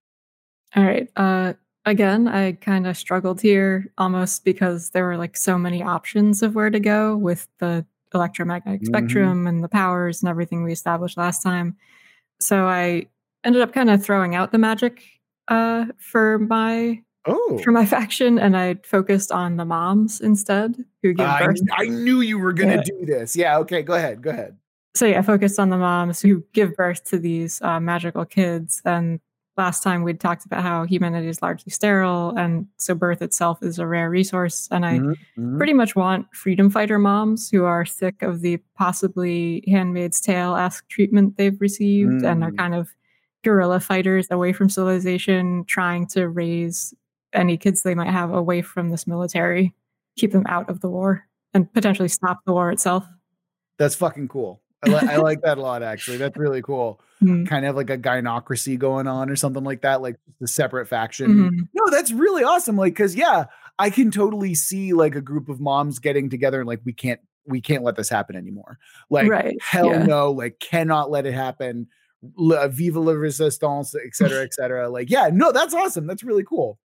All 0.75 0.83
right. 0.83 1.09
Uh, 1.15 1.53
again, 1.85 2.27
I 2.27 2.53
kind 2.53 2.87
of 2.87 2.97
struggled 2.97 3.41
here 3.41 3.91
almost 3.97 4.45
because 4.45 4.91
there 4.91 5.05
were 5.05 5.17
like 5.17 5.37
so 5.37 5.57
many 5.57 5.83
options 5.83 6.41
of 6.41 6.55
where 6.55 6.69
to 6.69 6.79
go 6.79 7.15
with 7.15 7.47
the 7.59 7.85
electromagnetic 8.13 8.81
mm-hmm. 8.81 8.93
spectrum 8.93 9.47
and 9.47 9.63
the 9.63 9.69
powers 9.69 10.21
and 10.21 10.29
everything 10.29 10.63
we 10.63 10.71
established 10.71 11.17
last 11.17 11.41
time. 11.41 11.75
So 12.39 12.65
I 12.65 13.07
ended 13.43 13.61
up 13.61 13.73
kind 13.73 13.89
of 13.89 14.03
throwing 14.03 14.35
out 14.35 14.51
the 14.51 14.57
magic 14.57 15.03
uh, 15.47 15.85
for 15.97 16.39
my 16.39 17.01
oh. 17.25 17.59
for 17.63 17.71
my 17.71 17.85
faction, 17.85 18.39
and 18.39 18.55
I 18.55 18.75
focused 18.83 19.31
on 19.31 19.57
the 19.57 19.65
moms 19.65 20.21
instead 20.21 20.75
who 21.01 21.13
give 21.13 21.27
birth. 21.39 21.59
I, 21.77 21.83
I 21.83 21.85
knew 21.87 22.21
you 22.21 22.39
were 22.39 22.53
going 22.53 22.69
to 22.69 22.77
yeah. 22.77 22.99
do 22.99 23.05
this. 23.05 23.35
Yeah. 23.35 23.57
Okay. 23.59 23.81
Go 23.81 23.93
ahead. 23.93 24.21
Go 24.21 24.29
ahead. 24.29 24.57
So 24.95 25.05
yeah, 25.05 25.19
I 25.19 25.21
focused 25.21 25.59
on 25.59 25.69
the 25.69 25.77
moms 25.77 26.21
who 26.21 26.43
give 26.53 26.75
birth 26.75 27.03
to 27.05 27.17
these 27.17 27.61
uh, 27.61 27.79
magical 27.79 28.25
kids, 28.25 28.81
and 28.85 29.19
last 29.57 29.83
time 29.83 30.03
we'd 30.03 30.19
talked 30.19 30.45
about 30.45 30.63
how 30.63 30.85
humanity 30.85 31.27
is 31.27 31.41
largely 31.41 31.71
sterile 31.71 32.33
and 32.35 32.65
so 32.77 32.95
birth 32.95 33.21
itself 33.21 33.61
is 33.61 33.77
a 33.77 33.85
rare 33.85 34.09
resource 34.09 34.67
and 34.71 34.83
i 34.83 34.97
mm-hmm. 34.97 35.11
mm-hmm. 35.11 35.57
pretty 35.57 35.73
much 35.73 35.95
want 35.95 36.25
freedom 36.33 36.71
fighter 36.71 36.97
moms 36.97 37.51
who 37.51 37.63
are 37.63 37.85
sick 37.85 38.23
of 38.23 38.41
the 38.41 38.57
possibly 38.75 39.63
handmaid's 39.67 40.19
tale-esque 40.19 40.87
treatment 40.89 41.37
they've 41.37 41.61
received 41.61 42.23
mm. 42.23 42.31
and 42.31 42.43
are 42.43 42.49
mm. 42.49 42.57
kind 42.57 42.73
of 42.73 42.89
guerrilla 43.43 43.79
fighters 43.79 44.25
away 44.31 44.53
from 44.53 44.69
civilization 44.69 45.63
trying 45.65 46.07
to 46.07 46.27
raise 46.27 46.91
any 47.31 47.55
kids 47.55 47.83
they 47.83 47.93
might 47.93 48.09
have 48.09 48.33
away 48.33 48.63
from 48.63 48.89
this 48.89 49.05
military 49.05 49.71
keep 50.17 50.31
them 50.31 50.45
out 50.47 50.67
of 50.67 50.79
the 50.81 50.89
war 50.89 51.27
and 51.53 51.71
potentially 51.73 52.07
stop 52.07 52.39
the 52.45 52.53
war 52.53 52.71
itself. 52.71 53.05
That's 53.77 53.95
fucking 53.95 54.27
cool. 54.27 54.61
I, 54.85 54.89
li- 54.89 55.09
I 55.09 55.15
like 55.17 55.41
that 55.41 55.57
a 55.57 55.61
lot, 55.61 55.83
actually. 55.83 56.17
That's 56.17 56.37
really 56.37 56.61
cool. 56.61 57.01
Mm-hmm. 57.21 57.45
Kind 57.45 57.65
of 57.65 57.75
like 57.75 57.89
a 57.89 57.97
gynocracy 57.97 58.77
going 58.77 59.07
on 59.07 59.29
or 59.29 59.35
something 59.35 59.63
like 59.63 59.81
that, 59.81 60.01
like 60.01 60.17
the 60.39 60.47
separate 60.47 60.87
faction. 60.87 61.27
Mm-hmm. 61.27 61.59
No, 61.73 61.83
that's 61.89 62.11
really 62.11 62.43
awesome. 62.43 62.75
Like, 62.75 62.95
cause 62.95 63.15
yeah, 63.15 63.45
I 63.79 63.89
can 63.89 64.11
totally 64.11 64.55
see 64.55 64.93
like 64.93 65.15
a 65.15 65.21
group 65.21 65.49
of 65.49 65.59
moms 65.59 65.99
getting 65.99 66.29
together 66.29 66.59
and 66.59 66.67
like, 66.67 66.81
we 66.83 66.93
can't, 66.93 67.19
we 67.45 67.61
can't 67.61 67.83
let 67.83 67.95
this 67.95 68.09
happen 68.09 68.35
anymore. 68.35 68.77
Like, 69.09 69.29
right. 69.29 69.57
hell 69.61 69.87
yeah. 69.87 70.03
no, 70.03 70.31
like, 70.31 70.59
cannot 70.59 71.11
let 71.11 71.25
it 71.25 71.33
happen. 71.33 71.87
La, 72.37 72.67
viva 72.67 72.99
la 72.99 73.13
resistance, 73.13 73.95
et 73.95 74.15
cetera, 74.15 74.43
et 74.43 74.53
cetera. 74.53 74.89
like, 74.89 75.09
yeah, 75.09 75.29
no, 75.31 75.51
that's 75.51 75.73
awesome. 75.73 76.07
That's 76.07 76.23
really 76.23 76.43
cool. 76.43 76.79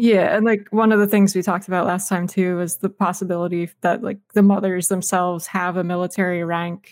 Yeah, 0.00 0.34
and 0.34 0.46
like 0.46 0.66
one 0.70 0.92
of 0.92 0.98
the 0.98 1.06
things 1.06 1.34
we 1.34 1.42
talked 1.42 1.68
about 1.68 1.86
last 1.86 2.08
time 2.08 2.26
too 2.26 2.56
was 2.56 2.78
the 2.78 2.88
possibility 2.88 3.68
that 3.82 4.02
like 4.02 4.18
the 4.32 4.42
mothers 4.42 4.88
themselves 4.88 5.46
have 5.48 5.76
a 5.76 5.84
military 5.84 6.42
rank 6.42 6.90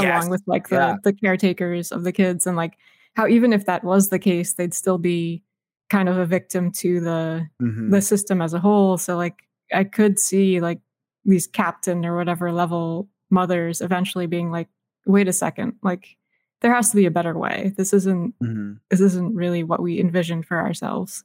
yes. 0.00 0.22
along 0.22 0.30
with 0.30 0.42
like 0.46 0.68
the 0.68 0.76
yeah. 0.76 0.96
the 1.02 1.12
caretakers 1.12 1.92
of 1.92 2.04
the 2.04 2.12
kids 2.12 2.46
and 2.46 2.56
like 2.56 2.78
how 3.14 3.26
even 3.26 3.52
if 3.52 3.66
that 3.66 3.84
was 3.84 4.08
the 4.08 4.18
case 4.18 4.54
they'd 4.54 4.74
still 4.74 4.98
be 4.98 5.42
kind 5.88 6.08
of 6.08 6.18
a 6.18 6.26
victim 6.26 6.70
to 6.70 7.00
the 7.00 7.46
mm-hmm. 7.62 7.90
the 7.90 8.02
system 8.02 8.42
as 8.42 8.54
a 8.54 8.60
whole 8.60 8.98
so 8.98 9.16
like 9.16 9.42
I 9.72 9.84
could 9.84 10.18
see 10.18 10.60
like 10.60 10.80
these 11.24 11.46
captain 11.46 12.04
or 12.04 12.16
whatever 12.16 12.52
level 12.52 13.08
mothers 13.30 13.80
eventually 13.80 14.26
being 14.26 14.50
like 14.50 14.68
wait 15.06 15.28
a 15.28 15.32
second 15.32 15.74
like 15.82 16.16
there 16.60 16.74
has 16.74 16.90
to 16.90 16.96
be 16.96 17.06
a 17.06 17.10
better 17.10 17.36
way 17.36 17.72
this 17.76 17.92
isn't 17.92 18.34
mm-hmm. 18.40 18.74
this 18.90 19.00
isn't 19.00 19.34
really 19.34 19.62
what 19.62 19.82
we 19.82 20.00
envisioned 20.00 20.46
for 20.46 20.58
ourselves 20.58 21.24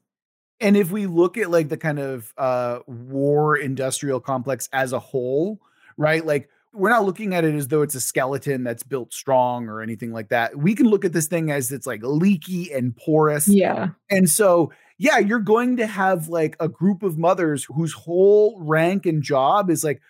and 0.61 0.77
if 0.77 0.91
we 0.91 1.07
look 1.07 1.37
at 1.37 1.49
like 1.49 1.69
the 1.69 1.77
kind 1.77 1.99
of 1.99 2.33
uh, 2.37 2.79
war 2.85 3.57
industrial 3.57 4.19
complex 4.19 4.69
as 4.71 4.93
a 4.93 4.99
whole, 4.99 5.59
right? 5.97 6.23
Like 6.23 6.49
we're 6.73 6.89
not 6.89 7.05
looking 7.05 7.33
at 7.33 7.43
it 7.43 7.53
as 7.53 7.67
though 7.67 7.81
it's 7.81 7.95
a 7.95 8.01
skeleton 8.01 8.63
that's 8.63 8.83
built 8.83 9.13
strong 9.13 9.67
or 9.67 9.81
anything 9.81 10.13
like 10.13 10.29
that. 10.29 10.55
We 10.55 10.73
can 10.73 10.87
look 10.87 11.03
at 11.03 11.13
this 11.13 11.27
thing 11.27 11.51
as 11.51 11.71
it's 11.71 11.85
like 11.85 12.01
leaky 12.03 12.71
and 12.71 12.95
porous. 12.95 13.47
Yeah. 13.47 13.89
And 14.09 14.29
so, 14.29 14.71
yeah, 14.97 15.17
you're 15.17 15.39
going 15.39 15.77
to 15.77 15.87
have 15.87 16.29
like 16.29 16.55
a 16.59 16.69
group 16.69 17.03
of 17.03 17.17
mothers 17.17 17.65
whose 17.65 17.93
whole 17.93 18.57
rank 18.59 19.05
and 19.05 19.21
job 19.21 19.69
is 19.69 19.83
like 19.83 20.01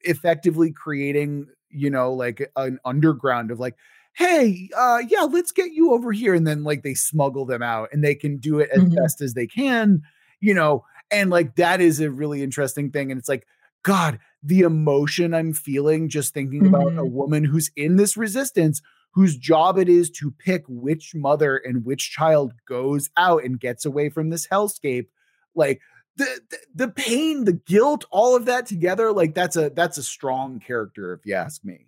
effectively 0.00 0.72
creating, 0.72 1.46
you 1.70 1.90
know, 1.90 2.12
like 2.12 2.50
an 2.56 2.80
underground 2.84 3.50
of 3.50 3.60
like, 3.60 3.76
hey, 4.14 4.68
uh, 4.76 5.00
yeah, 5.08 5.22
let's 5.22 5.52
get 5.52 5.70
you 5.70 5.92
over 5.92 6.10
here. 6.10 6.34
And 6.34 6.46
then 6.46 6.64
like 6.64 6.82
they 6.82 6.94
smuggle 6.94 7.44
them 7.44 7.62
out 7.62 7.90
and 7.92 8.02
they 8.02 8.16
can 8.16 8.38
do 8.38 8.58
it 8.58 8.70
as 8.70 8.82
mm-hmm. 8.82 8.94
best 8.96 9.20
as 9.20 9.34
they 9.34 9.46
can, 9.46 10.02
you 10.40 10.54
know, 10.54 10.84
and 11.12 11.30
like 11.30 11.54
that 11.54 11.80
is 11.80 12.00
a 12.00 12.10
really 12.10 12.42
interesting 12.42 12.90
thing. 12.90 13.12
And 13.12 13.18
it's 13.20 13.28
like, 13.28 13.46
God, 13.84 14.18
the 14.42 14.60
emotion 14.60 15.34
I'm 15.34 15.52
feeling 15.52 16.08
just 16.08 16.32
thinking 16.32 16.62
mm-hmm. 16.62 16.74
about 16.74 16.92
a 16.92 17.02
mm-hmm. 17.02 17.14
woman 17.14 17.44
who's 17.44 17.70
in 17.76 17.96
this 17.96 18.16
resistance, 18.16 18.80
whose 19.12 19.36
job 19.36 19.78
it 19.78 19.88
is 19.88 20.10
to 20.10 20.30
pick 20.30 20.64
which 20.68 21.14
mother 21.14 21.56
and 21.56 21.84
which 21.84 22.10
child 22.10 22.52
goes 22.66 23.10
out 23.16 23.44
and 23.44 23.58
gets 23.58 23.84
away 23.84 24.10
from 24.10 24.30
this 24.30 24.46
hellscape. 24.46 25.06
Like 25.54 25.80
the, 26.16 26.40
the, 26.50 26.58
the 26.74 26.88
pain, 26.88 27.44
the 27.44 27.54
guilt, 27.54 28.04
all 28.10 28.36
of 28.36 28.44
that 28.44 28.66
together, 28.66 29.12
like 29.12 29.34
that's 29.34 29.56
a 29.56 29.70
that's 29.70 29.98
a 29.98 30.02
strong 30.02 30.60
character, 30.60 31.12
if 31.12 31.20
you 31.24 31.34
ask 31.34 31.64
me. 31.64 31.86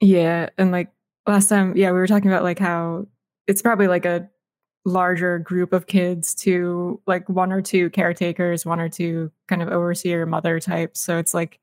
Yeah. 0.00 0.48
And 0.56 0.72
like 0.72 0.90
last 1.26 1.48
time, 1.48 1.76
yeah, 1.76 1.90
we 1.90 1.98
were 1.98 2.06
talking 2.06 2.30
about 2.30 2.42
like 2.42 2.58
how 2.58 3.06
it's 3.46 3.62
probably 3.62 3.86
like 3.86 4.04
a 4.04 4.28
larger 4.84 5.38
group 5.38 5.72
of 5.72 5.86
kids 5.86 6.34
to 6.34 7.00
like 7.06 7.28
one 7.28 7.52
or 7.52 7.62
two 7.62 7.90
caretakers, 7.90 8.66
one 8.66 8.80
or 8.80 8.88
two 8.88 9.30
kind 9.46 9.62
of 9.62 9.68
overseer 9.68 10.26
mother 10.26 10.58
types. 10.58 11.00
So 11.00 11.18
it's 11.18 11.34
like 11.34 11.60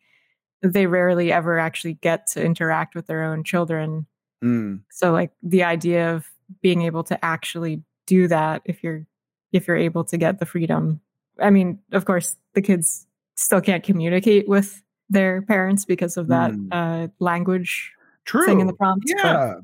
they 0.62 0.86
rarely 0.88 1.32
ever 1.32 1.60
actually 1.60 1.94
get 1.94 2.28
to 2.28 2.44
interact 2.44 2.96
with 2.96 3.08
their 3.08 3.24
own 3.24 3.44
children. 3.44 4.06
Mm. 4.44 4.82
So 4.92 5.12
like 5.12 5.32
the 5.42 5.64
idea 5.64 6.14
of 6.14 6.28
being 6.62 6.82
able 6.84 7.04
to 7.06 7.26
actually 7.26 7.84
do 8.08 8.28
that 8.28 8.62
if 8.66 8.84
you're 8.84 9.06
if 9.52 9.68
you're 9.68 9.78
able 9.78 10.04
to 10.06 10.18
get 10.18 10.40
the 10.40 10.46
freedom. 10.46 11.02
I 11.40 11.50
mean, 11.50 11.80
of 11.92 12.06
course, 12.06 12.36
the 12.54 12.62
kids 12.62 13.08
still 13.36 13.62
can't 13.62 13.84
communicate 13.84 14.48
with 14.48 14.84
their 15.10 15.42
parents 15.42 15.86
because 15.86 16.18
of 16.18 16.28
that 16.28 16.52
mm. 16.52 16.68
uh, 16.72 17.08
language 17.20 17.94
True. 18.26 18.46
thing 18.46 18.60
in 18.60 18.68
the 18.68 18.74
prompt. 18.74 19.06
Yeah. 19.08 19.56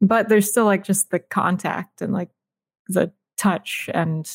But, 0.00 0.08
but 0.08 0.28
there's 0.28 0.48
still 0.48 0.66
like 0.66 0.84
just 0.84 1.10
the 1.10 1.18
contact 1.18 2.00
and 2.02 2.12
like 2.12 2.30
the 2.88 3.12
touch 3.36 3.88
and 3.92 4.30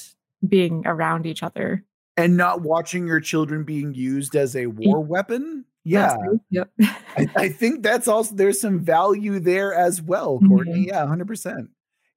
being 0.48 0.84
around 0.86 1.26
each 1.26 1.44
other. 1.44 1.86
And 2.18 2.36
not 2.36 2.62
watching 2.62 3.08
your 3.08 3.20
children 3.20 3.64
being 3.64 3.94
used 3.94 4.36
as 4.36 4.56
a 4.56 4.68
war 4.68 5.00
weapon. 5.00 5.66
Yeah. 5.84 6.16
Yep. 6.50 6.70
I, 6.82 7.28
I, 7.36 7.50
think 7.50 7.84
that's 7.84 8.08
also 8.08 8.36
there's 8.36 8.62
some 8.62 8.80
value 8.80 9.40
there 9.40 9.74
as 9.74 10.02
well, 10.02 10.40
Courtney. 10.48 10.88
Mm-hmm. 10.88 10.90
Yeah, 10.90 11.06
100%. 11.06 11.68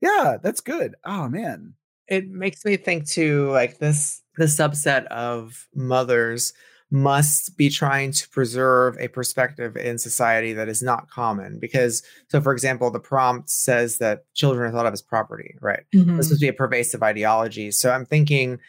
Yeah, 0.00 0.36
that's 0.42 0.60
good. 0.60 0.94
Oh 1.04 1.28
man. 1.28 1.74
It 2.08 2.28
makes 2.28 2.64
me 2.64 2.76
think 2.76 3.08
too 3.08 3.50
like 3.50 3.78
this 3.78 4.22
the 4.36 4.44
subset 4.44 5.06
of 5.06 5.66
mothers 5.74 6.52
must 6.90 7.56
be 7.56 7.68
trying 7.68 8.12
to 8.12 8.28
preserve 8.28 8.96
a 9.00 9.08
perspective 9.08 9.76
in 9.76 9.98
society 9.98 10.52
that 10.52 10.68
is 10.68 10.82
not 10.82 11.10
common. 11.10 11.58
Because, 11.58 12.02
so 12.28 12.40
for 12.40 12.52
example, 12.52 12.90
the 12.90 13.00
prompt 13.00 13.50
says 13.50 13.98
that 13.98 14.32
children 14.34 14.68
are 14.68 14.72
thought 14.72 14.86
of 14.86 14.92
as 14.92 15.02
property, 15.02 15.56
right? 15.60 15.82
Mm-hmm. 15.94 16.16
This 16.16 16.30
must 16.30 16.40
be 16.40 16.48
a 16.48 16.52
pervasive 16.52 17.02
ideology. 17.02 17.72
So 17.72 17.90
I'm 17.90 18.06
thinking 18.06 18.60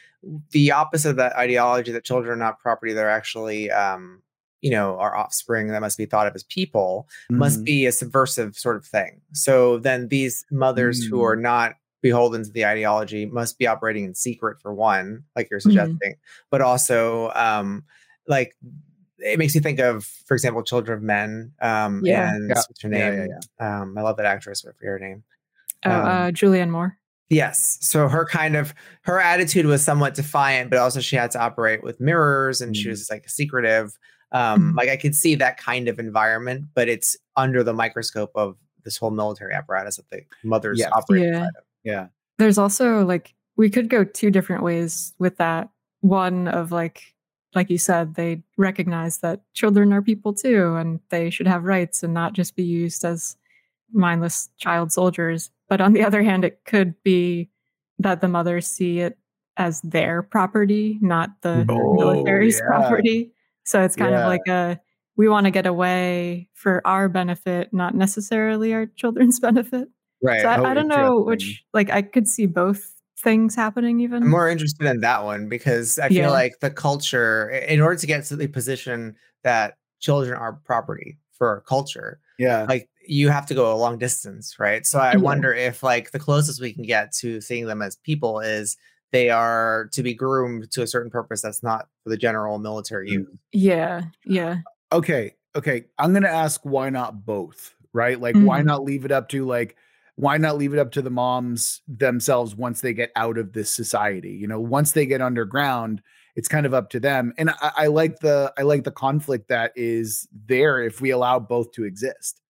the 0.49 0.71
opposite 0.71 1.11
of 1.11 1.15
that 1.17 1.35
ideology 1.35 1.91
that 1.91 2.03
children 2.03 2.33
are 2.33 2.43
not 2.43 2.59
property, 2.59 2.93
they're 2.93 3.09
actually, 3.09 3.69
um, 3.69 4.23
you 4.61 4.71
know, 4.71 4.97
our 4.97 5.15
offspring 5.15 5.67
that 5.67 5.81
must 5.81 5.97
be 5.97 6.05
thought 6.05 6.27
of 6.27 6.35
as 6.35 6.43
people 6.43 7.07
mm-hmm. 7.31 7.39
must 7.39 7.63
be 7.63 7.85
a 7.85 7.91
subversive 7.91 8.55
sort 8.57 8.75
of 8.75 8.85
thing. 8.85 9.21
So 9.33 9.77
then 9.77 10.07
these 10.07 10.45
mothers 10.51 11.01
mm-hmm. 11.01 11.15
who 11.15 11.23
are 11.23 11.35
not 11.35 11.75
beholden 12.01 12.43
to 12.43 12.51
the 12.51 12.65
ideology 12.65 13.25
must 13.25 13.57
be 13.57 13.67
operating 13.67 14.05
in 14.05 14.15
secret 14.15 14.61
for 14.61 14.73
one, 14.73 15.23
like 15.35 15.49
you're 15.49 15.59
mm-hmm. 15.59 15.71
suggesting, 15.71 16.15
but 16.49 16.61
also 16.61 17.31
um, 17.35 17.83
like 18.27 18.55
it 19.19 19.39
makes 19.39 19.55
you 19.55 19.61
think 19.61 19.79
of, 19.79 20.05
for 20.05 20.35
example, 20.35 20.63
Children 20.63 20.97
of 20.97 21.03
Men. 21.03 21.53
Um, 21.61 22.01
yeah. 22.05 22.33
And 22.33 22.49
yeah. 22.49 22.55
what's 22.55 22.81
her 22.81 22.89
name? 22.89 23.29
Yeah, 23.29 23.37
yeah. 23.59 23.81
Um, 23.81 23.97
I 23.97 24.01
love 24.01 24.17
that 24.17 24.25
actress. 24.25 24.61
Forget 24.61 24.77
her 24.81 24.99
name. 24.99 25.23
Oh, 25.85 25.91
um, 25.91 26.05
uh, 26.05 26.27
Julianne 26.31 26.69
Moore. 26.69 26.97
Yes. 27.29 27.77
So 27.81 28.07
her 28.07 28.25
kind 28.25 28.55
of 28.55 28.73
her 29.01 29.19
attitude 29.19 29.65
was 29.65 29.83
somewhat 29.83 30.13
defiant, 30.13 30.69
but 30.69 30.79
also 30.79 31.01
she 31.01 31.15
had 31.15 31.31
to 31.31 31.39
operate 31.39 31.83
with 31.83 31.99
mirrors, 31.99 32.61
and 32.61 32.73
mm-hmm. 32.73 32.81
she 32.81 32.89
was 32.89 33.09
like 33.09 33.27
secretive. 33.27 33.97
Um, 34.31 34.59
mm-hmm. 34.59 34.77
Like 34.77 34.89
I 34.89 34.97
could 34.97 35.15
see 35.15 35.35
that 35.35 35.57
kind 35.57 35.87
of 35.87 35.99
environment, 35.99 36.65
but 36.73 36.89
it's 36.89 37.15
under 37.35 37.63
the 37.63 37.73
microscope 37.73 38.31
of 38.35 38.57
this 38.83 38.97
whole 38.97 39.11
military 39.11 39.53
apparatus 39.53 39.97
that 39.97 40.09
the 40.09 40.21
mothers 40.43 40.79
yes. 40.79 40.91
operate. 40.93 41.23
Yeah. 41.23 41.47
yeah. 41.83 42.07
There's 42.37 42.57
also 42.57 43.05
like 43.05 43.33
we 43.55 43.69
could 43.69 43.89
go 43.89 44.03
two 44.03 44.31
different 44.31 44.63
ways 44.63 45.13
with 45.19 45.37
that. 45.37 45.69
One 46.01 46.47
of 46.47 46.71
like 46.71 47.15
like 47.55 47.69
you 47.69 47.77
said, 47.77 48.15
they 48.15 48.43
recognize 48.57 49.19
that 49.19 49.41
children 49.53 49.91
are 49.93 50.01
people 50.01 50.33
too, 50.33 50.75
and 50.75 50.99
they 51.09 51.29
should 51.29 51.47
have 51.47 51.63
rights 51.63 52.03
and 52.03 52.13
not 52.13 52.33
just 52.33 52.55
be 52.55 52.63
used 52.63 53.03
as 53.03 53.35
mindless 53.91 54.49
child 54.57 54.91
soldiers. 54.91 55.49
But 55.69 55.81
on 55.81 55.93
the 55.93 56.03
other 56.03 56.23
hand, 56.23 56.45
it 56.45 56.61
could 56.65 57.01
be 57.03 57.49
that 57.99 58.21
the 58.21 58.27
mothers 58.27 58.67
see 58.67 58.99
it 58.99 59.17
as 59.57 59.81
their 59.81 60.21
property, 60.21 60.97
not 61.01 61.29
the 61.41 61.65
oh, 61.67 61.93
military's 61.95 62.59
yeah. 62.59 62.67
property. 62.67 63.31
So 63.67 63.81
it's 63.83 63.95
kind 63.95 64.11
yeah. 64.11 64.21
of 64.21 64.27
like 64.27 64.47
a 64.47 64.79
we 65.15 65.27
want 65.27 65.45
to 65.45 65.51
get 65.51 65.65
away 65.65 66.49
for 66.53 66.85
our 66.85 67.09
benefit, 67.09 67.73
not 67.73 67.95
necessarily 67.95 68.73
our 68.73 68.85
children's 68.85 69.39
benefit. 69.41 69.89
Right. 70.21 70.41
So 70.41 70.47
I, 70.47 70.55
I 70.55 70.71
oh, 70.71 70.73
don't 70.73 70.87
know 70.87 71.19
which 71.19 71.63
like 71.73 71.89
I 71.89 72.01
could 72.01 72.27
see 72.27 72.45
both 72.45 72.97
things 73.19 73.55
happening 73.55 73.99
even 73.99 74.23
I'm 74.23 74.29
more 74.29 74.47
interested 74.47 74.85
in 74.85 75.01
that 75.01 75.23
one 75.23 75.49
because 75.49 75.97
i 75.97 76.07
feel 76.07 76.17
yeah. 76.17 76.29
like 76.29 76.59
the 76.59 76.69
culture 76.69 77.49
in 77.49 77.81
order 77.81 77.99
to 77.99 78.05
get 78.05 78.25
to 78.25 78.35
the 78.35 78.47
position 78.47 79.15
that 79.43 79.77
children 79.99 80.37
are 80.37 80.53
property 80.53 81.17
for 81.31 81.63
culture 81.67 82.19
yeah 82.37 82.65
like 82.69 82.87
you 83.07 83.29
have 83.29 83.47
to 83.47 83.55
go 83.55 83.73
a 83.73 83.75
long 83.75 83.97
distance 83.97 84.59
right 84.59 84.85
so 84.85 84.99
i 84.99 85.13
yeah. 85.13 85.17
wonder 85.17 85.51
if 85.51 85.81
like 85.81 86.11
the 86.11 86.19
closest 86.19 86.61
we 86.61 86.71
can 86.71 86.83
get 86.83 87.11
to 87.11 87.41
seeing 87.41 87.65
them 87.65 87.81
as 87.81 87.95
people 87.95 88.39
is 88.39 88.77
they 89.11 89.29
are 89.29 89.89
to 89.93 90.03
be 90.03 90.13
groomed 90.13 90.69
to 90.71 90.81
a 90.81 90.87
certain 90.87 91.11
purpose 91.11 91.41
that's 91.41 91.63
not 91.63 91.87
for 92.03 92.09
the 92.09 92.17
general 92.17 92.59
military 92.59 93.09
use. 93.09 93.27
Yeah 93.51 94.03
yeah. 94.25 94.57
Okay 94.91 95.33
okay 95.55 95.85
i'm 95.97 96.13
gonna 96.13 96.27
ask 96.27 96.61
why 96.63 96.89
not 96.89 97.25
both 97.25 97.73
right? 97.97 98.21
Like 98.21 98.35
mm-hmm. 98.35 98.45
why 98.45 98.61
not 98.61 98.83
leave 98.83 99.03
it 99.03 99.11
up 99.11 99.27
to 99.29 99.45
like 99.45 99.75
why 100.15 100.37
not 100.37 100.57
leave 100.57 100.73
it 100.73 100.79
up 100.79 100.91
to 100.93 101.01
the 101.01 101.09
moms 101.09 101.81
themselves 101.87 102.55
once 102.55 102.81
they 102.81 102.93
get 102.93 103.11
out 103.15 103.37
of 103.37 103.53
this 103.53 103.75
society? 103.75 104.31
You 104.31 104.47
know 104.47 104.59
once 104.61 104.91
they 104.91 105.05
get 105.05 105.21
underground 105.21 106.01
it's 106.35 106.47
kind 106.47 106.67
of 106.67 106.73
up 106.75 106.91
to 106.91 106.99
them. 106.99 107.33
And 107.39 107.49
I, 107.49 107.71
I, 107.75 107.87
like 107.87 108.19
the 108.19 108.53
i 108.59 108.61
like 108.61 108.83
the 108.83 108.91
conflict 108.91 109.49
that 109.49 109.71
is 109.75 110.27
there 110.45 110.79
if 110.83 111.01
we 111.01 111.09
allow 111.09 111.39
both 111.39 111.71
to 111.71 111.83
exist 111.83 112.41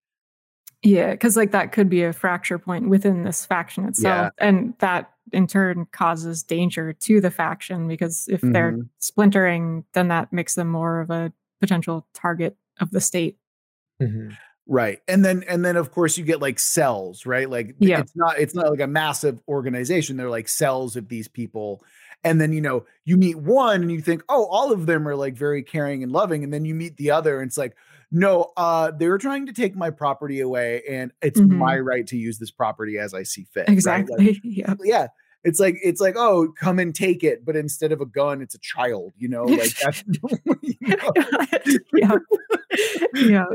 yeah 0.84 1.12
because 1.12 1.36
like 1.36 1.52
that 1.52 1.72
could 1.72 1.90
be 1.90 2.04
a 2.04 2.14
fracture 2.14 2.60
point 2.60 2.90
within 2.90 3.24
this 3.24 3.46
faction 3.46 3.86
itself 3.86 4.32
yeah. 4.38 4.48
and 4.48 4.74
that 4.80 5.12
in 5.34 5.48
turn 5.48 5.86
causes 5.92 6.44
danger 6.44 6.94
to 6.94 7.20
the 7.20 7.32
faction 7.32 7.88
because 7.88 8.28
if 8.30 8.42
mm-hmm. 8.42 8.52
they're 8.54 8.78
splintering 9.00 9.84
then 9.94 10.08
that 10.08 10.32
makes 10.32 10.56
them 10.56 10.70
more 10.70 11.02
of 11.02 11.10
a 11.10 11.34
potential 11.60 12.08
target 12.14 12.56
of 12.80 12.92
the 12.92 13.02
state. 13.02 13.38
Mm-hmm. 14.02 14.30
Right. 14.70 15.00
And 15.08 15.24
then 15.24 15.44
and 15.48 15.64
then 15.64 15.78
of 15.78 15.92
course 15.92 16.18
you 16.18 16.26
get 16.26 16.42
like 16.42 16.60
cells, 16.60 17.26
right? 17.26 17.50
Like 17.50 17.76
yeah. 17.80 18.00
it's 18.00 18.16
not 18.16 18.38
it's 18.38 18.54
not 18.54 18.70
like 18.70 18.82
a 18.82 18.88
massive 18.88 19.40
organization. 19.48 20.18
They're 20.18 20.30
like 20.30 20.50
cells 20.50 20.96
of 20.96 21.08
these 21.08 21.28
people. 21.28 21.84
And 22.24 22.42
then 22.42 22.52
you 22.52 22.60
know, 22.60 22.86
you 23.06 23.16
meet 23.16 23.38
one 23.38 23.82
and 23.82 23.92
you 23.92 24.02
think, 24.02 24.24
"Oh, 24.28 24.46
all 24.48 24.74
of 24.74 24.88
them 24.88 25.08
are 25.08 25.16
like 25.16 25.36
very 25.36 25.64
caring 25.64 26.04
and 26.04 26.12
loving." 26.12 26.44
And 26.44 26.52
then 26.52 26.66
you 26.66 26.76
meet 26.76 26.98
the 26.98 27.12
other 27.12 27.40
and 27.40 27.48
it's 27.48 27.58
like, 27.58 27.78
"No, 28.12 28.52
uh 28.58 28.92
they 28.92 29.08
were 29.08 29.18
trying 29.18 29.46
to 29.48 29.54
take 29.54 29.76
my 29.76 29.90
property 29.90 30.40
away 30.40 30.84
and 30.90 31.12
it's 31.22 31.40
mm-hmm. 31.40 31.58
my 31.58 31.80
right 31.80 32.08
to 32.08 32.18
use 32.18 32.40
this 32.40 32.52
property 32.52 32.98
as 32.98 33.14
I 33.14 33.24
see 33.24 33.46
fit." 33.54 33.70
Exactly. 33.70 34.16
Right? 34.18 34.28
Like, 34.28 34.40
yeah. 34.44 34.74
Yeah 34.84 35.08
it's 35.44 35.60
like 35.60 35.78
it's 35.84 36.02
like 36.02 36.16
oh 36.18 36.52
come 36.60 36.80
and 36.80 36.94
take 36.94 37.24
it 37.24 37.46
but 37.46 37.56
instead 37.56 37.92
of 37.92 38.02
a 38.02 38.06
gun 38.06 38.42
it's 38.42 38.56
a 38.56 38.60
child 38.60 39.14
you 39.18 39.28
know 39.28 39.46
like 39.46 39.76
that's 39.82 40.04
you 40.62 40.76
know? 40.82 41.12
yeah 41.94 42.16
yeah 43.14 43.46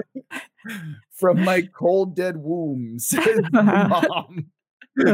from 1.11 1.45
my 1.45 1.63
cold 1.63 2.17
dead 2.17 2.37
wombs, 2.39 3.15
mom 3.53 4.47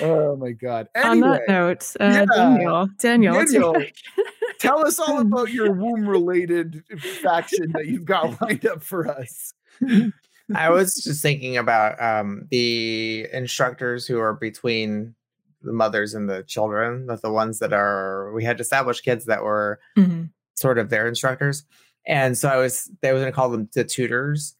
oh 0.00 0.36
my 0.36 0.50
god. 0.52 0.88
Anyway, 0.94 1.10
on 1.10 1.20
that 1.20 1.42
note 1.48 1.92
uh, 2.00 2.04
yeah. 2.04 2.24
daniel 2.34 2.88
daniel, 2.98 3.34
daniel 3.34 3.76
tell 4.58 4.84
us 4.86 4.98
all 4.98 5.20
about 5.20 5.52
your 5.52 5.72
womb 5.80 6.08
related 6.08 6.82
faction 7.22 7.72
that 7.72 7.86
you've 7.86 8.04
got 8.04 8.40
lined 8.40 8.66
up 8.66 8.82
for 8.82 9.08
us. 9.08 9.52
I 10.54 10.70
was 10.70 10.94
just 10.94 11.22
thinking 11.22 11.56
about 11.56 12.00
um, 12.00 12.46
the 12.50 13.26
instructors 13.32 14.06
who 14.06 14.18
are 14.18 14.34
between 14.34 15.14
the 15.62 15.72
mothers 15.72 16.14
and 16.14 16.28
the 16.28 16.44
children, 16.44 17.06
that 17.06 17.22
the 17.22 17.32
ones 17.32 17.58
that 17.58 17.72
are 17.72 18.32
we 18.32 18.44
had 18.44 18.60
established 18.60 19.04
kids 19.04 19.24
that 19.26 19.42
were 19.42 19.80
mm-hmm. 19.96 20.24
sort 20.54 20.78
of 20.78 20.88
their 20.88 21.08
instructors, 21.08 21.64
and 22.06 22.38
so 22.38 22.48
I 22.48 22.56
was 22.56 22.90
they 23.00 23.12
was 23.12 23.20
going 23.20 23.32
to 23.32 23.36
call 23.36 23.50
them 23.50 23.68
the 23.74 23.84
tutors, 23.84 24.54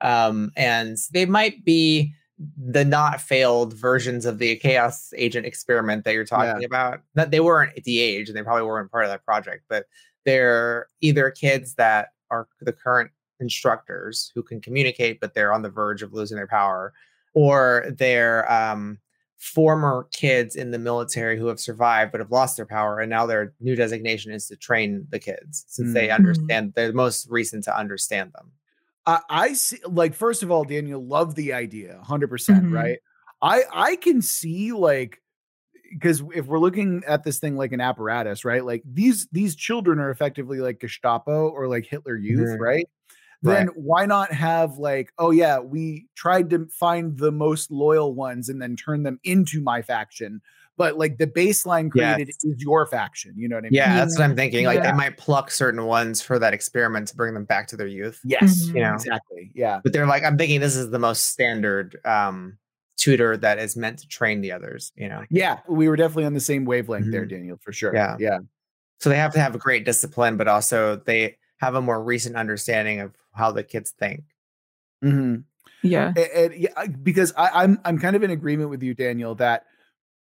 um, 0.00 0.52
and 0.56 0.96
they 1.12 1.26
might 1.26 1.64
be 1.64 2.14
the 2.38 2.84
not 2.84 3.20
failed 3.20 3.72
versions 3.72 4.26
of 4.26 4.38
the 4.38 4.56
chaos 4.56 5.12
agent 5.16 5.46
experiment 5.46 6.04
that 6.04 6.12
you're 6.12 6.24
talking 6.24 6.60
yeah. 6.60 6.66
about. 6.66 7.00
That 7.14 7.30
they 7.30 7.40
weren't 7.40 7.76
at 7.76 7.84
the 7.84 8.00
age, 8.00 8.28
and 8.28 8.36
they 8.36 8.42
probably 8.42 8.66
weren't 8.66 8.90
part 8.90 9.04
of 9.04 9.10
that 9.10 9.24
project, 9.24 9.64
but 9.68 9.86
they're 10.24 10.86
either 11.00 11.30
kids 11.30 11.74
that 11.74 12.08
are 12.30 12.48
the 12.60 12.72
current 12.72 13.10
instructors 13.40 14.32
who 14.34 14.42
can 14.42 14.60
communicate, 14.60 15.20
but 15.20 15.34
they're 15.34 15.52
on 15.52 15.62
the 15.62 15.70
verge 15.70 16.02
of 16.02 16.12
losing 16.12 16.36
their 16.36 16.46
power, 16.46 16.92
or 17.34 17.86
they're 17.96 18.50
um, 18.52 18.98
former 19.38 20.08
kids 20.12 20.56
in 20.56 20.70
the 20.70 20.78
military 20.78 21.38
who 21.38 21.46
have 21.46 21.60
survived 21.60 22.12
but 22.12 22.20
have 22.20 22.30
lost 22.30 22.56
their 22.56 22.66
power, 22.66 23.00
and 23.00 23.08
now 23.08 23.24
their 23.24 23.54
new 23.60 23.76
designation 23.76 24.32
is 24.32 24.46
to 24.48 24.56
train 24.56 25.06
the 25.10 25.18
kids 25.18 25.64
since 25.68 25.86
mm-hmm. 25.86 25.94
they 25.94 26.10
understand 26.10 26.72
they're 26.74 26.92
most 26.92 27.26
recent 27.30 27.64
to 27.64 27.78
understand 27.78 28.32
them. 28.34 28.52
I, 29.06 29.20
I 29.28 29.52
see, 29.52 29.78
like, 29.86 30.14
first 30.14 30.42
of 30.42 30.50
all, 30.50 30.64
Daniel, 30.64 31.04
love 31.04 31.34
the 31.34 31.52
idea, 31.52 32.00
100%, 32.04 32.28
mm 32.28 32.60
hmm 32.60 32.74
right? 32.74 32.98
I 33.42 33.62
I 33.70 33.96
can 33.96 34.22
see 34.22 34.72
like 34.72 35.20
because 35.92 36.22
if 36.34 36.46
we're 36.46 36.58
looking 36.58 37.02
at 37.06 37.22
this 37.22 37.38
thing 37.38 37.54
like 37.56 37.72
an 37.72 37.80
apparatus, 37.80 38.44
right? 38.44 38.64
Like 38.64 38.82
these 38.84 39.28
these 39.30 39.54
children 39.54 39.98
are 39.98 40.10
effectively 40.10 40.58
like 40.58 40.80
Gestapo 40.80 41.48
or 41.50 41.68
like 41.68 41.86
Hitler 41.86 42.16
Youth, 42.16 42.48
mm-hmm. 42.48 42.62
right? 42.62 42.86
then 43.42 43.66
right. 43.66 43.76
why 43.76 44.06
not 44.06 44.32
have 44.32 44.78
like, 44.78 45.12
oh 45.18 45.30
yeah, 45.30 45.58
we 45.58 46.06
tried 46.14 46.50
to 46.50 46.66
find 46.66 47.18
the 47.18 47.32
most 47.32 47.70
loyal 47.70 48.14
ones 48.14 48.48
and 48.48 48.60
then 48.60 48.76
turn 48.76 49.02
them 49.02 49.20
into 49.24 49.60
my 49.60 49.82
faction. 49.82 50.40
But 50.76 50.98
like 50.98 51.18
the 51.18 51.26
baseline 51.26 51.90
created 51.90 52.28
yes. 52.28 52.44
is 52.44 52.62
your 52.62 52.86
faction. 52.86 53.34
You 53.36 53.48
know 53.48 53.56
what 53.56 53.64
I 53.64 53.68
mean? 53.68 53.74
Yeah, 53.74 53.96
that's 53.96 54.18
what 54.18 54.24
I'm 54.24 54.36
thinking. 54.36 54.66
Like 54.66 54.78
yeah. 54.78 54.90
they 54.90 54.96
might 54.96 55.16
pluck 55.16 55.50
certain 55.50 55.84
ones 55.84 56.20
for 56.20 56.38
that 56.38 56.52
experiment 56.52 57.08
to 57.08 57.16
bring 57.16 57.32
them 57.32 57.44
back 57.44 57.68
to 57.68 57.76
their 57.76 57.86
youth. 57.86 58.20
Yes, 58.24 58.64
mm-hmm. 58.64 58.76
you 58.76 58.82
know 58.82 58.94
exactly. 58.94 59.50
Yeah, 59.54 59.80
but 59.82 59.92
they're 59.92 60.06
like, 60.06 60.22
I'm 60.22 60.36
thinking 60.36 60.60
this 60.60 60.76
is 60.76 60.90
the 60.90 60.98
most 60.98 61.30
standard 61.30 61.98
um 62.04 62.58
tutor 62.96 63.36
that 63.36 63.58
is 63.58 63.76
meant 63.76 63.98
to 64.00 64.08
train 64.08 64.40
the 64.40 64.52
others. 64.52 64.92
You 64.96 65.08
know? 65.08 65.24
Yeah, 65.30 65.60
we 65.68 65.88
were 65.88 65.96
definitely 65.96 66.24
on 66.24 66.34
the 66.34 66.40
same 66.40 66.64
wavelength 66.64 67.04
mm-hmm. 67.04 67.12
there, 67.12 67.26
Daniel, 67.26 67.58
for 67.60 67.72
sure. 67.72 67.94
Yeah, 67.94 68.16
yeah. 68.18 68.38
So 69.00 69.10
they 69.10 69.16
have 69.16 69.32
to 69.34 69.40
have 69.40 69.54
a 69.54 69.58
great 69.58 69.84
discipline, 69.84 70.36
but 70.36 70.48
also 70.48 70.96
they 70.96 71.36
have 71.58 71.74
a 71.74 71.82
more 71.82 72.02
recent 72.02 72.36
understanding 72.36 73.00
of 73.00 73.12
how 73.32 73.52
the 73.52 73.62
kids 73.62 73.92
think. 73.98 74.24
Mm-hmm. 75.04 75.40
Yeah. 75.82 76.08
And, 76.08 76.18
and, 76.18 76.54
yeah, 76.54 76.86
because 77.02 77.32
I, 77.36 77.62
I'm 77.62 77.80
I'm 77.84 77.98
kind 77.98 78.16
of 78.16 78.22
in 78.22 78.30
agreement 78.30 78.70
with 78.70 78.82
you, 78.82 78.94
Daniel, 78.94 79.34
that 79.36 79.66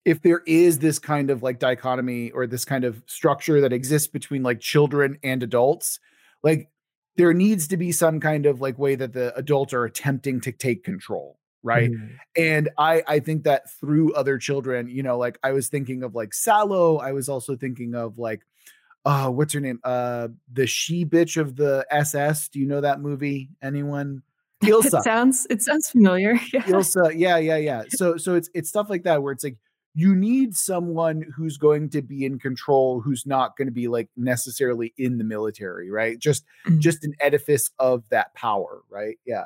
if 0.09 0.21
there 0.21 0.41
is 0.47 0.79
this 0.79 0.97
kind 0.97 1.29
of 1.29 1.43
like 1.43 1.59
dichotomy 1.59 2.31
or 2.31 2.47
this 2.47 2.65
kind 2.65 2.83
of 2.83 3.03
structure 3.05 3.61
that 3.61 3.71
exists 3.71 4.07
between 4.07 4.41
like 4.41 4.59
children 4.59 5.17
and 5.23 5.43
adults, 5.43 5.99
like 6.43 6.69
there 7.15 7.33
needs 7.33 7.67
to 7.67 7.77
be 7.77 7.91
some 7.91 8.19
kind 8.19 8.45
of 8.45 8.59
like 8.61 8.79
way 8.79 8.95
that 8.95 9.13
the 9.13 9.35
adults 9.37 9.73
are 9.73 9.85
attempting 9.85 10.41
to 10.41 10.51
take 10.51 10.83
control 10.83 11.37
right? 11.61 11.91
Mm-hmm. 11.91 12.15
and 12.37 12.69
i 12.77 13.03
i 13.05 13.19
think 13.19 13.43
that 13.43 13.69
through 13.69 14.13
other 14.13 14.37
children 14.37 14.87
you 14.87 15.03
know 15.03 15.17
like 15.17 15.37
i 15.43 15.51
was 15.51 15.67
thinking 15.67 16.03
of 16.03 16.15
like 16.15 16.29
Salò 16.29 17.01
i 17.03 17.11
was 17.11 17.27
also 17.27 17.57
thinking 17.57 17.95
of 17.95 18.17
like 18.17 18.43
uh 19.05 19.29
what's 19.29 19.53
her 19.53 19.59
name? 19.59 19.79
Uh 19.83 20.29
the 20.51 20.67
she 20.67 21.05
bitch 21.05 21.37
of 21.37 21.55
the 21.55 21.85
ss 21.91 22.49
do 22.49 22.59
you 22.59 22.65
know 22.65 22.81
that 22.81 23.01
movie? 23.01 23.49
Anyone? 23.61 24.23
Ilsa. 24.63 24.99
it 24.99 25.03
sounds 25.03 25.47
it 25.49 25.61
sounds 25.61 25.89
familiar 25.89 26.33
yeah. 26.53 26.63
Ilsa. 26.63 27.13
Yeah 27.15 27.37
yeah 27.37 27.57
yeah. 27.57 27.83
So 27.89 28.17
so 28.17 28.35
it's 28.35 28.49
it's 28.53 28.69
stuff 28.69 28.89
like 28.89 29.03
that 29.03 29.23
where 29.23 29.31
it's 29.31 29.43
like 29.43 29.57
you 29.95 30.15
need 30.15 30.55
someone 30.55 31.23
who's 31.35 31.57
going 31.57 31.89
to 31.89 32.01
be 32.01 32.25
in 32.25 32.39
control 32.39 33.01
who's 33.01 33.25
not 33.25 33.57
going 33.57 33.67
to 33.67 33.73
be 33.73 33.87
like 33.87 34.09
necessarily 34.15 34.93
in 34.97 35.17
the 35.17 35.23
military 35.23 35.89
right 35.89 36.19
just 36.19 36.45
mm-hmm. 36.65 36.79
just 36.79 37.03
an 37.03 37.13
edifice 37.19 37.71
of 37.79 38.03
that 38.09 38.33
power 38.33 38.81
right 38.89 39.17
yeah 39.25 39.45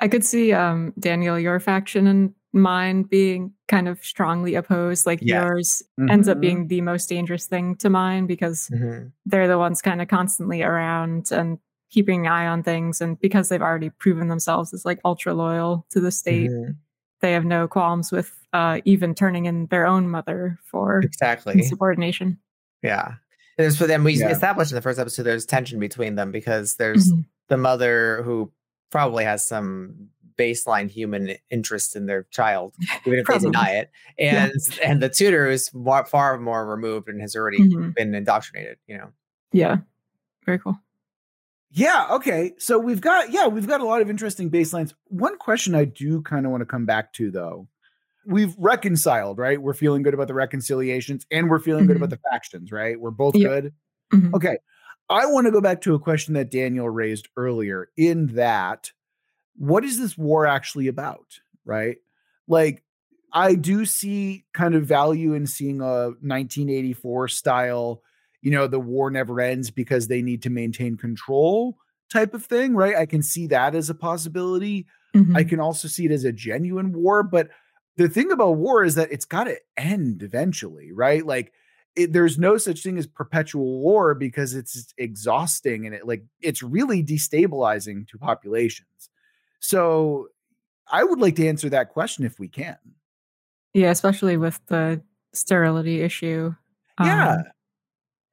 i 0.00 0.08
could 0.08 0.24
see 0.24 0.52
um 0.52 0.92
daniel 0.98 1.38
your 1.38 1.60
faction 1.60 2.06
and 2.06 2.34
mine 2.54 3.02
being 3.02 3.52
kind 3.66 3.88
of 3.88 4.02
strongly 4.04 4.54
opposed 4.54 5.06
like 5.06 5.18
yeah. 5.20 5.42
yours 5.42 5.82
mm-hmm. 5.98 6.08
ends 6.08 6.28
up 6.28 6.36
mm-hmm. 6.36 6.40
being 6.40 6.68
the 6.68 6.80
most 6.80 7.08
dangerous 7.08 7.46
thing 7.46 7.74
to 7.74 7.90
mine 7.90 8.26
because 8.26 8.70
mm-hmm. 8.72 9.08
they're 9.26 9.48
the 9.48 9.58
ones 9.58 9.82
kind 9.82 10.00
of 10.00 10.08
constantly 10.08 10.62
around 10.62 11.30
and 11.32 11.58
keeping 11.90 12.26
an 12.26 12.32
eye 12.32 12.46
on 12.46 12.62
things 12.62 13.00
and 13.00 13.18
because 13.20 13.48
they've 13.48 13.62
already 13.62 13.90
proven 13.90 14.28
themselves 14.28 14.72
as 14.72 14.84
like 14.84 15.00
ultra 15.04 15.34
loyal 15.34 15.84
to 15.90 16.00
the 16.00 16.12
state 16.12 16.50
mm-hmm. 16.50 16.72
they 17.20 17.32
have 17.32 17.44
no 17.44 17.66
qualms 17.66 18.12
with 18.12 18.32
uh, 18.54 18.80
even 18.86 19.14
turning 19.14 19.44
in 19.44 19.66
their 19.66 19.86
own 19.86 20.08
mother 20.08 20.58
for 20.64 21.00
exactly 21.00 21.62
subordination 21.62 22.38
yeah 22.82 23.14
there's 23.58 23.76
for 23.76 23.86
them 23.86 24.02
we 24.02 24.14
yeah. 24.14 24.30
established 24.30 24.72
in 24.72 24.76
the 24.76 24.82
first 24.82 24.98
episode 24.98 25.24
there's 25.24 25.44
tension 25.44 25.78
between 25.78 26.14
them 26.14 26.32
because 26.32 26.76
there's 26.76 27.12
mm-hmm. 27.12 27.20
the 27.48 27.58
mother 27.58 28.22
who 28.22 28.50
probably 28.90 29.24
has 29.24 29.44
some 29.46 30.08
baseline 30.36 30.90
human 30.90 31.36
interest 31.50 31.96
in 31.96 32.06
their 32.06 32.24
child, 32.30 32.74
even 33.06 33.18
if 33.18 33.26
they 33.26 33.38
deny 33.38 33.70
it. 33.70 33.90
And 34.18 34.52
yeah. 34.78 34.90
and 34.90 35.02
the 35.02 35.08
tutor 35.08 35.46
is 35.48 35.68
far, 35.68 36.04
far 36.06 36.38
more 36.38 36.66
removed 36.66 37.08
and 37.08 37.20
has 37.20 37.36
already 37.36 37.58
mm-hmm. 37.60 37.90
been 37.90 38.14
indoctrinated. 38.14 38.78
You 38.86 38.98
know. 38.98 39.08
Yeah. 39.52 39.78
Very 40.44 40.58
cool. 40.58 40.78
Yeah. 41.70 42.06
Okay. 42.10 42.52
So 42.58 42.78
we've 42.78 43.00
got 43.00 43.30
yeah 43.30 43.46
we've 43.46 43.66
got 43.66 43.80
a 43.80 43.86
lot 43.86 44.00
of 44.00 44.10
interesting 44.10 44.50
baselines. 44.50 44.94
One 45.08 45.38
question 45.38 45.74
I 45.74 45.84
do 45.84 46.22
kind 46.22 46.46
of 46.46 46.52
want 46.52 46.60
to 46.62 46.66
come 46.66 46.86
back 46.86 47.12
to 47.14 47.30
though. 47.30 47.68
We've 48.26 48.54
reconciled, 48.58 49.38
right? 49.38 49.60
We're 49.60 49.74
feeling 49.74 50.02
good 50.02 50.14
about 50.14 50.28
the 50.28 50.34
reconciliations 50.34 51.26
and 51.30 51.50
we're 51.50 51.58
feeling 51.58 51.82
mm-hmm. 51.82 51.88
good 51.88 51.96
about 51.96 52.10
the 52.10 52.20
factions, 52.30 52.72
right? 52.72 52.98
We're 52.98 53.10
both 53.10 53.34
yep. 53.34 53.50
good. 53.50 53.72
Mm-hmm. 54.12 54.34
Okay. 54.34 54.58
I 55.10 55.26
want 55.26 55.46
to 55.46 55.50
go 55.50 55.60
back 55.60 55.82
to 55.82 55.94
a 55.94 55.98
question 55.98 56.34
that 56.34 56.50
Daniel 56.50 56.88
raised 56.88 57.28
earlier 57.36 57.88
in 57.96 58.34
that 58.34 58.90
what 59.56 59.84
is 59.84 59.98
this 59.98 60.16
war 60.16 60.46
actually 60.46 60.88
about? 60.88 61.40
Right. 61.64 61.98
Like, 62.48 62.82
I 63.32 63.54
do 63.56 63.84
see 63.84 64.44
kind 64.54 64.74
of 64.74 64.86
value 64.86 65.34
in 65.34 65.46
seeing 65.46 65.80
a 65.80 66.10
1984 66.20 67.28
style, 67.28 68.02
you 68.42 68.50
know, 68.50 68.66
the 68.66 68.78
war 68.78 69.10
never 69.10 69.40
ends 69.40 69.70
because 69.70 70.06
they 70.06 70.22
need 70.22 70.42
to 70.42 70.50
maintain 70.50 70.96
control 70.96 71.76
type 72.12 72.32
of 72.32 72.44
thing, 72.44 72.74
right? 72.76 72.94
I 72.94 73.06
can 73.06 73.22
see 73.22 73.48
that 73.48 73.74
as 73.74 73.90
a 73.90 73.94
possibility. 73.94 74.86
Mm-hmm. 75.16 75.36
I 75.36 75.42
can 75.44 75.58
also 75.58 75.88
see 75.88 76.04
it 76.04 76.12
as 76.12 76.24
a 76.24 76.32
genuine 76.32 76.92
war, 76.92 77.22
but 77.24 77.48
the 77.96 78.08
thing 78.08 78.30
about 78.32 78.56
war 78.56 78.84
is 78.84 78.96
that 78.96 79.12
it's 79.12 79.24
got 79.24 79.44
to 79.44 79.56
end 79.76 80.22
eventually, 80.22 80.92
right? 80.92 81.24
Like 81.24 81.52
it, 81.96 82.12
there's 82.12 82.38
no 82.38 82.56
such 82.56 82.82
thing 82.82 82.98
as 82.98 83.06
perpetual 83.06 83.80
war 83.80 84.14
because 84.14 84.54
it's 84.54 84.92
exhausting 84.98 85.86
and 85.86 85.94
it 85.94 86.06
like 86.06 86.24
it's 86.40 86.62
really 86.62 87.04
destabilizing 87.04 88.08
to 88.08 88.18
populations. 88.18 89.10
So 89.60 90.28
I 90.90 91.04
would 91.04 91.20
like 91.20 91.36
to 91.36 91.48
answer 91.48 91.68
that 91.70 91.90
question 91.90 92.24
if 92.24 92.38
we 92.38 92.48
can. 92.48 92.76
Yeah, 93.72 93.90
especially 93.90 94.36
with 94.36 94.60
the 94.66 95.00
sterility 95.32 96.00
issue. 96.00 96.54
Yeah. 97.00 97.34
Um, 97.34 97.44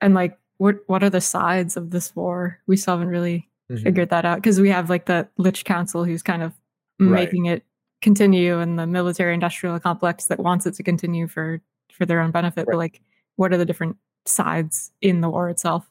and 0.02 0.14
like 0.14 0.38
what 0.58 0.78
what 0.88 1.04
are 1.04 1.10
the 1.10 1.22
sides 1.22 1.78
of 1.78 1.92
this 1.92 2.16
war? 2.16 2.60
We 2.68 2.78
still 2.78 2.98
haven't 2.98 3.10
really 3.12 3.50
mm-hmm. 3.72 3.84
figured 3.84 4.10
that 4.10 4.26
out 4.26 4.38
because 4.38 4.60
we 4.60 4.70
have 4.70 4.90
like 4.90 5.06
the 5.06 5.28
Lich 5.38 5.66
Council 5.66 6.04
who's 6.04 6.24
kind 6.24 6.44
of 6.44 6.54
right. 7.00 7.26
making 7.26 7.46
it 7.46 7.64
continue 8.02 8.60
and 8.60 8.80
the 8.80 8.88
military 8.88 9.34
industrial 9.34 9.80
complex 9.80 10.26
that 10.26 10.40
wants 10.40 10.66
it 10.66 10.74
to 10.76 10.84
continue 10.84 11.28
for 11.28 11.62
for 11.92 12.06
their 12.06 12.20
own 12.20 12.32
benefit. 12.32 12.62
Right. 12.68 12.74
But 12.74 12.78
like 12.78 13.02
what 13.36 13.54
are 13.54 13.58
the 13.58 13.66
different 13.66 13.98
sides 14.26 14.92
in 15.02 15.22
the 15.22 15.30
war 15.30 15.50
itself? 15.50 15.90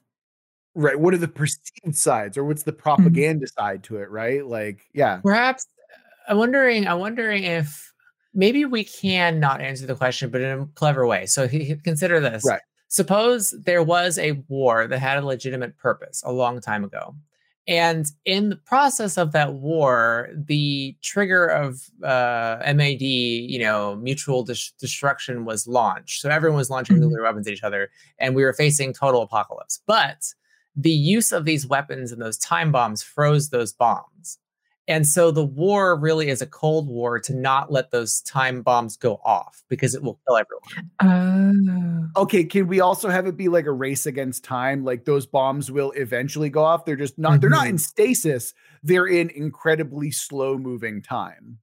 Right. 0.75 0.99
What 0.99 1.15
are 1.15 1.19
the 1.19 1.29
perceived 1.29 1.97
sides 1.97 2.37
or 2.37 2.45
what's 2.45 2.63
the 2.63 2.73
mm-hmm. 2.73 2.81
propaganda 2.81 3.47
mm-hmm. 3.47 3.61
side 3.61 3.83
to 3.85 3.97
it, 3.97 4.11
right? 4.11 4.47
Like, 4.47 4.89
yeah. 4.95 5.19
Perhaps 5.23 5.67
I'm 6.29 6.39
wondering, 6.39 6.87
I'm 6.87 7.01
wondering 7.01 7.45
if 7.45 7.93
maybe 8.35 8.65
we 8.65 8.85
can 8.85 9.41
not 9.41 9.61
answer 9.61 9.87
the 9.87 9.97
question, 9.97 10.31
but 10.31 10.41
in 10.41 10.61
a 10.61 10.67
clever 10.75 11.07
way. 11.07 11.27
So 11.27 11.49
he, 11.49 11.75
consider 11.75 12.21
this. 12.21 12.45
Right. 12.47 12.61
Suppose 12.89 13.51
there 13.51 13.83
was 13.83 14.19
a 14.19 14.33
war 14.49 14.87
that 14.87 14.99
had 14.99 15.19
a 15.19 15.27
legitimate 15.27 15.77
purpose 15.77 16.23
a 16.25 16.33
long 16.33 16.61
time 16.61 16.85
ago. 16.85 17.15
And 17.71 18.11
in 18.25 18.49
the 18.49 18.57
process 18.57 19.17
of 19.17 19.31
that 19.31 19.55
war, 19.55 20.29
the 20.35 20.97
trigger 21.03 21.47
of 21.47 21.89
uh, 22.03 22.59
MAD, 22.75 23.01
you 23.01 23.61
know, 23.61 23.95
mutual 23.95 24.43
dis- 24.43 24.73
destruction 24.73 25.45
was 25.45 25.69
launched. 25.69 26.21
So 26.21 26.31
everyone 26.31 26.57
was 26.57 26.69
launching 26.69 26.97
mm-hmm. 26.97 27.05
nuclear 27.05 27.23
weapons 27.23 27.47
at 27.47 27.53
each 27.53 27.63
other, 27.63 27.91
and 28.19 28.35
we 28.35 28.43
were 28.43 28.53
facing 28.53 28.93
total 28.93 29.23
apocalypse. 29.23 29.83
But 29.87 30.35
the 30.75 30.91
use 30.91 31.31
of 31.31 31.45
these 31.45 31.65
weapons 31.65 32.11
and 32.11 32.21
those 32.21 32.39
time 32.39 32.73
bombs 32.73 33.05
froze 33.05 33.51
those 33.51 33.73
bombs. 33.73 34.39
And 34.91 35.07
so 35.07 35.31
the 35.31 35.45
war 35.45 35.95
really 35.95 36.31
is 36.31 36.43
a 36.43 36.47
cold 36.47 36.89
war 36.89 37.21
to 37.21 37.33
not 37.33 37.71
let 37.71 37.93
those 37.93 38.23
time 38.23 38.61
bombs 38.61 38.97
go 38.97 39.21
off 39.25 39.63
because 39.69 39.95
it 39.95 40.03
will 40.03 40.19
kill 40.27 40.37
everyone. 40.37 42.11
Oh. 42.17 42.23
Okay, 42.23 42.43
can 42.43 42.67
we 42.67 42.81
also 42.81 43.09
have 43.09 43.29
it 43.29 43.37
be 43.37 43.49
like 43.49 43.67
a 43.67 43.73
race 43.73 44.07
against 44.07 44.43
time? 44.43 44.85
Like 44.85 45.05
those 45.05 45.27
bombs 45.27 45.71
will 45.71 45.93
eventually 45.93 46.51
go 46.51 46.65
off. 46.65 46.85
They're 46.85 46.97
just 46.97 47.17
not 47.19 47.35
mm-hmm. 47.35 47.41
they're 47.41 47.51
not 47.51 47.69
in 47.69 47.77
mm-hmm. 47.77 47.79
stasis. 47.79 48.53
They're 48.83 49.07
in 49.07 49.31
incredibly 49.31 50.11
slow 50.11 50.59
moving 50.59 51.03
time. 51.03 51.59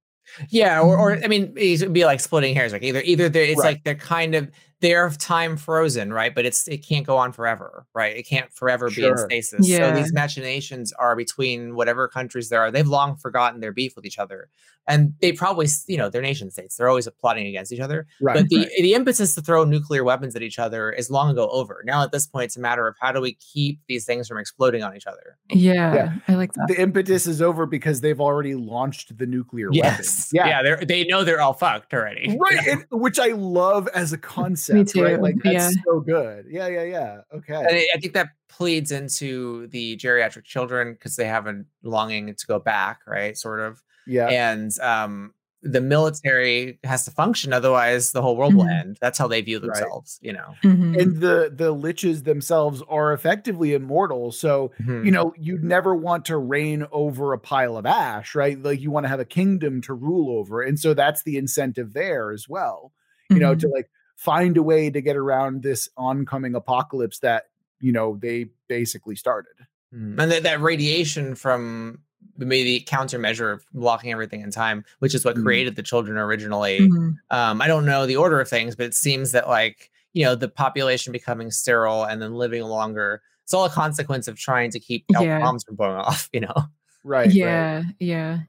Yeah, 0.49 0.79
or, 0.79 0.97
or 0.97 1.19
I 1.21 1.27
mean, 1.27 1.53
it'd 1.57 1.91
be 1.91 2.05
like 2.05 2.21
splitting 2.21 2.55
hairs. 2.55 2.71
Like 2.71 2.83
either 2.83 3.01
either 3.01 3.25
it's 3.25 3.59
right. 3.59 3.73
like 3.73 3.83
they're 3.83 3.95
kind 3.95 4.35
of 4.35 4.49
they're 4.79 5.09
time 5.09 5.57
frozen, 5.57 6.13
right? 6.13 6.33
But 6.33 6.45
it's 6.45 6.67
it 6.67 6.85
can't 6.85 7.05
go 7.05 7.17
on 7.17 7.31
forever, 7.31 7.85
right? 7.93 8.15
It 8.15 8.23
can't 8.23 8.51
forever 8.53 8.89
sure. 8.89 9.03
be 9.03 9.09
in 9.09 9.17
stasis. 9.17 9.67
Yeah. 9.67 9.89
So 9.89 9.99
these 9.99 10.13
machinations 10.13 10.93
are 10.93 11.15
between 11.15 11.75
whatever 11.75 12.07
countries 12.07 12.49
there 12.49 12.61
are. 12.61 12.71
They've 12.71 12.87
long 12.87 13.15
forgotten 13.15 13.59
their 13.59 13.71
beef 13.71 13.95
with 13.95 14.05
each 14.05 14.19
other, 14.19 14.49
and 14.87 15.13
they 15.19 15.31
probably, 15.31 15.67
you 15.87 15.97
know, 15.97 16.09
they're 16.09 16.21
nation 16.21 16.51
states. 16.51 16.77
They're 16.77 16.89
always 16.89 17.07
plotting 17.19 17.47
against 17.47 17.71
each 17.71 17.79
other. 17.79 18.05
Right, 18.21 18.35
but 18.35 18.49
the 18.49 18.59
right. 18.59 18.69
the 18.79 18.93
impetus 18.93 19.33
to 19.35 19.41
throw 19.41 19.63
nuclear 19.63 20.03
weapons 20.03 20.35
at 20.35 20.43
each 20.43 20.59
other 20.59 20.91
is 20.91 21.09
long 21.09 21.31
ago 21.31 21.49
over. 21.49 21.81
Now 21.83 22.03
at 22.03 22.11
this 22.11 22.27
point, 22.27 22.45
it's 22.45 22.57
a 22.57 22.61
matter 22.61 22.87
of 22.87 22.95
how 22.99 23.11
do 23.11 23.19
we 23.19 23.33
keep 23.33 23.79
these 23.87 24.05
things 24.05 24.27
from 24.27 24.37
exploding 24.37 24.83
on 24.83 24.95
each 24.95 25.07
other. 25.07 25.37
Yeah, 25.49 25.95
yeah. 25.95 26.13
I 26.27 26.35
like 26.35 26.53
that. 26.53 26.67
The 26.67 26.79
impetus 26.79 27.25
is 27.25 27.41
over 27.41 27.65
because 27.65 28.01
they've 28.01 28.21
already 28.21 28.53
launched 28.53 29.17
the 29.17 29.25
nuclear 29.25 29.69
yes. 29.71 29.83
weapons. 29.85 30.29
Yeah, 30.33 30.61
yeah, 30.61 30.85
they 30.85 31.03
know 31.05 31.23
they're 31.23 31.41
all 31.41 31.53
fucked 31.53 31.95
already. 31.95 32.37
Right, 32.39 32.67
and, 32.67 32.85
which 32.91 33.17
I 33.17 33.29
love 33.29 33.87
as 33.95 34.13
a 34.13 34.17
concept 34.37 34.66
concept. 34.67 34.95
Me 34.95 35.01
too. 35.01 35.05
Right? 35.05 35.21
Like 35.21 35.35
that's 35.43 35.75
yeah. 35.75 35.81
so 35.85 35.99
good. 35.99 36.45
Yeah, 36.49 36.67
yeah, 36.67 36.83
yeah. 36.83 37.21
Okay. 37.33 37.55
And 37.55 37.67
I 37.67 37.99
think 37.99 38.13
that 38.13 38.29
pleads 38.49 38.91
into 38.91 39.67
the 39.67 39.97
geriatric 39.97 40.43
children 40.43 40.93
because 40.93 41.15
they 41.15 41.25
have 41.25 41.47
a 41.47 41.63
longing 41.83 42.33
to 42.33 42.47
go 42.47 42.59
back, 42.59 43.01
right? 43.07 43.37
Sort 43.37 43.59
of. 43.59 43.83
Yeah. 44.05 44.27
And 44.27 44.71
um 44.79 45.33
the 45.63 45.81
military 45.81 46.79
has 46.83 47.03
to 47.05 47.11
function 47.11 47.51
otherwise 47.51 48.11
the 48.11 48.21
whole 48.21 48.37
world 48.37 48.51
mm-hmm. 48.51 48.59
will 48.59 48.67
end 48.67 48.97
that's 49.01 49.17
how 49.17 49.27
they 49.27 49.41
view 49.41 49.59
themselves 49.59 50.19
right. 50.21 50.27
you 50.27 50.33
know 50.33 50.53
mm-hmm. 50.63 50.93
and 50.99 51.17
the 51.17 51.51
the 51.53 51.73
liches 51.73 52.23
themselves 52.23 52.83
are 52.87 53.11
effectively 53.11 53.73
immortal 53.73 54.31
so 54.31 54.71
mm-hmm. 54.79 55.03
you 55.03 55.11
know 55.11 55.33
you'd 55.37 55.63
never 55.63 55.95
want 55.95 56.25
to 56.25 56.37
reign 56.37 56.85
over 56.91 57.33
a 57.33 57.39
pile 57.39 57.75
of 57.75 57.85
ash 57.85 58.35
right 58.35 58.61
like 58.61 58.79
you 58.79 58.91
want 58.91 59.03
to 59.03 59.09
have 59.09 59.19
a 59.19 59.25
kingdom 59.25 59.81
to 59.81 59.93
rule 59.93 60.37
over 60.37 60.61
and 60.61 60.79
so 60.79 60.93
that's 60.93 61.23
the 61.23 61.37
incentive 61.37 61.93
there 61.93 62.31
as 62.31 62.47
well 62.47 62.93
you 63.29 63.39
know 63.39 63.55
to 63.55 63.65
mm-hmm. 63.65 63.75
like 63.75 63.89
find 64.17 64.57
a 64.57 64.63
way 64.63 64.89
to 64.89 64.99
get 64.99 65.15
around 65.15 65.63
this 65.63 65.87
oncoming 65.95 66.55
apocalypse 66.55 67.19
that 67.19 67.45
you 67.79 67.91
know 67.91 68.17
they 68.19 68.49
basically 68.67 69.15
started 69.15 69.53
mm. 69.93 70.19
and 70.19 70.31
that, 70.31 70.43
that 70.43 70.59
radiation 70.59 71.35
from 71.35 71.99
maybe 72.37 72.81
countermeasure 72.81 73.53
of 73.53 73.65
blocking 73.73 74.11
everything 74.11 74.41
in 74.41 74.51
time 74.51 74.83
which 74.99 75.15
is 75.15 75.23
what 75.23 75.35
mm. 75.35 75.43
created 75.43 75.75
the 75.75 75.83
children 75.83 76.17
originally 76.17 76.79
mm-hmm. 76.79 77.11
um, 77.29 77.61
i 77.61 77.67
don't 77.67 77.85
know 77.85 78.05
the 78.05 78.17
order 78.17 78.41
of 78.41 78.49
things 78.49 78.75
but 78.75 78.87
it 78.87 78.95
seems 78.95 79.31
that 79.31 79.47
like 79.47 79.91
you 80.13 80.25
know 80.25 80.35
the 80.35 80.49
population 80.49 81.13
becoming 81.13 81.51
sterile 81.51 82.03
and 82.03 82.21
then 82.21 82.33
living 82.33 82.63
longer 82.63 83.21
it's 83.43 83.53
all 83.53 83.65
a 83.65 83.69
consequence 83.69 84.27
of 84.27 84.37
trying 84.37 84.71
to 84.71 84.79
keep 84.79 85.05
yeah. 85.09 85.39
bombs 85.39 85.63
from 85.63 85.75
blowing 85.75 85.95
off 85.97 86.27
you 86.33 86.39
know 86.39 86.55
right 87.03 87.31
yeah 87.31 87.77
right. 87.77 87.85
yeah 87.99 88.39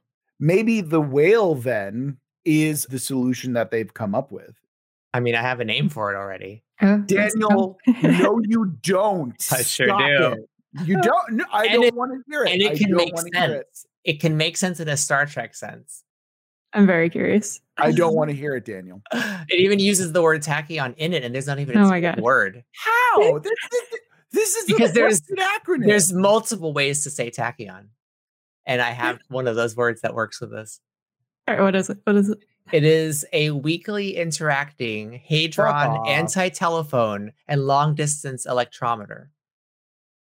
maybe 0.40 0.80
the 0.80 1.00
whale 1.00 1.54
then 1.54 2.16
is 2.46 2.84
the 2.86 2.98
solution 2.98 3.52
that 3.52 3.70
they've 3.70 3.92
come 3.92 4.14
up 4.14 4.32
with 4.32 4.56
I 5.14 5.20
mean, 5.20 5.34
I 5.34 5.42
have 5.42 5.60
a 5.60 5.64
name 5.64 5.88
for 5.88 6.12
it 6.12 6.16
already. 6.16 6.62
Uh, 6.80 6.98
Daniel, 6.98 7.78
no, 7.86 8.40
you 8.46 8.76
don't. 8.82 9.34
I 9.50 9.62
sure 9.62 9.88
Stop 9.88 10.00
do. 10.00 10.32
It. 10.32 10.86
You 10.86 11.00
don't. 11.00 11.32
No, 11.32 11.44
I 11.50 11.66
and 11.66 11.82
don't 11.82 11.94
want 11.94 12.12
to 12.12 12.22
hear 12.30 12.44
it. 12.44 12.52
And 12.52 12.62
it 12.62 12.72
I 12.72 12.76
can 12.76 12.94
make 12.94 13.18
sense. 13.18 13.86
It. 14.04 14.10
it. 14.10 14.20
can 14.20 14.36
make 14.36 14.56
sense 14.56 14.80
in 14.80 14.88
a 14.88 14.96
Star 14.96 15.26
Trek 15.26 15.54
sense. 15.54 16.04
I'm 16.72 16.86
very 16.86 17.08
curious. 17.08 17.60
I 17.78 17.92
don't 17.92 18.14
want 18.16 18.30
to 18.30 18.36
hear 18.36 18.54
it, 18.54 18.64
Daniel. 18.64 19.02
It 19.12 19.60
even 19.60 19.78
uses 19.78 20.12
the 20.12 20.22
word 20.22 20.42
tachyon 20.42 20.94
in 20.98 21.14
it, 21.14 21.24
and 21.24 21.34
there's 21.34 21.46
not 21.46 21.58
even 21.58 21.78
a 21.78 21.84
oh 21.84 21.88
my 21.88 22.00
God. 22.00 22.20
word. 22.20 22.62
How? 22.72 23.38
this, 23.38 23.52
this, 23.70 24.00
this 24.32 24.56
is 24.56 24.64
because 24.66 24.92
there's 24.92 25.22
acronym. 25.22 25.86
There's 25.86 26.12
multiple 26.12 26.72
ways 26.72 27.02
to 27.04 27.10
say 27.10 27.30
tachyon, 27.30 27.86
and 28.66 28.82
I 28.82 28.90
have 28.90 29.18
one 29.28 29.48
of 29.48 29.56
those 29.56 29.74
words 29.74 30.02
that 30.02 30.14
works 30.14 30.40
with 30.40 30.50
this. 30.50 30.80
All 31.48 31.54
right, 31.54 31.62
what 31.62 31.74
is 31.74 31.88
it? 31.88 31.98
What 32.04 32.16
is 32.16 32.28
it? 32.28 32.38
It 32.72 32.84
is 32.84 33.24
a 33.32 33.50
weakly 33.50 34.16
interacting 34.16 35.12
hadron 35.24 36.06
anti-telephone 36.06 37.32
and 37.46 37.66
long 37.66 37.94
distance 37.94 38.46
electrometer. 38.46 39.28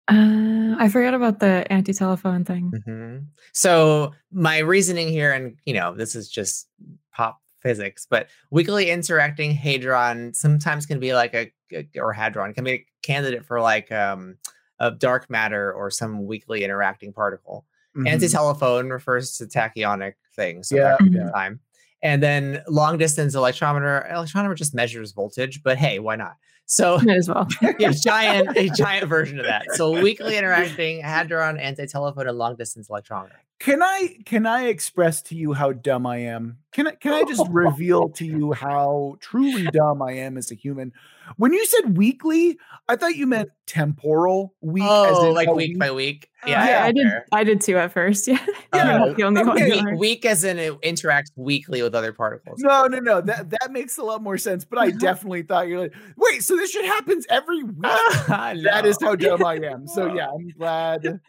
Uh, 0.08 0.76
I 0.80 0.88
forgot 0.88 1.14
about 1.14 1.40
the 1.40 1.70
anti-telephone 1.72 2.46
thing. 2.46 2.72
Mm-hmm. 2.74 3.26
So 3.52 4.14
my 4.32 4.60
reasoning 4.60 5.10
here, 5.10 5.34
and 5.34 5.58
you 5.66 5.74
know, 5.74 5.94
this 5.94 6.16
is 6.16 6.30
just 6.30 6.70
pop 7.14 7.42
physics, 7.60 8.08
but 8.10 8.30
weakly 8.50 8.90
interacting 8.90 9.52
hadron 9.52 10.34
sometimes 10.34 10.86
can 10.86 11.00
be 11.02 11.14
like 11.14 11.34
a 11.34 11.52
or 11.98 12.14
hadron 12.14 12.54
can 12.54 12.64
be 12.64 12.72
a 12.72 12.86
candidate 13.02 13.46
for 13.46 13.60
like 13.60 13.92
um, 13.92 14.38
a 14.80 14.92
dark 14.92 15.30
matter 15.30 15.74
or 15.74 15.92
some 15.92 16.26
weakly 16.26 16.64
interacting 16.64 17.12
particle. 17.12 17.66
Mm-hmm. 17.98 18.08
Anti-telephone 18.08 18.90
refers 18.90 19.38
to 19.38 19.46
tachyonic 19.46 20.14
things. 20.36 20.70
So 20.70 20.78
yeah, 20.78 20.96
yeah. 21.10 21.32
time. 21.32 21.60
And 22.04 22.22
then 22.22 22.62
long 22.68 22.98
distance 22.98 23.36
electrometer, 23.36 24.12
electrometer 24.12 24.56
just 24.56 24.76
measures 24.76 25.12
voltage, 25.12 25.64
but 25.64 25.78
hey, 25.78 26.00
why 26.00 26.16
not? 26.16 26.36
So 26.66 27.00
Might 27.04 27.18
as 27.18 27.30
well. 27.30 27.48
yeah, 27.80 27.92
giant, 27.92 28.56
a 28.56 28.70
giant 28.70 29.08
version 29.08 29.40
of 29.40 29.46
that. 29.46 29.66
So 29.74 30.02
weakly 30.02 30.38
interacting 30.38 31.02
hadron, 31.04 31.58
anti-telephone, 31.58 32.28
and 32.28 32.38
long 32.38 32.56
distance 32.56 32.90
electrometer. 32.90 33.32
Can 33.60 33.82
I 33.82 34.17
can 34.26 34.46
I 34.46 34.67
express 34.67 35.22
to 35.24 35.36
you 35.36 35.54
how 35.54 35.74
dumb 35.74 36.06
I 36.06 36.17
am? 36.17 36.60
Can 36.74 36.88
I 36.88 36.91
can 36.91 37.13
I 37.13 37.24
just 37.24 37.43
reveal 37.50 38.10
to 38.10 38.26
you 38.26 38.54
how 38.54 39.17
truly 39.20 39.63
dumb 39.65 40.02
I 40.02 40.12
am 40.12 40.38
as 40.38 40.52
a 40.52 40.56
human? 40.56 40.93
When 41.38 41.52
you 41.52 41.65
said 41.65 41.98
weekly, 41.98 42.58
I 42.88 42.96
thought 42.96 43.15
you 43.15 43.26
meant 43.26 43.50
temporal 43.65 44.54
week. 44.62 44.84
Oh, 44.86 45.32
like 45.34 45.50
week, 45.50 45.70
week, 45.70 45.80
by 45.80 45.91
week. 45.91 46.30
Yeah, 46.46 46.65
yeah 46.67 46.84
I 46.86 46.91
did. 46.91 47.08
I 47.32 47.43
did 47.43 47.62
too 47.62 47.78
at 47.78 47.91
first. 47.91 48.30
Yeah, 48.74 49.08
yeah. 49.08 49.13
the 49.13 49.24
only 49.24 49.41
okay. 49.41 49.76
one. 49.76 49.86
Week, 49.91 50.00
week, 50.00 50.26
as 50.26 50.43
in 50.43 50.60
it 50.60 50.80
interacts 50.82 51.32
weekly 51.36 51.82
with 51.82 51.96
other 51.96 52.13
particles. 52.13 52.60
No, 52.60 52.86
no, 52.86 53.00
no. 53.00 53.22
That 53.22 53.50
that 53.50 53.72
makes 53.72 53.98
a 53.98 54.04
lot 54.04 54.22
more 54.22 54.38
sense. 54.38 54.65
But 54.65 54.78
I 54.78 54.91
definitely 55.00 55.41
thought 55.43 55.67
you're 55.67 55.80
like, 55.80 55.96
wait, 56.15 56.43
so 56.43 56.56
this 56.56 56.72
shit 56.72 56.86
happens 56.86 57.26
every 57.30 57.63
week. 57.63 57.78
no. 57.80 57.98
That 58.28 58.86
is 58.86 58.98
how 59.02 59.15
dumb 59.15 59.43
I 59.43 59.56
am. 59.56 59.88
So 59.88 60.13
yeah, 60.13 60.30
I'm 60.30 60.50
glad 60.50 61.20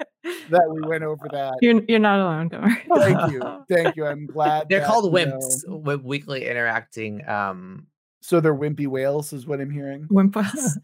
that 0.50 0.68
we 0.70 0.80
went 0.86 1.04
over 1.04 1.26
that. 1.32 1.54
You're 1.60 1.82
you're 1.88 1.98
not 1.98 2.20
alone, 2.20 2.48
don't 2.48 2.62
worry. 2.62 2.84
Thank 2.96 3.32
you, 3.32 3.64
thank 3.68 3.96
you. 3.96 4.06
I'm 4.06 4.26
glad. 4.26 4.68
They're 4.68 4.80
that, 4.80 4.88
called 4.88 5.12
WIMPs, 5.12 5.64
you 5.66 5.82
know, 5.84 5.96
weakly 5.98 6.46
interacting 6.46 7.26
um 7.28 7.86
so 8.20 8.40
they're 8.40 8.54
wimpy 8.54 8.86
whales, 8.86 9.32
is 9.32 9.46
what 9.46 9.60
I'm 9.60 9.70
hearing. 9.70 10.06
Wimp 10.10 10.36
whales. 10.36 10.78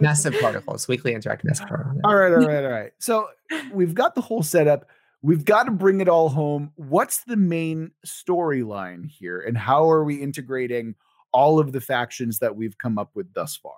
massive 0.00 0.34
particles, 0.40 0.88
weakly 0.88 1.14
interacting 1.14 1.48
massive 1.48 1.68
particles. 1.68 2.00
All 2.04 2.16
right, 2.16 2.32
all 2.32 2.46
right, 2.46 2.64
all 2.64 2.70
right. 2.70 2.92
So 2.98 3.28
we've 3.72 3.94
got 3.94 4.14
the 4.14 4.20
whole 4.20 4.42
setup. 4.42 4.88
We've 5.22 5.44
got 5.44 5.64
to 5.64 5.70
bring 5.70 6.00
it 6.00 6.08
all 6.08 6.28
home. 6.28 6.72
What's 6.76 7.24
the 7.24 7.36
main 7.36 7.92
storyline 8.06 9.08
here, 9.08 9.40
and 9.40 9.56
how 9.56 9.90
are 9.90 10.04
we 10.04 10.16
integrating 10.16 10.94
all 11.32 11.58
of 11.58 11.72
the 11.72 11.80
factions 11.80 12.38
that 12.38 12.56
we've 12.56 12.78
come 12.78 12.98
up 12.98 13.10
with 13.14 13.32
thus 13.34 13.56
far? 13.56 13.74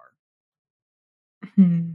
Hmm. 1.56 1.92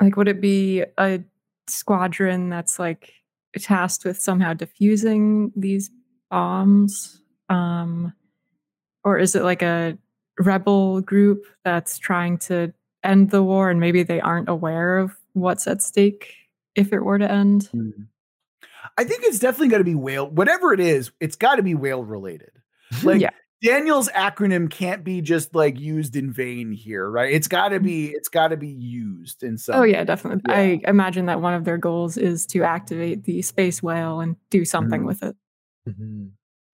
Like, 0.00 0.16
would 0.16 0.28
it 0.28 0.40
be 0.40 0.84
a 0.98 1.20
squadron 1.68 2.48
that's 2.48 2.78
like 2.78 3.12
tasked 3.58 4.04
with 4.04 4.20
somehow 4.20 4.54
diffusing 4.54 5.52
these 5.56 5.90
bombs? 6.30 7.20
Um, 7.48 8.12
or 9.04 9.18
is 9.18 9.34
it 9.34 9.42
like 9.42 9.62
a 9.62 9.98
rebel 10.38 11.00
group 11.00 11.44
that's 11.64 11.98
trying 11.98 12.38
to 12.38 12.72
end 13.02 13.30
the 13.30 13.42
war 13.42 13.70
and 13.70 13.80
maybe 13.80 14.02
they 14.02 14.20
aren't 14.20 14.48
aware 14.48 14.98
of 14.98 15.16
what's 15.34 15.66
at 15.66 15.82
stake 15.82 16.34
if 16.74 16.92
it 16.92 17.00
were 17.00 17.18
to 17.18 17.30
end? 17.30 17.68
Mm. 17.74 18.08
I 18.96 19.04
think 19.04 19.24
it's 19.24 19.38
definitely 19.38 19.68
going 19.68 19.80
to 19.80 19.84
be 19.84 19.94
whale. 19.94 20.28
Whatever 20.28 20.72
it 20.72 20.80
is, 20.80 21.10
it's 21.20 21.36
got 21.36 21.56
to 21.56 21.62
be 21.62 21.74
whale 21.74 22.04
related. 22.04 22.50
Like, 23.02 23.20
yeah. 23.20 23.30
Daniel's 23.64 24.10
acronym 24.10 24.70
can't 24.70 25.02
be 25.02 25.22
just 25.22 25.54
like 25.54 25.80
used 25.80 26.16
in 26.16 26.30
vain 26.30 26.70
here, 26.70 27.08
right? 27.08 27.32
It's 27.32 27.48
got 27.48 27.68
to 27.70 27.80
be 27.80 28.08
it's 28.08 28.28
got 28.28 28.48
to 28.48 28.58
be 28.58 28.68
used 28.68 29.42
in 29.42 29.56
some. 29.56 29.76
Oh 29.76 29.82
yeah, 29.82 30.04
definitely. 30.04 30.42
Yeah. 30.46 30.54
I 30.54 30.80
imagine 30.86 31.26
that 31.26 31.40
one 31.40 31.54
of 31.54 31.64
their 31.64 31.78
goals 31.78 32.18
is 32.18 32.44
to 32.48 32.62
activate 32.62 33.24
the 33.24 33.40
space 33.40 33.82
whale 33.82 34.20
and 34.20 34.36
do 34.50 34.66
something 34.66 35.00
mm-hmm. 35.00 35.06
with 35.06 35.22
it. 35.22 35.36
Mm-hmm. 35.88 36.26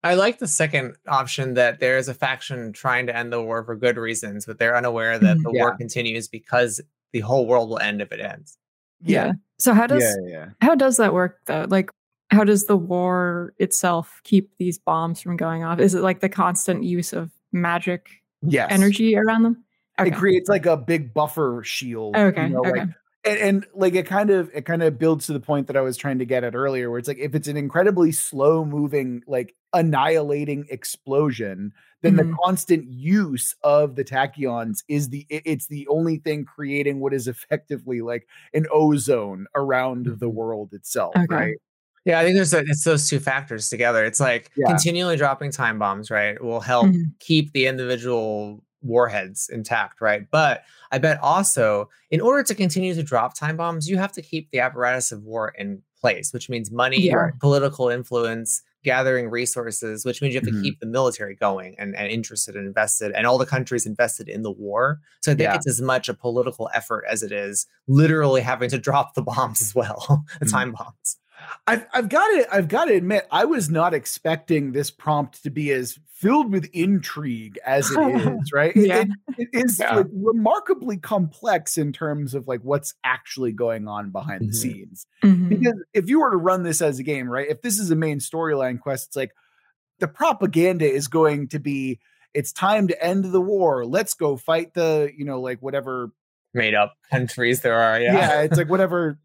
I 0.03 0.15
like 0.15 0.41
the 0.41 0.49
second 0.49 0.97
option 1.07 1.55
that 1.55 1.79
there 1.79 1.97
is 1.97 2.09
a 2.09 2.15
faction 2.15 2.73
trying 2.73 3.07
to 3.07 3.17
end 3.17 3.33
the 3.33 3.41
war 3.41 3.63
for 3.63 3.77
good 3.77 3.97
reasons, 3.97 4.45
but 4.45 4.59
they're 4.59 4.77
unaware 4.77 5.17
that 5.17 5.37
mm-hmm. 5.37 5.43
the 5.45 5.53
yeah. 5.53 5.63
war 5.63 5.77
continues 5.77 6.27
because 6.27 6.81
the 7.13 7.21
whole 7.21 7.47
world 7.47 7.69
will 7.69 7.79
end 7.79 8.03
if 8.03 8.11
it 8.11 8.21
ends. 8.21 8.59
Yeah. 9.01 9.27
yeah. 9.27 9.33
So 9.61 9.75
how 9.75 9.87
does 9.87 10.03
yeah, 10.03 10.29
yeah. 10.29 10.47
how 10.61 10.75
does 10.75 10.97
that 10.97 11.15
work 11.15 11.39
though? 11.47 11.67
Like 11.69 11.91
how 12.31 12.45
does 12.45 12.67
the 12.67 12.77
war 12.77 13.55
itself 13.59 14.21
keep 14.25 14.51
these 14.59 14.79
bombs 14.79 15.21
from 15.21 15.37
going 15.37 15.65
off? 15.65 15.81
Is 15.81 15.95
it 15.95 16.03
like 16.03 16.21
the 16.21 16.29
constant 16.29 16.85
use 16.85 17.13
of 17.13 17.31
magic 17.53 18.23
yes. 18.43 18.69
energy 18.71 19.17
around 19.17 19.43
them? 19.43 19.65
Okay. 19.99 20.11
It 20.11 20.15
creates 20.15 20.49
like 20.49 20.67
a 20.67 20.77
big 20.77 21.13
buffer 21.13 21.63
shield. 21.65 22.17
Okay. 22.17 22.45
You 22.45 22.49
know, 22.51 22.61
okay. 22.61 22.81
Like, 22.81 22.89
and, 23.23 23.39
and, 23.39 23.67
like 23.75 23.95
it 23.95 24.07
kind 24.07 24.31
of 24.31 24.51
it 24.55 24.65
kind 24.65 24.83
of 24.83 24.99
builds 24.99 25.27
to 25.27 25.35
the 25.35 25.41
point 25.41 25.67
that 25.67 25.77
I 25.77 25.83
was 25.83 25.99
trying 25.99 26.21
to 26.21 26.25
get 26.25 26.43
at 26.43 26.55
earlier, 26.55 26.89
where 26.89 26.99
it's 26.99 27.09
like 27.09 27.19
if 27.19 27.35
it's 27.35 27.49
an 27.49 27.57
incredibly 27.57 28.13
slow 28.13 28.65
moving, 28.65 29.23
like 29.27 29.55
annihilating 29.75 30.67
explosion, 30.71 31.73
then 32.01 32.17
mm-hmm. 32.17 32.31
the 32.31 32.37
constant 32.43 32.89
use 32.89 33.55
of 33.63 33.95
the 33.97 34.05
tachyons 34.05 34.85
is 34.89 35.11
the 35.11 35.27
it's 35.29 35.67
the 35.67 35.87
only 35.89 36.17
thing 36.17 36.47
creating 36.47 37.01
what 37.01 37.13
is 37.13 37.29
effectively 37.29 38.01
like 38.01 38.27
an 38.55 38.67
ozone 38.73 39.47
around 39.55 40.07
mm-hmm. 40.07 40.19
the 40.19 40.29
world 40.31 40.73
itself, 40.73 41.15
okay. 41.15 41.27
right? 41.29 41.57
Yeah, 42.05 42.19
I 42.19 42.25
think 42.25 42.35
there's 42.35 42.55
a, 42.55 42.61
it's 42.61 42.85
those 42.85 43.09
two 43.09 43.21
factors 43.21 43.69
together. 43.69 44.05
It's 44.05 44.21
like 44.21 44.51
yeah. 44.57 44.69
continually 44.69 45.17
dropping 45.17 45.53
time 45.53 45.79
bombs, 45.79 46.11
right, 46.11 46.43
will 46.43 46.61
help 46.61 46.87
mm-hmm. 46.87 47.03
keep 47.19 47.53
the 47.53 47.67
individual 47.67 48.65
warheads 48.83 49.51
intact, 49.53 50.01
right? 50.01 50.27
But 50.31 50.65
I 50.91 50.99
bet 50.99 51.21
also, 51.21 51.91
in 52.11 52.21
order 52.21 52.43
to 52.45 52.55
continue 52.55 52.95
to 52.95 53.03
drop 53.03 53.35
time 53.35 53.57
bombs, 53.57 53.89
you 53.89 53.99
have 53.99 54.13
to 54.13 54.23
keep 54.23 54.51
the 54.51 54.61
apparatus 54.61 55.13
of 55.13 55.23
war 55.25 55.53
in 55.59 55.83
place, 56.01 56.33
which 56.33 56.49
means 56.49 56.71
money, 56.71 57.03
yeah. 57.03 57.31
political 57.41 57.91
influence, 57.91 58.63
gathering 58.83 59.29
resources, 59.29 60.05
which 60.05 60.23
means 60.23 60.35
you 60.35 60.41
have 60.41 60.47
to 60.47 60.53
mm-hmm. 60.53 60.63
keep 60.63 60.81
the 60.81 60.87
military 60.87 61.35
going 61.35 61.77
and, 61.79 61.95
and 61.95 62.11
interested 62.11 62.57
and 62.57 62.67
invested, 62.67 63.13
and 63.13 63.27
all 63.27 63.39
the 63.39 63.47
countries 63.47 63.85
invested 63.85 64.29
in 64.29 64.43
the 64.43 64.51
war. 64.51 65.01
So 65.21 65.33
I 65.33 65.35
think 65.35 65.49
yeah. 65.49 65.55
it's 65.55 65.69
as 65.69 65.81
much 65.81 66.09
a 66.09 66.15
political 66.15 66.71
effort 66.73 67.05
as 67.09 67.23
it 67.23 67.33
is 67.33 67.67
literally 67.87 68.41
having 68.41 68.71
to 68.71 68.79
drop 68.91 69.15
the 69.15 69.23
bombs 69.23 69.61
as 69.61 69.75
well, 69.75 70.25
the 70.39 70.47
mm-hmm. 70.47 70.55
time 70.55 70.73
bombs. 70.73 71.19
I've 71.67 71.87
I've 71.93 72.09
got 72.09 72.27
to 72.27 72.55
I've 72.55 72.69
got 72.69 72.87
to 72.87 72.95
admit 72.95 73.27
I 73.31 73.45
was 73.45 73.71
not 73.71 73.95
expecting 73.95 74.73
this 74.73 74.91
prompt 74.91 75.43
to 75.43 75.51
be 75.51 75.71
as 75.73 75.99
filled 76.13 76.53
with 76.53 76.69
intrigue 76.73 77.59
as 77.65 77.91
it 77.91 77.99
is. 77.99 78.51
Right? 78.53 78.77
yeah. 78.77 79.05
it, 79.05 79.09
it 79.39 79.49
is 79.53 79.79
yeah. 79.79 79.97
like 79.97 80.07
remarkably 80.13 80.97
complex 80.97 81.79
in 81.79 81.93
terms 81.93 82.35
of 82.35 82.47
like 82.49 82.61
what's 82.61 82.95
actually 83.05 83.53
going 83.53 83.89
on 83.89 84.11
behind 84.11 84.43
mm-hmm. 84.43 84.51
the 84.51 84.57
scenes. 84.57 85.07
Mm-hmm. 85.23 85.49
Because 85.49 85.75
if 85.95 86.09
you 86.09 86.21
were 86.21 86.31
to 86.31 86.37
run 86.37 86.63
this 86.63 86.83
as 86.83 86.99
a 86.99 87.03
game, 87.03 87.29
right? 87.29 87.49
If 87.49 87.63
this 87.63 87.79
is 87.79 87.91
a 87.91 87.97
main 87.97 88.19
storyline 88.19 88.81
quest, 88.81 89.09
it's 89.09 89.17
like 89.17 89.33
the 89.99 90.09
propaganda 90.09 90.91
is 90.91 91.09
going 91.09 91.49
to 91.49 91.59
be 91.59 92.01
it's 92.35 92.53
time 92.53 92.89
to 92.89 93.05
end 93.05 93.25
the 93.25 93.41
war. 93.41 93.85
Let's 93.85 94.15
go 94.15 94.37
fight 94.37 94.75
the 94.75 95.11
you 95.17 95.25
know 95.25 95.41
like 95.41 95.61
whatever 95.61 96.11
made 96.55 96.75
up 96.75 96.95
countries 97.11 97.61
there 97.61 97.81
are. 97.81 98.01
Yeah, 98.01 98.15
yeah 98.15 98.43
it's 98.43 98.57
like 98.57 98.69
whatever 98.71 99.19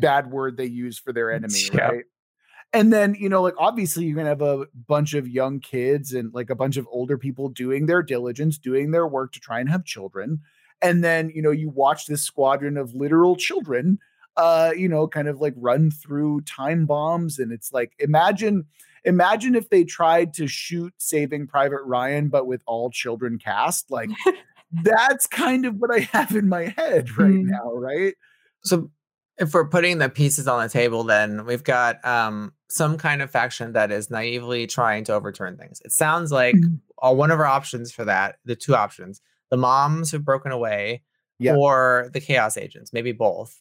bad 0.00 0.30
word 0.30 0.56
they 0.56 0.66
use 0.66 0.98
for 0.98 1.12
their 1.12 1.30
enemy, 1.30 1.60
right? 1.74 2.04
And 2.72 2.92
then, 2.92 3.16
you 3.18 3.28
know, 3.28 3.42
like 3.42 3.54
obviously 3.58 4.04
you're 4.04 4.16
gonna 4.16 4.28
have 4.28 4.42
a 4.42 4.66
bunch 4.86 5.14
of 5.14 5.26
young 5.26 5.60
kids 5.60 6.12
and 6.12 6.32
like 6.32 6.50
a 6.50 6.54
bunch 6.54 6.76
of 6.76 6.86
older 6.90 7.18
people 7.18 7.48
doing 7.48 7.86
their 7.86 8.02
diligence, 8.02 8.58
doing 8.58 8.92
their 8.92 9.06
work 9.06 9.32
to 9.32 9.40
try 9.40 9.60
and 9.60 9.68
have 9.68 9.84
children. 9.84 10.40
And 10.82 11.04
then, 11.04 11.30
you 11.34 11.42
know, 11.42 11.50
you 11.50 11.68
watch 11.68 12.06
this 12.06 12.22
squadron 12.22 12.76
of 12.76 12.94
literal 12.94 13.36
children 13.36 13.98
uh, 14.36 14.72
you 14.76 14.88
know, 14.88 15.06
kind 15.06 15.28
of 15.28 15.40
like 15.40 15.54
run 15.56 15.90
through 15.90 16.40
time 16.42 16.86
bombs. 16.86 17.38
And 17.38 17.52
it's 17.52 17.72
like 17.72 17.92
imagine 17.98 18.64
imagine 19.04 19.54
if 19.54 19.68
they 19.68 19.84
tried 19.84 20.34
to 20.34 20.46
shoot 20.46 20.94
Saving 20.98 21.46
Private 21.46 21.82
Ryan, 21.84 22.28
but 22.28 22.46
with 22.46 22.62
all 22.66 22.90
children 22.90 23.38
cast. 23.38 23.90
Like 23.90 24.10
that's 24.82 25.26
kind 25.26 25.66
of 25.66 25.76
what 25.76 25.94
I 25.94 26.00
have 26.00 26.34
in 26.34 26.48
my 26.48 26.74
head 26.76 27.16
right 27.18 27.30
mm. 27.30 27.44
now, 27.44 27.72
right? 27.74 28.14
So 28.64 28.90
if 29.38 29.54
we're 29.54 29.68
putting 29.68 29.98
the 29.98 30.08
pieces 30.08 30.46
on 30.46 30.62
the 30.62 30.68
table, 30.68 31.02
then 31.02 31.46
we've 31.46 31.64
got 31.64 32.04
um, 32.04 32.52
some 32.68 32.98
kind 32.98 33.22
of 33.22 33.30
faction 33.30 33.72
that 33.72 33.90
is 33.90 34.10
naively 34.10 34.66
trying 34.66 35.04
to 35.04 35.14
overturn 35.14 35.56
things. 35.56 35.80
It 35.84 35.92
sounds 35.92 36.30
like 36.30 36.54
mm-hmm. 36.54 36.74
all, 36.98 37.16
one 37.16 37.30
of 37.30 37.40
our 37.40 37.46
options 37.46 37.90
for 37.90 38.04
that, 38.04 38.36
the 38.44 38.54
two 38.54 38.76
options, 38.76 39.20
the 39.50 39.56
moms 39.56 40.10
who've 40.10 40.24
broken 40.24 40.52
away, 40.52 41.02
or 41.42 42.10
the 42.12 42.20
chaos 42.20 42.58
agents, 42.58 42.92
maybe 42.92 43.12
both. 43.12 43.60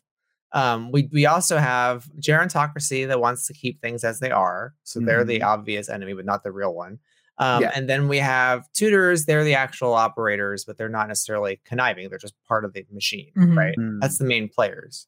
Um, 0.51 0.91
we 0.91 1.07
we 1.14 1.26
also 1.26 1.57
have 1.60 2.10
gerontocracy 2.20 3.07
that 3.07 3.22
wants 3.22 3.47
to 3.47 3.53
keep 3.53 3.82
things 3.82 4.03
as 4.03 4.20
they 4.20 4.32
are, 4.32 4.74
so 4.84 4.99
mm-hmm. 4.99 5.07
they're 5.07 5.24
the 5.24 5.39
mm-hmm. 5.39 5.47
obvious 5.47 5.89
enemy, 5.89 6.14
but 6.14 6.26
not 6.26 6.43
the 6.43 6.51
real 6.51 6.74
one. 6.74 6.99
Um, 7.39 7.63
yeah. 7.63 7.71
And 7.73 7.89
then 7.89 8.07
we 8.07 8.17
have 8.17 8.71
tutors; 8.73 9.25
they're 9.25 9.43
the 9.43 9.55
actual 9.55 9.93
operators, 9.93 10.65
but 10.65 10.77
they're 10.77 10.89
not 10.89 11.07
necessarily 11.07 11.61
conniving; 11.65 12.09
they're 12.09 12.19
just 12.19 12.35
part 12.47 12.65
of 12.65 12.73
the 12.73 12.85
machine, 12.91 13.31
mm-hmm. 13.35 13.57
right? 13.57 13.75
Mm-hmm. 13.77 13.99
That's 13.99 14.17
the 14.17 14.25
main 14.25 14.49
players. 14.49 15.07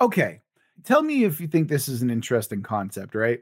Okay. 0.00 0.40
Tell 0.84 1.02
me 1.02 1.24
if 1.24 1.40
you 1.40 1.46
think 1.46 1.68
this 1.68 1.88
is 1.88 2.02
an 2.02 2.10
interesting 2.10 2.62
concept, 2.62 3.14
right? 3.14 3.40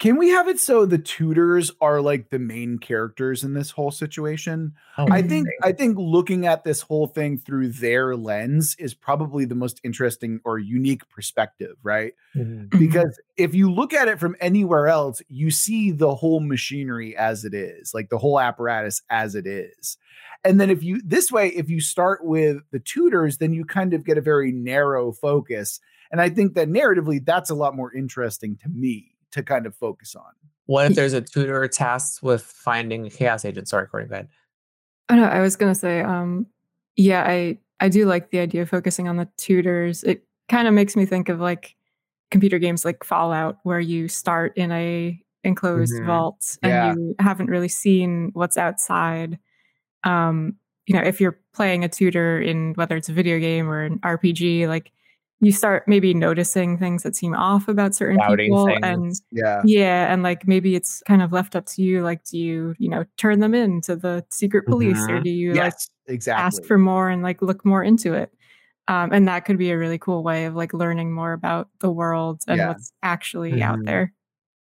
Can 0.00 0.16
we 0.16 0.30
have 0.30 0.48
it 0.48 0.58
so 0.58 0.86
the 0.86 0.96
tutors 0.96 1.70
are 1.82 2.00
like 2.00 2.30
the 2.30 2.38
main 2.38 2.78
characters 2.78 3.44
in 3.44 3.52
this 3.52 3.70
whole 3.70 3.90
situation? 3.90 4.72
Oh, 4.96 5.06
I 5.10 5.20
think 5.20 5.46
I 5.62 5.72
think 5.72 5.98
looking 5.98 6.46
at 6.46 6.64
this 6.64 6.80
whole 6.80 7.06
thing 7.06 7.36
through 7.36 7.72
their 7.72 8.16
lens 8.16 8.74
is 8.78 8.94
probably 8.94 9.44
the 9.44 9.54
most 9.54 9.78
interesting 9.84 10.40
or 10.42 10.58
unique 10.58 11.06
perspective, 11.10 11.76
right? 11.82 12.14
Mm-hmm. 12.34 12.78
Because 12.78 13.20
if 13.36 13.54
you 13.54 13.70
look 13.70 13.92
at 13.92 14.08
it 14.08 14.18
from 14.18 14.36
anywhere 14.40 14.88
else, 14.88 15.20
you 15.28 15.50
see 15.50 15.90
the 15.90 16.14
whole 16.14 16.40
machinery 16.40 17.14
as 17.14 17.44
it 17.44 17.52
is, 17.52 17.92
like 17.92 18.08
the 18.08 18.18
whole 18.18 18.40
apparatus 18.40 19.02
as 19.10 19.34
it 19.34 19.46
is. 19.46 19.98
And 20.44 20.58
then 20.58 20.70
if 20.70 20.82
you 20.82 21.02
this 21.04 21.30
way, 21.30 21.48
if 21.48 21.68
you 21.68 21.82
start 21.82 22.24
with 22.24 22.62
the 22.70 22.80
tutors, 22.80 23.36
then 23.36 23.52
you 23.52 23.66
kind 23.66 23.92
of 23.92 24.06
get 24.06 24.16
a 24.16 24.22
very 24.22 24.50
narrow 24.50 25.12
focus. 25.12 25.78
And 26.10 26.22
I 26.22 26.30
think 26.30 26.54
that 26.54 26.70
narratively, 26.70 27.22
that's 27.22 27.50
a 27.50 27.54
lot 27.54 27.76
more 27.76 27.92
interesting 27.92 28.56
to 28.62 28.70
me 28.70 29.09
to 29.32 29.42
kind 29.42 29.66
of 29.66 29.74
focus 29.74 30.14
on. 30.14 30.32
What 30.66 30.90
if 30.90 30.96
there's 30.96 31.12
a 31.12 31.20
tutor 31.20 31.66
tasked 31.68 32.22
with 32.22 32.42
finding 32.42 33.06
a 33.06 33.10
chaos 33.10 33.44
agent? 33.44 33.68
Sorry, 33.68 33.86
Courtney, 33.86 34.08
go 34.08 34.14
ahead. 34.14 34.28
Oh 35.08 35.16
no, 35.16 35.24
I 35.24 35.40
was 35.40 35.56
gonna 35.56 35.74
say, 35.74 36.00
um, 36.00 36.46
yeah, 36.96 37.24
I 37.26 37.58
I 37.80 37.88
do 37.88 38.06
like 38.06 38.30
the 38.30 38.38
idea 38.38 38.62
of 38.62 38.70
focusing 38.70 39.08
on 39.08 39.16
the 39.16 39.28
tutors. 39.36 40.04
It 40.04 40.24
kind 40.48 40.68
of 40.68 40.74
makes 40.74 40.94
me 40.94 41.06
think 41.06 41.28
of 41.28 41.40
like 41.40 41.74
computer 42.30 42.58
games 42.58 42.84
like 42.84 43.02
Fallout, 43.02 43.58
where 43.64 43.80
you 43.80 44.06
start 44.06 44.56
in 44.56 44.70
a 44.70 45.20
enclosed 45.42 45.94
mm-hmm. 45.94 46.06
vault 46.06 46.58
and 46.62 46.70
yeah. 46.70 46.92
you 46.92 47.14
haven't 47.18 47.46
really 47.46 47.68
seen 47.68 48.30
what's 48.34 48.58
outside 48.58 49.38
um, 50.04 50.56
you 50.86 50.94
know, 50.94 51.02
if 51.02 51.20
you're 51.20 51.38
playing 51.52 51.84
a 51.84 51.88
tutor 51.88 52.40
in 52.40 52.72
whether 52.74 52.96
it's 52.96 53.08
a 53.08 53.12
video 53.12 53.38
game 53.38 53.68
or 53.68 53.82
an 53.82 53.98
RPG, 54.00 54.66
like 54.66 54.92
you 55.40 55.52
start 55.52 55.84
maybe 55.86 56.12
noticing 56.12 56.76
things 56.76 57.02
that 57.02 57.16
seem 57.16 57.34
off 57.34 57.66
about 57.66 57.94
certain 57.94 58.18
Doubting 58.18 58.46
people 58.46 58.66
things. 58.66 58.80
and 58.82 59.14
yeah 59.32 59.62
yeah 59.64 60.12
and 60.12 60.22
like 60.22 60.46
maybe 60.46 60.74
it's 60.74 61.02
kind 61.06 61.22
of 61.22 61.32
left 61.32 61.56
up 61.56 61.66
to 61.66 61.82
you 61.82 62.02
like 62.02 62.22
do 62.24 62.38
you 62.38 62.74
you 62.78 62.88
know 62.88 63.04
turn 63.16 63.40
them 63.40 63.54
in 63.54 63.80
to 63.82 63.96
the 63.96 64.24
secret 64.30 64.66
police 64.66 64.98
mm-hmm. 64.98 65.14
or 65.14 65.20
do 65.20 65.30
you 65.30 65.54
yes, 65.54 65.88
like 66.06 66.14
exactly. 66.14 66.44
ask 66.44 66.64
for 66.64 66.78
more 66.78 67.08
and 67.08 67.22
like 67.22 67.42
look 67.42 67.64
more 67.64 67.82
into 67.82 68.14
it 68.14 68.32
um, 68.88 69.12
and 69.12 69.28
that 69.28 69.44
could 69.44 69.58
be 69.58 69.70
a 69.70 69.78
really 69.78 69.98
cool 69.98 70.22
way 70.22 70.44
of 70.44 70.54
like 70.54 70.74
learning 70.74 71.12
more 71.12 71.32
about 71.32 71.68
the 71.80 71.90
world 71.90 72.42
and 72.46 72.58
yeah. 72.58 72.68
what's 72.68 72.92
actually 73.02 73.52
mm-hmm. 73.52 73.62
out 73.62 73.78
there 73.84 74.12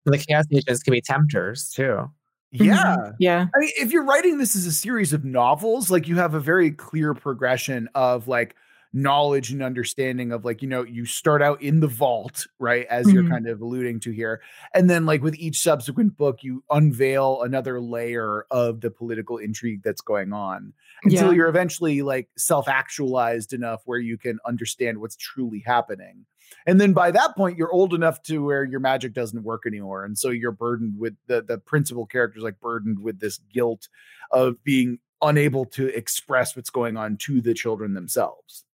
the 0.04 0.18
chaos 0.18 0.46
agents 0.52 0.82
can 0.82 0.92
be 0.92 1.00
tempters 1.00 1.70
too 1.70 2.08
yeah. 2.50 2.96
Mm-hmm. 2.96 3.10
Yeah. 3.18 3.46
I 3.54 3.58
mean, 3.58 3.70
if 3.78 3.92
you're 3.92 4.06
writing 4.06 4.38
this 4.38 4.56
as 4.56 4.64
a 4.64 4.72
series 4.72 5.12
of 5.12 5.22
novels, 5.22 5.90
like 5.90 6.08
you 6.08 6.16
have 6.16 6.32
a 6.32 6.40
very 6.40 6.70
clear 6.70 7.12
progression 7.12 7.90
of 7.94 8.26
like 8.26 8.56
knowledge 8.92 9.50
and 9.50 9.62
understanding 9.62 10.32
of 10.32 10.44
like, 10.44 10.62
you 10.62 10.68
know, 10.68 10.82
you 10.82 11.04
start 11.04 11.42
out 11.42 11.60
in 11.62 11.80
the 11.80 11.86
vault, 11.86 12.46
right? 12.58 12.86
As 12.86 13.06
mm-hmm. 13.06 13.14
you're 13.14 13.28
kind 13.28 13.46
of 13.46 13.60
alluding 13.60 14.00
to 14.00 14.10
here. 14.10 14.40
And 14.74 14.88
then 14.88 15.06
like 15.06 15.22
with 15.22 15.34
each 15.36 15.60
subsequent 15.60 16.16
book, 16.16 16.38
you 16.42 16.64
unveil 16.70 17.42
another 17.42 17.80
layer 17.80 18.46
of 18.50 18.80
the 18.80 18.90
political 18.90 19.36
intrigue 19.36 19.82
that's 19.82 20.00
going 20.00 20.32
on 20.32 20.72
until 21.04 21.28
yeah. 21.28 21.32
you're 21.32 21.48
eventually 21.48 22.02
like 22.02 22.28
self-actualized 22.36 23.52
enough 23.52 23.82
where 23.84 23.98
you 23.98 24.16
can 24.16 24.38
understand 24.46 24.98
what's 24.98 25.16
truly 25.16 25.62
happening. 25.66 26.24
And 26.66 26.80
then 26.80 26.94
by 26.94 27.10
that 27.10 27.36
point, 27.36 27.58
you're 27.58 27.72
old 27.72 27.92
enough 27.92 28.22
to 28.22 28.42
where 28.42 28.64
your 28.64 28.80
magic 28.80 29.12
doesn't 29.12 29.42
work 29.42 29.64
anymore. 29.66 30.04
And 30.04 30.16
so 30.16 30.30
you're 30.30 30.50
burdened 30.50 30.98
with 30.98 31.14
the, 31.26 31.42
the 31.42 31.58
principal 31.58 32.06
characters 32.06 32.42
like 32.42 32.58
burdened 32.58 33.00
with 33.00 33.20
this 33.20 33.38
guilt 33.52 33.88
of 34.32 34.62
being 34.64 34.98
unable 35.20 35.66
to 35.66 35.88
express 35.88 36.56
what's 36.56 36.70
going 36.70 36.96
on 36.96 37.16
to 37.18 37.40
the 37.40 37.52
children 37.52 37.94
themselves. 37.94 38.64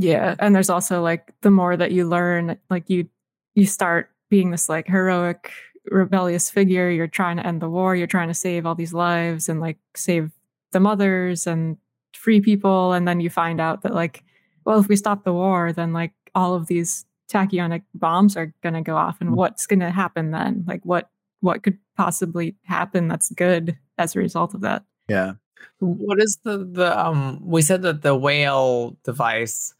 Yeah. 0.00 0.34
And 0.38 0.54
there's 0.54 0.70
also 0.70 1.02
like 1.02 1.32
the 1.42 1.50
more 1.50 1.76
that 1.76 1.92
you 1.92 2.08
learn, 2.08 2.56
like 2.70 2.88
you 2.88 3.08
you 3.54 3.66
start 3.66 4.10
being 4.28 4.50
this 4.50 4.68
like 4.68 4.86
heroic 4.86 5.52
rebellious 5.86 6.50
figure. 6.50 6.90
You're 6.90 7.06
trying 7.06 7.36
to 7.36 7.46
end 7.46 7.60
the 7.60 7.68
war. 7.68 7.96
You're 7.96 8.06
trying 8.06 8.28
to 8.28 8.34
save 8.34 8.66
all 8.66 8.74
these 8.74 8.92
lives 8.92 9.48
and 9.48 9.60
like 9.60 9.78
save 9.94 10.30
the 10.72 10.80
mothers 10.80 11.46
and 11.46 11.76
free 12.14 12.40
people. 12.40 12.92
And 12.92 13.06
then 13.06 13.20
you 13.20 13.30
find 13.30 13.60
out 13.60 13.82
that 13.82 13.94
like, 13.94 14.24
well, 14.64 14.78
if 14.78 14.88
we 14.88 14.96
stop 14.96 15.24
the 15.24 15.32
war, 15.32 15.72
then 15.72 15.92
like 15.92 16.12
all 16.34 16.54
of 16.54 16.66
these 16.66 17.04
tachyonic 17.30 17.82
bombs 17.94 18.36
are 18.36 18.52
going 18.62 18.74
to 18.74 18.82
go 18.82 18.96
off. 18.96 19.20
And 19.20 19.30
mm-hmm. 19.30 19.38
what's 19.38 19.66
going 19.66 19.80
to 19.80 19.90
happen 19.90 20.30
then? 20.30 20.64
Like 20.66 20.84
what, 20.84 21.10
what 21.40 21.62
could 21.62 21.78
possibly 21.96 22.56
happen 22.64 23.08
that's 23.08 23.30
good 23.30 23.76
as 23.98 24.14
a 24.14 24.18
result 24.18 24.54
of 24.54 24.60
that? 24.60 24.84
Yeah. 25.08 25.34
What 25.80 26.20
is 26.20 26.38
the, 26.44 26.58
the, 26.58 26.98
um, 26.98 27.40
we 27.42 27.62
said 27.62 27.82
that 27.82 28.02
the 28.02 28.14
whale 28.14 28.96
device, 29.04 29.74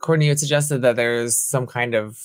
Courtney 0.00 0.28
had 0.28 0.38
suggested 0.38 0.82
that 0.82 0.96
there's 0.96 1.36
some 1.36 1.66
kind 1.66 1.94
of 1.94 2.18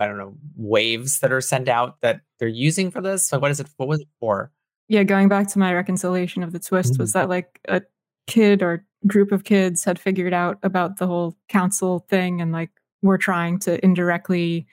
I 0.00 0.06
don't 0.06 0.18
know, 0.18 0.34
waves 0.56 1.20
that 1.20 1.32
are 1.32 1.40
sent 1.40 1.68
out 1.68 2.00
that 2.00 2.20
they're 2.38 2.48
using 2.48 2.90
for 2.90 3.00
this? 3.00 3.28
So 3.28 3.38
what 3.38 3.50
is 3.50 3.60
it? 3.60 3.68
What 3.76 3.88
was 3.88 4.00
it 4.00 4.08
for? 4.20 4.52
Yeah, 4.88 5.02
going 5.04 5.28
back 5.28 5.48
to 5.48 5.58
my 5.58 5.72
reconciliation 5.74 6.42
of 6.42 6.52
the 6.52 6.58
twist 6.58 6.94
mm-hmm. 6.94 7.02
was 7.02 7.12
that 7.12 7.28
like 7.28 7.60
a 7.68 7.82
kid 8.26 8.62
or 8.62 8.84
group 9.06 9.32
of 9.32 9.44
kids 9.44 9.84
had 9.84 9.98
figured 9.98 10.32
out 10.32 10.58
about 10.62 10.98
the 10.98 11.06
whole 11.06 11.36
council 11.48 12.06
thing 12.08 12.40
and 12.40 12.52
like 12.52 12.70
were 13.00 13.18
trying 13.18 13.58
to 13.60 13.82
indirectly 13.84 14.66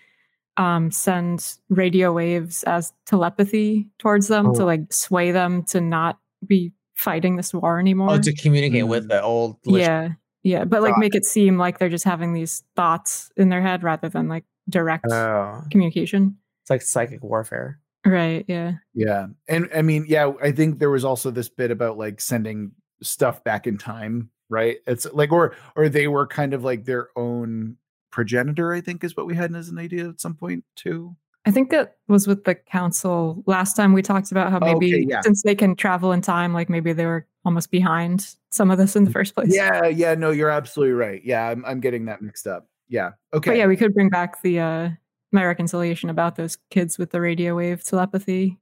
um, 0.58 0.92
send 0.92 1.56
radio 1.70 2.12
waves 2.12 2.64
as 2.64 2.94
telepathy 3.06 3.88
towards 3.98 4.28
them 4.28 4.48
oh. 4.48 4.56
to 4.56 4.66
like 4.66 4.92
sway 4.92 5.32
them 5.32 5.64
to 5.64 5.80
not 5.80 6.20
be 6.46 6.74
fighting 6.96 7.38
this 7.38 7.54
war 7.54 7.80
anymore. 7.80 8.12
Oh, 8.12 8.20
to 8.20 8.34
communicate 8.34 8.82
mm-hmm. 8.82 8.90
with 8.90 9.08
the 9.08 9.22
old. 9.22 9.58
Yeah. 9.64 10.10
Yeah. 10.44 10.64
But 10.66 10.82
like 10.82 10.98
make 10.98 11.16
it 11.16 11.26
seem 11.26 11.58
like 11.58 11.80
they're 11.80 11.90
just 11.90 12.06
having 12.06 12.34
these 12.34 12.64
thoughts 12.76 13.32
in 13.36 13.50
their 13.50 13.62
head 13.62 13.84
rather 13.84 14.10
than 14.10 14.28
like 14.28 14.46
direct 14.70 15.06
oh. 15.12 15.64
communication. 15.72 16.38
It's 16.64 16.70
like 16.70 16.82
psychic 16.82 17.24
warfare. 17.24 17.80
Right. 18.06 18.46
Yeah. 18.48 18.74
Yeah. 18.94 19.28
And 19.48 19.70
I 19.76 19.82
mean, 19.82 20.06
yeah, 20.08 20.32
I 20.42 20.52
think 20.52 20.80
there 20.80 20.90
was 20.90 21.04
also 21.04 21.32
this 21.32 21.50
bit 21.50 21.72
about 21.72 21.98
like 21.98 22.22
sending 22.22 22.72
stuff 23.04 23.44
back 23.44 23.68
in 23.68 23.78
time, 23.78 24.30
right? 24.50 24.78
It's 24.88 25.06
like, 25.12 25.32
or, 25.32 25.56
or 25.76 25.90
they 25.90 26.08
were 26.08 26.26
kind 26.26 26.54
of 26.54 26.64
like 26.64 26.86
their 26.86 27.10
own 27.16 27.78
progenitor, 28.12 28.74
I 28.74 28.82
think 28.82 29.04
is 29.04 29.18
what 29.18 29.26
we 29.26 29.36
had 29.36 29.54
as 29.54 29.70
an 29.70 29.78
idea 29.78 30.08
at 30.08 30.22
some 30.22 30.36
point 30.36 30.64
too. 30.76 31.16
I 31.46 31.52
think 31.52 31.70
that 31.72 31.98
was 32.08 32.28
with 32.28 32.44
the 32.44 32.56
council 32.56 33.44
last 33.46 33.76
time 33.76 33.94
we 33.94 34.02
talked 34.02 34.32
about 34.32 34.52
how 34.52 34.60
maybe 34.60 34.94
okay, 34.94 35.06
yeah. 35.08 35.22
since 35.22 35.42
they 35.44 35.56
can 35.56 35.76
travel 35.76 36.12
in 36.12 36.22
time, 36.22 36.54
like 36.54 36.70
maybe 36.70 36.94
they 36.94 37.06
were 37.06 37.26
almost 37.46 37.72
behind 37.72 38.36
some 38.50 38.70
of 38.72 38.78
this 38.78 38.96
in 38.96 39.06
the 39.06 39.12
first 39.12 39.36
place. 39.36 39.54
Yeah, 39.54 39.86
yeah, 39.86 40.16
no, 40.16 40.32
you're 40.32 40.50
absolutely 40.50 40.94
right. 40.94 41.22
Yeah, 41.24 41.48
I'm 41.48 41.64
I'm 41.66 41.80
getting 41.80 42.06
that 42.06 42.22
mixed 42.22 42.46
up 42.46 42.68
yeah. 42.90 43.12
Okay. 43.34 43.52
But 43.52 43.58
yeah, 43.58 43.68
we 43.68 43.78
could 43.78 43.94
bring 43.94 44.10
back 44.10 44.42
the 44.42 44.60
uh 44.60 44.90
my 45.32 45.46
reconciliation 45.46 46.10
about 46.10 46.36
those 46.36 46.58
kids 46.72 46.98
with 46.98 47.12
the 47.12 47.22
radio 47.22 47.56
wave 47.56 47.84
telepathy. 47.84 48.58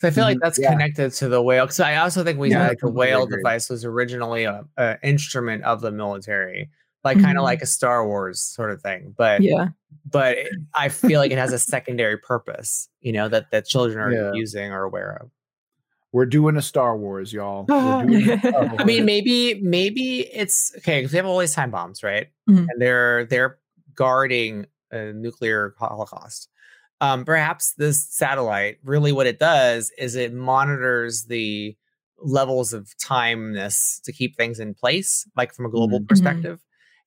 So 0.00 0.08
I 0.08 0.10
feel 0.12 0.24
like 0.24 0.36
mm-hmm. 0.36 0.44
that's 0.44 0.58
yeah. 0.58 0.70
connected 0.70 1.12
to 1.14 1.28
the 1.28 1.42
whale. 1.42 1.64
Because 1.64 1.80
I 1.80 1.96
also 1.96 2.24
think 2.24 2.38
we 2.38 2.50
yeah, 2.50 2.68
said 2.68 2.78
the 2.80 2.90
whale 2.90 3.24
agree. 3.24 3.38
device 3.38 3.68
was 3.68 3.84
originally 3.84 4.44
a, 4.44 4.64
a, 4.76 4.98
instrument 5.02 5.64
of 5.64 5.80
the 5.80 5.90
military, 5.90 6.70
like 7.04 7.16
mm-hmm. 7.16 7.26
kind 7.26 7.38
of 7.38 7.44
like 7.44 7.62
a 7.62 7.66
Star 7.66 8.06
Wars 8.06 8.40
sort 8.40 8.70
of 8.70 8.80
thing. 8.80 9.14
But 9.16 9.42
yeah, 9.42 9.68
but 10.10 10.38
it, 10.38 10.52
I 10.74 10.88
feel 10.88 11.20
like 11.20 11.30
it 11.30 11.38
has 11.38 11.52
a 11.52 11.58
secondary 11.58 12.18
purpose. 12.18 12.88
You 13.00 13.12
know 13.12 13.28
that 13.28 13.50
that 13.50 13.66
children 13.66 13.98
are 13.98 14.12
yeah. 14.12 14.32
using 14.34 14.72
or 14.72 14.84
aware 14.84 15.18
of. 15.20 15.30
We're 16.12 16.26
doing 16.26 16.58
a 16.58 16.62
Star 16.62 16.96
Wars, 16.96 17.32
y'all. 17.32 17.64
Star 17.66 18.04
Wars. 18.06 18.40
I 18.78 18.84
mean, 18.84 19.04
maybe 19.04 19.60
maybe 19.62 20.20
it's 20.20 20.72
okay 20.78 21.00
because 21.00 21.12
we 21.12 21.16
have 21.16 21.26
all 21.26 21.38
these 21.38 21.54
time 21.54 21.70
bombs, 21.70 22.02
right? 22.02 22.28
Mm-hmm. 22.48 22.66
And 22.68 22.80
they're 22.80 23.24
they're 23.26 23.58
guarding 23.94 24.66
a 24.90 25.12
nuclear 25.12 25.74
holocaust. 25.78 26.48
Um, 27.00 27.24
perhaps 27.24 27.72
this 27.72 28.06
satellite 28.10 28.78
really 28.84 29.10
what 29.10 29.26
it 29.26 29.40
does 29.40 29.90
is 29.98 30.14
it 30.14 30.32
monitors 30.32 31.24
the 31.24 31.76
levels 32.22 32.72
of 32.72 32.94
timeness 32.98 34.00
to 34.02 34.12
keep 34.12 34.36
things 34.36 34.60
in 34.60 34.74
place, 34.74 35.26
like 35.36 35.52
from 35.52 35.66
a 35.66 35.68
global 35.68 35.98
mm-hmm. 35.98 36.06
perspective. 36.06 36.60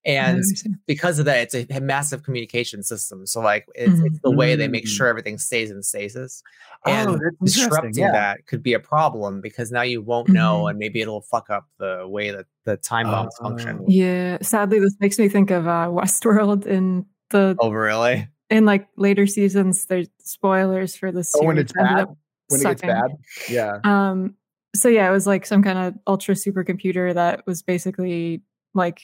And 0.06 0.44
because 0.86 1.18
of 1.18 1.26
that, 1.26 1.54
it's 1.54 1.72
a, 1.72 1.82
massive 1.82 2.24
communication 2.24 2.84
system. 2.84 3.26
So, 3.26 3.42
like, 3.42 3.66
it's, 3.74 3.92
mm-hmm. 3.92 4.06
it's 4.06 4.20
the 4.24 4.32
way 4.32 4.56
they 4.56 4.68
make 4.68 4.86
mm. 4.86 4.90
sure 4.90 5.08
everything 5.08 5.40
stays 5.40 5.72
in 5.72 5.82
stasis. 5.82 6.44
And 6.86 7.10
oh, 7.10 7.20
disrupting 7.44 7.96
yeah. 7.96 8.12
that 8.12 8.46
could 8.46 8.62
be 8.62 8.74
a 8.74 8.80
problem 8.80 9.42
because 9.42 9.72
now 9.72 9.82
you 9.82 10.04
won't 10.04 10.30
know, 10.30 10.60
mm-hmm. 10.60 10.68
and 10.68 10.80
maybe 10.80 11.02
it'll 11.02 11.22
fuck 11.22 11.50
up 11.50 11.68
the 11.80 12.06
way 12.08 12.30
that 12.30 12.46
the 12.66 12.78
time 12.78 13.08
bombs 13.08 13.36
uh, 13.40 13.46
function. 13.46 13.84
Yeah, 13.88 14.38
sadly, 14.42 14.80
this 14.80 14.96
makes 15.00 15.18
me 15.18 15.28
think 15.28 15.50
of 15.50 15.68
uh, 15.68 15.88
Westworld 15.90 16.68
in 16.68 17.08
the. 17.32 17.56
Oh, 17.60 17.72
really? 17.72 18.28
In 18.52 18.66
like 18.66 18.88
later 18.98 19.26
seasons, 19.26 19.88
there's 19.88 20.08
spoilers 20.20 20.96
for 20.96 21.12
the 21.12 21.24
series. 21.24 21.44
Oh, 21.44 21.48
when 21.48 21.58
it's 21.58 21.74
bad. 21.74 22.08
When 22.50 22.60
sucking. 22.60 22.90
it 22.90 22.94
gets 22.94 23.02
bad. 23.02 23.12
Yeah. 23.50 23.80
Um. 23.84 24.36
So 24.76 24.88
yeah, 24.88 25.08
it 25.08 25.12
was 25.12 25.26
like 25.26 25.48
some 25.48 25.64
kind 25.64 25.80
of 25.80 25.96
ultra 26.06 26.36
supercomputer 26.36 27.16
that 27.16 27.48
was 27.48 27.64
basically 27.64 28.44
like 28.76 29.02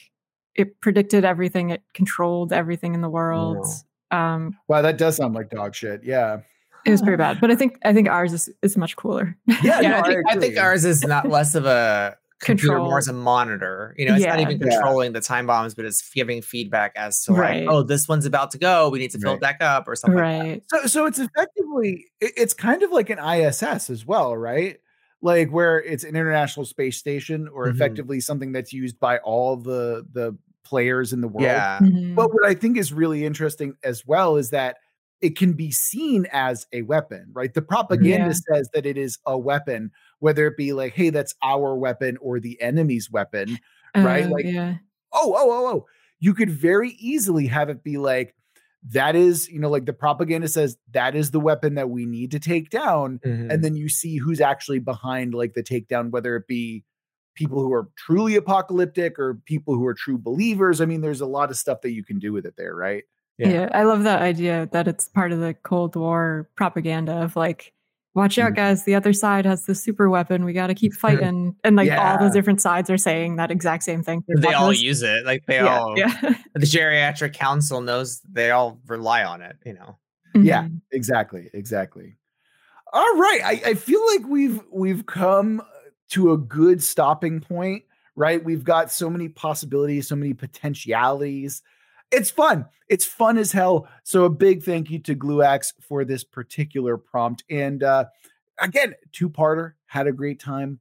it 0.54 0.80
predicted 0.80 1.24
everything. 1.24 1.70
It 1.70 1.82
controlled 1.94 2.52
everything 2.52 2.94
in 2.94 3.00
the 3.00 3.10
world. 3.10 3.66
Um, 4.10 4.56
wow, 4.68 4.82
that 4.82 4.98
does 4.98 5.16
sound 5.16 5.34
like 5.34 5.50
dog 5.50 5.74
shit. 5.74 6.02
Yeah. 6.04 6.40
It 6.84 6.90
was 6.90 7.00
pretty 7.00 7.16
bad, 7.16 7.40
but 7.40 7.50
I 7.50 7.54
think 7.56 7.78
I 7.84 7.92
think 7.92 8.08
ours 8.08 8.32
is, 8.32 8.50
is 8.62 8.76
much 8.76 8.96
cooler. 8.96 9.36
Yeah, 9.62 9.80
yeah 9.80 9.88
no, 9.90 9.98
I, 9.98 10.02
think, 10.02 10.24
I, 10.28 10.32
I, 10.32 10.38
think, 10.38 10.58
ours 10.58 10.84
is 10.84 11.04
not 11.04 11.28
less 11.28 11.54
of 11.54 11.64
a 11.64 12.16
computer, 12.42 12.74
Control. 12.74 12.88
more 12.88 12.98
as 12.98 13.08
a 13.08 13.12
monitor. 13.12 13.94
You 13.96 14.06
know, 14.06 14.14
it's 14.14 14.24
yeah. 14.24 14.30
not 14.30 14.40
even 14.40 14.58
controlling 14.58 15.12
yeah. 15.12 15.20
the 15.20 15.24
time 15.24 15.46
bombs, 15.46 15.74
but 15.74 15.84
it's 15.84 16.10
giving 16.10 16.42
feedback 16.42 16.92
as 16.96 17.22
to 17.24 17.32
right. 17.32 17.64
like, 17.64 17.72
oh, 17.72 17.82
this 17.82 18.08
one's 18.08 18.26
about 18.26 18.50
to 18.50 18.58
go. 18.58 18.88
We 18.90 18.98
need 18.98 19.12
to 19.12 19.18
fill 19.18 19.30
right. 19.30 19.36
it 19.36 19.40
back 19.40 19.62
up 19.62 19.86
or 19.86 19.94
something. 19.94 20.18
Right. 20.18 20.62
Like 20.72 20.82
so, 20.82 20.86
so 20.86 21.06
it's 21.06 21.18
effectively 21.18 22.06
it's 22.20 22.52
kind 22.52 22.82
of 22.82 22.90
like 22.90 23.10
an 23.10 23.18
ISS 23.18 23.88
as 23.88 24.04
well, 24.04 24.36
right? 24.36 24.78
Like 25.22 25.50
where 25.50 25.78
it's 25.78 26.04
an 26.04 26.10
international 26.10 26.66
space 26.66 26.98
station 26.98 27.48
or 27.48 27.66
mm-hmm. 27.66 27.76
effectively 27.76 28.20
something 28.20 28.52
that's 28.52 28.72
used 28.72 28.98
by 29.00 29.18
all 29.18 29.56
the 29.56 30.06
the 30.12 30.36
players 30.64 31.12
in 31.12 31.20
the 31.20 31.28
world. 31.28 31.44
Yeah. 31.44 31.78
Mm-hmm. 31.80 32.14
But 32.14 32.32
what 32.32 32.46
I 32.46 32.54
think 32.54 32.76
is 32.76 32.92
really 32.92 33.24
interesting 33.24 33.74
as 33.82 34.06
well 34.06 34.36
is 34.36 34.50
that 34.50 34.76
it 35.20 35.36
can 35.36 35.52
be 35.52 35.70
seen 35.70 36.26
as 36.32 36.66
a 36.72 36.82
weapon, 36.82 37.26
right? 37.32 37.54
The 37.54 37.62
propaganda 37.62 38.34
yeah. 38.34 38.56
says 38.56 38.68
that 38.74 38.84
it 38.84 38.98
is 38.98 39.18
a 39.24 39.38
weapon, 39.38 39.92
whether 40.18 40.46
it 40.46 40.56
be 40.56 40.72
like, 40.72 40.94
hey, 40.94 41.10
that's 41.10 41.34
our 41.42 41.76
weapon 41.76 42.16
or 42.20 42.40
the 42.40 42.60
enemy's 42.60 43.10
weapon, 43.10 43.58
uh, 43.96 44.00
right? 44.00 44.28
Like, 44.28 44.46
yeah. 44.46 44.76
oh, 45.12 45.34
oh, 45.36 45.50
oh, 45.50 45.66
oh. 45.68 45.86
You 46.18 46.34
could 46.34 46.50
very 46.50 46.90
easily 46.98 47.46
have 47.46 47.68
it 47.68 47.84
be 47.84 47.98
like, 47.98 48.34
that 48.90 49.14
is, 49.14 49.48
you 49.48 49.60
know, 49.60 49.68
like 49.70 49.86
the 49.86 49.92
propaganda 49.92 50.48
says 50.48 50.76
that 50.90 51.14
is 51.14 51.30
the 51.30 51.40
weapon 51.40 51.74
that 51.74 51.90
we 51.90 52.04
need 52.04 52.30
to 52.32 52.40
take 52.40 52.70
down. 52.70 53.20
Mm-hmm. 53.24 53.50
And 53.50 53.64
then 53.64 53.76
you 53.76 53.88
see 53.88 54.16
who's 54.16 54.40
actually 54.40 54.80
behind 54.80 55.34
like 55.34 55.54
the 55.54 55.62
takedown, 55.62 56.10
whether 56.10 56.34
it 56.36 56.48
be 56.48 56.84
people 57.34 57.60
who 57.60 57.72
are 57.72 57.88
truly 57.96 58.36
apocalyptic 58.36 59.18
or 59.18 59.34
people 59.46 59.74
who 59.74 59.86
are 59.86 59.94
true 59.94 60.18
believers. 60.18 60.80
I 60.80 60.84
mean, 60.84 61.00
there's 61.00 61.20
a 61.20 61.26
lot 61.26 61.50
of 61.50 61.56
stuff 61.56 61.80
that 61.82 61.92
you 61.92 62.04
can 62.04 62.18
do 62.18 62.32
with 62.32 62.44
it 62.44 62.54
there, 62.56 62.74
right? 62.74 63.04
Yeah. 63.38 63.48
yeah 63.48 63.68
I 63.72 63.84
love 63.84 64.02
that 64.02 64.20
idea 64.20 64.68
that 64.72 64.88
it's 64.88 65.08
part 65.08 65.32
of 65.32 65.38
the 65.38 65.54
Cold 65.54 65.96
War 65.96 66.50
propaganda 66.56 67.22
of 67.22 67.36
like, 67.36 67.72
watch 68.14 68.38
out, 68.38 68.48
mm-hmm. 68.48 68.56
guys, 68.56 68.84
the 68.84 68.94
other 68.94 69.12
side 69.12 69.44
has 69.44 69.64
the 69.64 69.74
super 69.74 70.08
weapon. 70.08 70.44
We 70.44 70.52
got 70.52 70.68
to 70.68 70.74
keep 70.74 70.92
fighting. 71.00 71.56
And 71.64 71.76
like 71.76 71.86
yeah. 71.86 72.12
all 72.12 72.26
the 72.26 72.32
different 72.32 72.60
sides 72.60 72.90
are 72.90 72.98
saying 72.98 73.36
that 73.36 73.50
exact 73.50 73.84
same 73.84 74.02
thing. 74.02 74.24
They 74.28 74.52
all 74.52 74.72
use 74.72 75.02
it. 75.02 75.24
Like 75.24 75.46
they 75.46 75.56
yeah, 75.56 75.78
all, 75.78 75.98
yeah. 75.98 76.18
the 76.54 76.66
geriatric 76.66 77.34
council 77.34 77.80
knows 77.80 78.20
they 78.30 78.50
all 78.50 78.78
rely 78.86 79.24
on 79.24 79.42
it, 79.42 79.56
you 79.64 79.74
know? 79.74 79.98
Mm-hmm. 80.34 80.46
Yeah, 80.46 80.68
exactly. 80.90 81.50
Exactly. 81.52 82.16
All 82.92 83.16
right. 83.16 83.40
I, 83.44 83.70
I 83.70 83.74
feel 83.74 84.04
like 84.06 84.26
we've, 84.26 84.60
we've 84.70 85.06
come 85.06 85.62
to 86.10 86.32
a 86.32 86.38
good 86.38 86.82
stopping 86.82 87.40
point, 87.40 87.84
right? 88.16 88.42
We've 88.42 88.64
got 88.64 88.90
so 88.90 89.08
many 89.08 89.28
possibilities, 89.28 90.08
so 90.08 90.16
many 90.16 90.34
potentialities. 90.34 91.62
It's 92.12 92.30
fun. 92.30 92.66
It's 92.88 93.06
fun 93.06 93.38
as 93.38 93.52
hell. 93.52 93.88
So 94.04 94.24
a 94.24 94.30
big 94.30 94.62
thank 94.62 94.90
you 94.90 94.98
to 95.00 95.14
Gluax 95.14 95.72
for 95.80 96.04
this 96.04 96.24
particular 96.24 96.98
prompt. 96.98 97.42
And 97.48 97.82
uh, 97.82 98.04
again, 98.60 98.94
two-parter. 99.12 99.72
Had 99.86 100.06
a 100.06 100.12
great 100.12 100.38
time. 100.38 100.78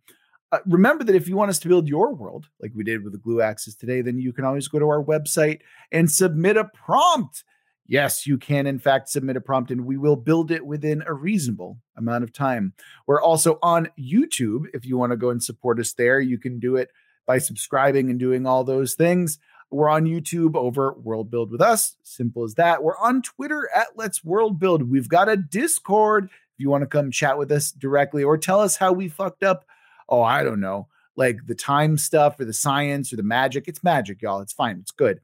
Uh, 0.51 0.59
remember 0.65 1.05
that 1.05 1.15
if 1.15 1.27
you 1.27 1.37
want 1.37 1.49
us 1.49 1.59
to 1.59 1.69
build 1.69 1.87
your 1.87 2.13
world 2.13 2.47
like 2.61 2.71
we 2.75 2.83
did 2.83 3.03
with 3.03 3.13
the 3.13 3.19
Gluaxes 3.19 3.77
today, 3.77 4.01
then 4.01 4.19
you 4.19 4.33
can 4.33 4.43
always 4.43 4.67
go 4.67 4.79
to 4.79 4.89
our 4.89 5.03
website 5.03 5.61
and 5.91 6.11
submit 6.11 6.57
a 6.57 6.65
prompt. 6.65 7.43
Yes, 7.87 8.25
you 8.27 8.37
can, 8.37 8.67
in 8.67 8.79
fact, 8.79 9.09
submit 9.09 9.37
a 9.37 9.41
prompt 9.41 9.71
and 9.71 9.85
we 9.85 9.97
will 9.97 10.15
build 10.15 10.51
it 10.51 10.65
within 10.65 11.03
a 11.07 11.13
reasonable 11.13 11.77
amount 11.97 12.23
of 12.23 12.31
time. 12.31 12.73
We're 13.07 13.21
also 13.21 13.59
on 13.61 13.89
YouTube. 13.99 14.65
If 14.73 14.85
you 14.85 14.97
want 14.97 15.11
to 15.11 15.17
go 15.17 15.29
and 15.29 15.43
support 15.43 15.79
us 15.79 15.93
there, 15.93 16.19
you 16.19 16.37
can 16.37 16.59
do 16.59 16.75
it 16.77 16.89
by 17.25 17.37
subscribing 17.37 18.09
and 18.09 18.19
doing 18.19 18.45
all 18.45 18.63
those 18.63 18.93
things. 18.93 19.39
We're 19.71 19.89
on 19.89 20.05
YouTube 20.05 20.55
over 20.55 20.93
World 20.93 21.31
Build 21.31 21.51
with 21.51 21.61
Us. 21.61 21.95
Simple 22.03 22.43
as 22.43 22.55
that. 22.55 22.83
We're 22.83 22.97
on 22.97 23.21
Twitter 23.21 23.69
at 23.73 23.87
Let's 23.95 24.23
World 24.23 24.59
Build. 24.59 24.89
We've 24.89 25.09
got 25.09 25.29
a 25.29 25.37
Discord 25.37 26.25
if 26.25 26.59
you 26.59 26.69
want 26.69 26.81
to 26.81 26.87
come 26.87 27.09
chat 27.09 27.37
with 27.37 27.51
us 27.51 27.71
directly 27.71 28.23
or 28.23 28.37
tell 28.37 28.59
us 28.59 28.75
how 28.75 28.91
we 28.91 29.07
fucked 29.07 29.43
up. 29.43 29.65
Oh, 30.09 30.21
I 30.21 30.43
don't 30.43 30.59
know 30.59 30.87
like 31.15 31.45
the 31.45 31.55
time 31.55 31.97
stuff 31.97 32.39
or 32.39 32.45
the 32.45 32.53
science 32.53 33.11
or 33.11 33.15
the 33.15 33.23
magic. 33.23 33.67
It's 33.67 33.83
magic, 33.83 34.21
y'all. 34.21 34.41
It's 34.41 34.53
fine. 34.53 34.79
It's 34.79 34.91
good. 34.91 35.19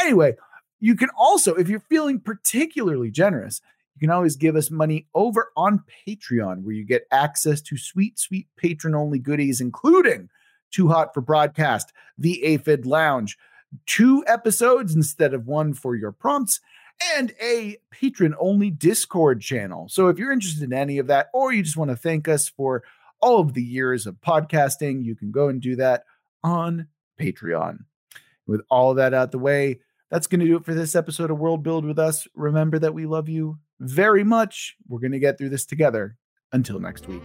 Anyway, 0.00 0.36
you 0.80 0.94
can 0.94 1.10
also, 1.16 1.54
if 1.54 1.68
you're 1.68 1.80
feeling 1.80 2.20
particularly 2.20 3.10
generous, 3.10 3.60
you 3.94 4.00
can 4.00 4.10
always 4.10 4.36
give 4.36 4.56
us 4.56 4.70
money 4.70 5.06
over 5.14 5.52
on 5.56 5.84
Patreon, 6.06 6.62
where 6.62 6.74
you 6.74 6.84
get 6.84 7.06
access 7.10 7.60
to 7.62 7.76
sweet, 7.76 8.18
sweet 8.18 8.48
patron 8.56 8.94
only 8.94 9.18
goodies, 9.18 9.60
including 9.60 10.28
Too 10.70 10.88
Hot 10.88 11.12
for 11.12 11.20
Broadcast, 11.20 11.92
the 12.16 12.42
Aphid 12.44 12.86
Lounge, 12.86 13.36
two 13.86 14.24
episodes 14.26 14.94
instead 14.94 15.34
of 15.34 15.46
one 15.46 15.74
for 15.74 15.94
your 15.96 16.12
prompts, 16.12 16.60
and 17.16 17.32
a 17.40 17.78
patron 17.90 18.34
only 18.38 18.70
Discord 18.70 19.40
channel. 19.40 19.88
So 19.88 20.08
if 20.08 20.18
you're 20.18 20.32
interested 20.32 20.62
in 20.62 20.72
any 20.72 20.98
of 20.98 21.06
that, 21.08 21.30
or 21.32 21.52
you 21.52 21.62
just 21.62 21.76
want 21.76 21.90
to 21.90 21.96
thank 21.96 22.28
us 22.28 22.48
for 22.48 22.84
all 23.20 23.40
of 23.40 23.54
the 23.54 23.62
years 23.62 24.06
of 24.06 24.20
podcasting, 24.20 25.04
you 25.04 25.16
can 25.16 25.30
go 25.30 25.48
and 25.48 25.60
do 25.60 25.76
that 25.76 26.04
on 26.44 26.88
Patreon. 27.20 27.78
With 28.46 28.62
all 28.70 28.94
that 28.94 29.14
out 29.14 29.30
the 29.30 29.38
way, 29.38 29.80
that's 30.10 30.26
going 30.26 30.40
to 30.40 30.46
do 30.46 30.56
it 30.56 30.64
for 30.64 30.74
this 30.74 30.94
episode 30.94 31.30
of 31.30 31.38
World 31.38 31.62
Build 31.62 31.84
with 31.84 31.98
Us. 31.98 32.26
Remember 32.34 32.78
that 32.78 32.94
we 32.94 33.06
love 33.06 33.28
you 33.28 33.58
very 33.80 34.24
much. 34.24 34.76
We're 34.88 35.00
going 35.00 35.12
to 35.12 35.18
get 35.18 35.38
through 35.38 35.50
this 35.50 35.64
together. 35.64 36.16
Until 36.52 36.80
next 36.80 37.08
week. 37.08 37.22